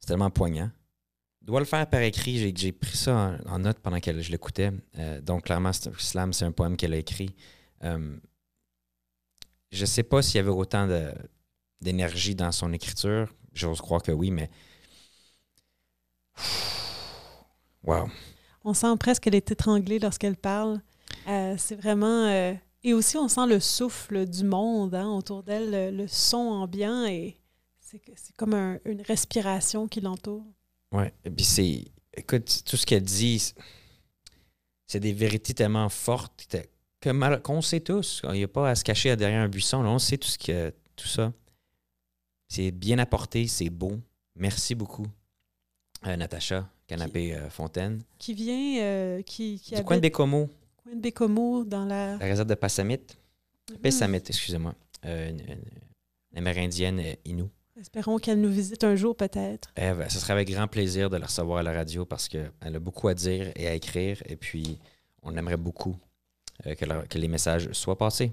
C'est 0.00 0.08
tellement 0.08 0.30
poignant. 0.30 0.70
Dois 1.42 1.60
le 1.60 1.66
faire 1.66 1.88
par 1.88 2.02
écrit. 2.02 2.52
J'ai, 2.54 2.72
pris 2.72 2.96
ça 2.96 3.38
en, 3.46 3.58
note 3.58 3.78
pendant 3.78 3.98
que 3.98 4.20
je 4.20 4.30
l'écoutais. 4.30 4.70
Euh, 4.98 5.20
donc, 5.20 5.44
clairement, 5.44 5.72
Slam, 5.72 6.32
c'est 6.32 6.44
un 6.44 6.52
poème 6.52 6.76
qu'elle 6.76 6.92
a 6.92 6.98
écrit. 6.98 7.34
Euh, 7.82 8.16
je 9.70 9.86
sais 9.86 10.02
pas 10.02 10.20
s'il 10.20 10.36
y 10.36 10.38
avait 10.40 10.50
autant 10.50 10.86
d'énergie 11.80 12.34
dans 12.34 12.52
son 12.52 12.72
écriture. 12.72 13.32
J'ose 13.54 13.80
croire 13.80 14.02
que 14.02 14.12
oui, 14.12 14.30
mais. 14.30 14.50
Wow. 17.82 18.10
On 18.62 18.74
sent 18.74 18.94
presque 18.98 19.22
qu'elle 19.22 19.34
est 19.34 19.50
étranglée 19.50 19.98
lorsqu'elle 19.98 20.36
parle. 20.36 20.82
Euh, 21.26 21.54
c'est 21.56 21.76
vraiment. 21.76 22.28
Et 22.82 22.92
aussi, 22.92 23.16
on 23.16 23.26
sent 23.26 23.46
le 23.46 23.58
souffle 23.58 24.26
du 24.26 24.44
monde 24.44 24.94
hein, 24.94 25.08
autour 25.08 25.42
d'elle, 25.42 25.96
le, 25.96 26.06
son 26.06 26.36
ambiant, 26.36 27.06
et 27.06 27.38
c'est 27.80 28.02
comme 28.36 28.52
un- 28.52 28.78
une 28.84 29.00
respiration 29.00 29.88
qui 29.88 30.02
l'entoure. 30.02 30.44
Ouais. 30.92 31.12
Et 31.24 31.30
puis 31.30 31.44
c'est. 31.44 31.84
Écoute, 32.14 32.62
tout 32.66 32.76
ce 32.76 32.84
qu'elle 32.84 33.02
dit, 33.04 33.38
c'est- 34.86 35.00
des 35.00 35.12
vérités 35.12 35.54
tellement 35.54 35.88
fortes 35.88 36.46
que- 37.00 37.36
qu'on 37.38 37.62
sait 37.62 37.80
tous. 37.80 38.22
Il 38.24 38.32
n'y 38.32 38.42
a 38.44 38.48
pas 38.48 38.70
à 38.70 38.74
se 38.74 38.82
cacher 38.84 39.14
derrière 39.16 39.40
un 39.42 39.48
buisson. 39.48 39.82
là. 39.82 39.88
on 39.90 39.98
sait 39.98 40.18
tout, 40.18 40.28
ce 40.28 40.38
que, 40.38 40.72
tout 40.96 41.06
ça. 41.06 41.32
C'est 42.48 42.72
bien 42.72 42.98
apporté, 42.98 43.46
c'est 43.46 43.70
beau. 43.70 43.98
Merci 44.34 44.74
beaucoup, 44.74 45.06
euh, 46.06 46.16
Natacha 46.16 46.68
Canapé 46.88 47.34
euh, 47.34 47.48
Fontaine. 47.50 48.02
Qui 48.18 48.34
vient. 48.34 48.82
euh, 48.82 49.22
qui, 49.22 49.60
qui 49.60 49.74
Du 49.76 49.84
coin 49.84 49.96
de 49.96 50.00
Bécomo, 50.02 50.48
coin 50.82 50.94
de 50.96 51.00
Bécomo, 51.00 51.64
dans 51.64 51.84
la. 51.84 52.16
la 52.16 52.26
réserve 52.26 52.48
de 52.48 52.54
Passamit. 52.56 52.98
Mhm. 53.70 53.76
Pessamit, 53.78 54.16
excusez-moi. 54.26 54.74
Euh, 55.04 55.30
une, 55.30 55.40
une- 55.40 55.64
une 56.32 56.38
Amérindienne 56.38 56.98
euh, 56.98 57.14
Inou. 57.24 57.48
Espérons 57.80 58.18
qu'elle 58.18 58.40
nous 58.40 58.50
visite 58.50 58.84
un 58.84 58.94
jour, 58.94 59.16
peut-être. 59.16 59.70
Eh 59.76 59.92
ben, 59.92 60.06
ce 60.10 60.18
serait 60.18 60.34
avec 60.34 60.50
grand 60.50 60.68
plaisir 60.68 61.08
de 61.08 61.16
la 61.16 61.24
recevoir 61.26 61.58
à 61.60 61.62
la 61.62 61.72
radio 61.72 62.04
parce 62.04 62.28
qu'elle 62.28 62.50
a 62.62 62.78
beaucoup 62.78 63.08
à 63.08 63.14
dire 63.14 63.50
et 63.56 63.66
à 63.68 63.74
écrire. 63.74 64.22
Et 64.26 64.36
puis, 64.36 64.78
on 65.22 65.34
aimerait 65.36 65.56
beaucoup 65.56 65.96
euh, 66.66 66.74
que, 66.74 66.84
leur- 66.84 67.08
que 67.08 67.16
les 67.16 67.28
messages 67.28 67.72
soient 67.72 67.96
passés. 67.96 68.32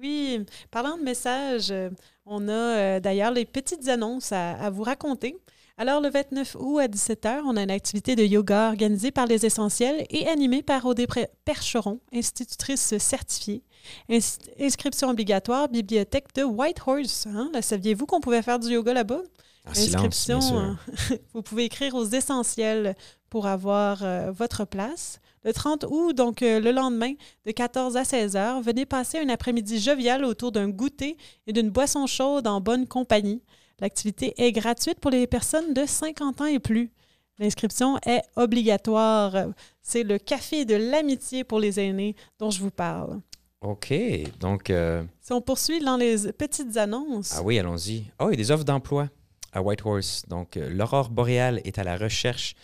Oui, 0.00 0.44
parlant 0.70 0.96
de 0.96 1.02
messages, 1.02 1.72
euh, 1.72 1.90
on 2.24 2.46
a 2.48 2.52
euh, 2.52 3.00
d'ailleurs 3.00 3.32
les 3.32 3.44
petites 3.44 3.88
annonces 3.88 4.30
à, 4.30 4.52
à 4.52 4.70
vous 4.70 4.82
raconter. 4.84 5.36
Alors, 5.76 6.00
le 6.00 6.08
29 6.08 6.56
août 6.60 6.78
à 6.78 6.86
17h, 6.86 7.40
on 7.46 7.56
a 7.56 7.62
une 7.64 7.70
activité 7.72 8.14
de 8.14 8.22
yoga 8.22 8.68
organisée 8.68 9.10
par 9.10 9.26
les 9.26 9.44
Essentiels 9.44 10.06
et 10.10 10.28
animée 10.28 10.62
par 10.62 10.84
Audrey 10.86 11.06
Pre- 11.06 11.26
Percheron, 11.44 11.98
institutrice 12.12 12.96
certifiée. 12.98 13.64
Ins- 14.10 14.38
inscription 14.60 15.10
obligatoire, 15.10 15.68
bibliothèque 15.68 16.34
de 16.34 16.42
Whitehorse. 16.42 17.26
Hein? 17.26 17.50
Là, 17.52 17.62
Saviez-vous 17.62 18.06
qu'on 18.06 18.20
pouvait 18.20 18.42
faire 18.42 18.58
du 18.58 18.68
yoga 18.68 18.92
là-bas? 18.94 19.20
En 19.66 19.72
silence, 19.74 20.26
bien 20.26 20.40
sûr. 20.40 20.56
hein, 20.58 20.78
vous 21.32 21.42
pouvez 21.42 21.64
écrire 21.64 21.94
aux 21.94 22.04
Essentiels 22.06 22.94
pour 23.30 23.46
avoir 23.46 24.02
euh, 24.02 24.30
votre 24.30 24.64
place. 24.66 25.20
Le 25.42 25.52
30 25.52 25.84
août, 25.88 26.14
donc 26.14 26.42
euh, 26.42 26.60
le 26.60 26.70
lendemain, 26.72 27.12
de 27.46 27.50
14 27.50 27.96
à 27.96 28.04
16 28.04 28.36
heures, 28.36 28.60
venez 28.62 28.86
passer 28.86 29.18
un 29.18 29.28
après-midi 29.28 29.78
jovial 29.80 30.24
autour 30.24 30.52
d'un 30.52 30.68
goûter 30.68 31.16
et 31.46 31.52
d'une 31.52 31.70
boisson 31.70 32.06
chaude 32.06 32.46
en 32.46 32.60
bonne 32.60 32.86
compagnie. 32.86 33.42
L'activité 33.80 34.32
est 34.36 34.52
gratuite 34.52 35.00
pour 35.00 35.10
les 35.10 35.26
personnes 35.26 35.74
de 35.74 35.84
50 35.86 36.40
ans 36.42 36.46
et 36.46 36.58
plus. 36.60 36.90
L'inscription 37.38 37.98
est 38.06 38.22
obligatoire. 38.36 39.34
C'est 39.82 40.02
le 40.04 40.18
café 40.18 40.64
de 40.64 40.76
l'amitié 40.76 41.42
pour 41.44 41.58
les 41.58 41.80
aînés 41.80 42.14
dont 42.38 42.50
je 42.50 42.60
vous 42.60 42.70
parle. 42.70 43.20
OK. 43.64 43.94
Donc, 44.40 44.68
euh, 44.68 45.02
Si 45.20 45.32
on 45.32 45.40
poursuit 45.40 45.80
dans 45.82 45.96
les 45.96 46.32
petites 46.32 46.76
annonces, 46.76 47.34
ah 47.36 47.42
oui, 47.42 47.58
allons-y. 47.58 48.04
Oh, 48.20 48.26
il 48.28 48.32
y 48.32 48.34
a 48.34 48.36
des 48.36 48.50
offres 48.50 48.64
d'emploi 48.64 49.08
à 49.52 49.62
Whitehorse. 49.62 50.24
Donc, 50.28 50.56
euh, 50.56 50.68
l'Aurore 50.70 51.08
boréale 51.08 51.60
est 51.64 51.78
à 51.78 51.84
la 51.84 51.96
recherche 51.96 52.54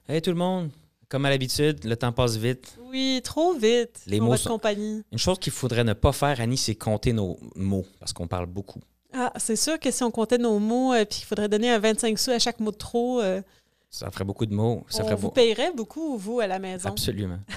Hey 0.08 0.22
tout 0.22 0.32
le 0.32 0.36
monde, 0.38 0.70
comme 1.08 1.26
à 1.26 1.30
l'habitude, 1.30 1.84
le 1.86 1.96
temps 1.96 2.12
passe 2.12 2.36
vite. 2.36 2.76
Oui, 2.90 3.22
trop 3.24 3.54
vite 3.54 4.02
Les 4.08 4.20
mots 4.20 4.28
votre 4.28 4.42
sont- 4.44 4.50
compagnie. 4.50 5.04
Une 5.12 5.18
chose 5.20 5.38
qu'il 5.40 5.54
faudrait 5.54 5.84
ne 5.84 5.94
pas 5.94 6.12
faire, 6.12 6.40
Annie, 6.42 6.58
c'est 6.58 6.76
compter 6.76 7.14
nos 7.14 7.38
mots, 7.56 7.86
parce 8.00 8.12
qu'on 8.14 8.28
parle 8.28 8.48
beaucoup. 8.48 8.80
Ah, 9.14 9.34
c'est 9.38 9.56
sûr 9.56 9.80
que 9.80 9.92
si 9.92 10.04
on 10.04 10.12
comptait 10.12 10.38
nos 10.38 10.60
mots 10.60 10.94
euh, 10.94 11.06
puis 11.06 11.20
qu'il 11.20 11.26
faudrait 11.26 11.50
donner 11.50 11.70
un 11.72 11.80
25 11.80 12.18
sous 12.20 12.32
à 12.32 12.40
chaque 12.40 12.60
mot 12.60 12.72
de 12.72 12.78
trop, 12.78 13.22
euh, 13.22 13.42
Ça 13.90 14.10
ferait 14.12 14.24
beaucoup 14.26 14.46
de 14.46 14.54
mots. 14.54 14.86
Ça 14.88 15.02
on 15.02 15.06
ferait 15.06 15.16
vous 15.16 15.32
payerait 15.32 15.72
beaucoup, 15.76 16.16
vous, 16.18 16.40
à 16.40 16.48
la 16.48 16.60
maison. 16.60 16.90
Absolument. 16.90 17.40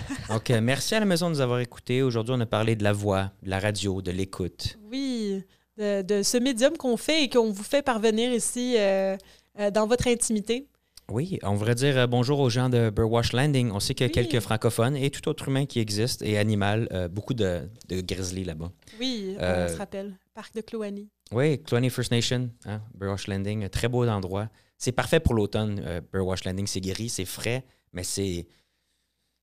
Euh, 0.51 0.61
merci 0.63 0.95
à 0.95 1.01
la 1.01 1.05
maison 1.07 1.27
de 1.29 1.35
nous 1.35 1.41
avoir 1.43 1.61
écoutés. 1.61 2.01
Aujourd'hui, 2.03 2.35
on 2.37 2.41
a 2.41 2.47
parlé 2.47 2.75
de 2.75 2.83
la 2.83 2.93
voix, 2.95 3.31
de 3.43 3.51
la 3.51 3.59
radio, 3.59 4.01
de 4.01 4.11
l'écoute. 4.11 4.79
Oui, 4.91 5.43
de, 5.77 6.01
de 6.01 6.23
ce 6.23 6.39
médium 6.39 6.77
qu'on 6.79 6.97
fait 6.97 7.25
et 7.25 7.29
qu'on 7.29 7.51
vous 7.51 7.63
fait 7.63 7.83
parvenir 7.83 8.33
ici 8.33 8.77
euh, 8.79 9.17
euh, 9.61 9.71
dans 9.71 9.87
votre 9.87 10.09
intimité. 10.09 10.67
Oui, 11.11 11.39
on 11.43 11.55
voudrait 11.55 11.75
dire 11.75 11.99
euh, 11.99 12.07
bonjour 12.07 12.41
aux 12.41 12.49
gens 12.49 12.71
de 12.71 12.89
Burwash 12.89 13.35
Landing. 13.35 13.71
On 13.73 13.81
sait 13.81 13.93
qu'il 13.95 14.07
y 14.07 14.11
a 14.11 14.13
Oui. 14.17 14.27
quelques 14.27 14.43
francophones 14.43 14.97
et 14.97 15.11
tout 15.11 15.29
autre 15.29 15.49
humain 15.49 15.67
qui 15.67 15.81
existe 15.81 16.23
et 16.23 16.39
animal. 16.39 16.89
euh, 16.93 17.09
beaucoup 17.09 17.35
de, 17.35 17.69
de 17.91 18.01
grizzlies 18.01 18.45
là-bas. 18.45 18.71
Oui, 18.99 19.37
Euh, 19.39 19.67
on 19.69 19.73
se 19.73 19.77
rappelle. 19.79 20.15
Parc 20.35 20.55
de 20.55 20.63
Cloanie. 20.63 21.09
Oui, 21.33 21.63
Clooney 21.63 21.91
First 21.91 22.11
Nation, 22.11 22.51
hein, 22.67 22.83
Burwash 22.95 23.27
Landing, 23.27 23.65
un 23.65 23.69
très 23.69 23.89
beau 23.89 24.07
endroit. 24.07 24.49
C'est 24.79 24.93
parfait 24.93 25.21
pour 25.21 25.35
l'automne, 25.35 25.81
euh, 25.85 26.01
Burwash 26.13 26.45
Landing. 26.45 26.67
C'est 26.67 26.81
gris, 26.81 27.09
c'est 27.09 27.25
frais, 27.25 27.65
mais 27.93 28.03
c'est. 28.03 28.47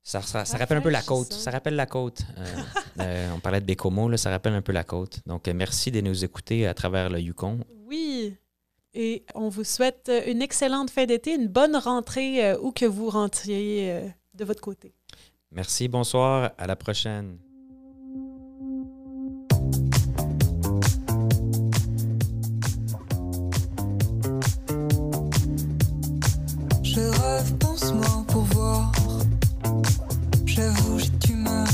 Ça, 0.02 0.22
ça, 0.22 0.46
ça 0.46 0.58
rappelle 0.58 0.78
un 0.78 0.82
peu 0.82 0.90
la 0.90 1.02
côte. 1.02 1.34
Ça 1.34 1.52
rappelle 1.52 1.76
la 1.76 1.86
côte. 1.86 2.24
Euh, 2.38 2.46
euh, 3.00 3.32
on 3.36 3.40
parlait 3.40 3.62
de 3.62 3.66
Bécomo, 3.66 4.10
là, 4.10 4.18
ça 4.18 4.30
rappelle 4.30 4.54
un 4.54 4.62
peu 4.62 4.72
la 4.72 4.84
côte. 4.84 5.20
Donc, 5.26 5.48
euh, 5.48 5.54
merci 5.54 5.92
de 5.92 6.02
nous 6.02 6.24
écouter 6.24 6.68
à 6.68 6.74
travers 6.74 7.10
le 7.10 7.20
Yukon. 7.20 7.60
Oui. 7.86 8.36
Et 8.94 9.24
on 9.36 9.50
vous 9.50 9.64
souhaite 9.64 10.12
une 10.26 10.42
excellente 10.42 10.90
fin 10.90 11.06
d'été, 11.06 11.36
une 11.36 11.48
bonne 11.48 11.76
rentrée 11.76 12.44
euh, 12.44 12.60
où 12.60 12.72
que 12.72 12.86
vous 12.86 13.10
rentriez 13.10 14.12
de 14.34 14.46
votre 14.46 14.62
côté. 14.62 14.94
Merci, 15.52 15.88
bonsoir, 15.88 16.52
à 16.58 16.66
la 16.66 16.76
prochaine. 16.76 17.38
Pour 28.28 28.44
voir. 28.44 28.92
J'avoue, 30.46 31.00
j'ai 31.00 31.10
du 31.28 31.34
mal, 31.36 31.68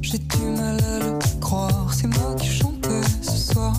j'ai 0.00 0.18
du 0.18 0.44
mal 0.56 0.82
à 0.82 0.98
le 0.98 1.18
croire. 1.40 1.92
C'est 1.92 2.06
moi 2.06 2.34
qui 2.36 2.48
chantais 2.48 3.02
ce 3.22 3.52
soir. 3.52 3.74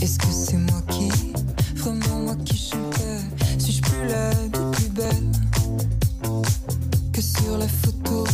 Est-ce 0.00 0.18
que 0.18 0.26
c'est 0.30 0.58
moi 0.58 0.82
qui, 0.88 1.10
vraiment 1.74 2.20
moi 2.20 2.36
qui 2.44 2.56
chantais 2.56 3.20
Suis-je 3.58 3.82
plus 3.82 4.06
laide 4.06 4.56
ou 4.56 4.70
plus 4.70 4.88
belle 4.90 5.32
que 7.12 7.20
sur 7.20 7.58
la 7.58 7.68
photo? 7.68 8.24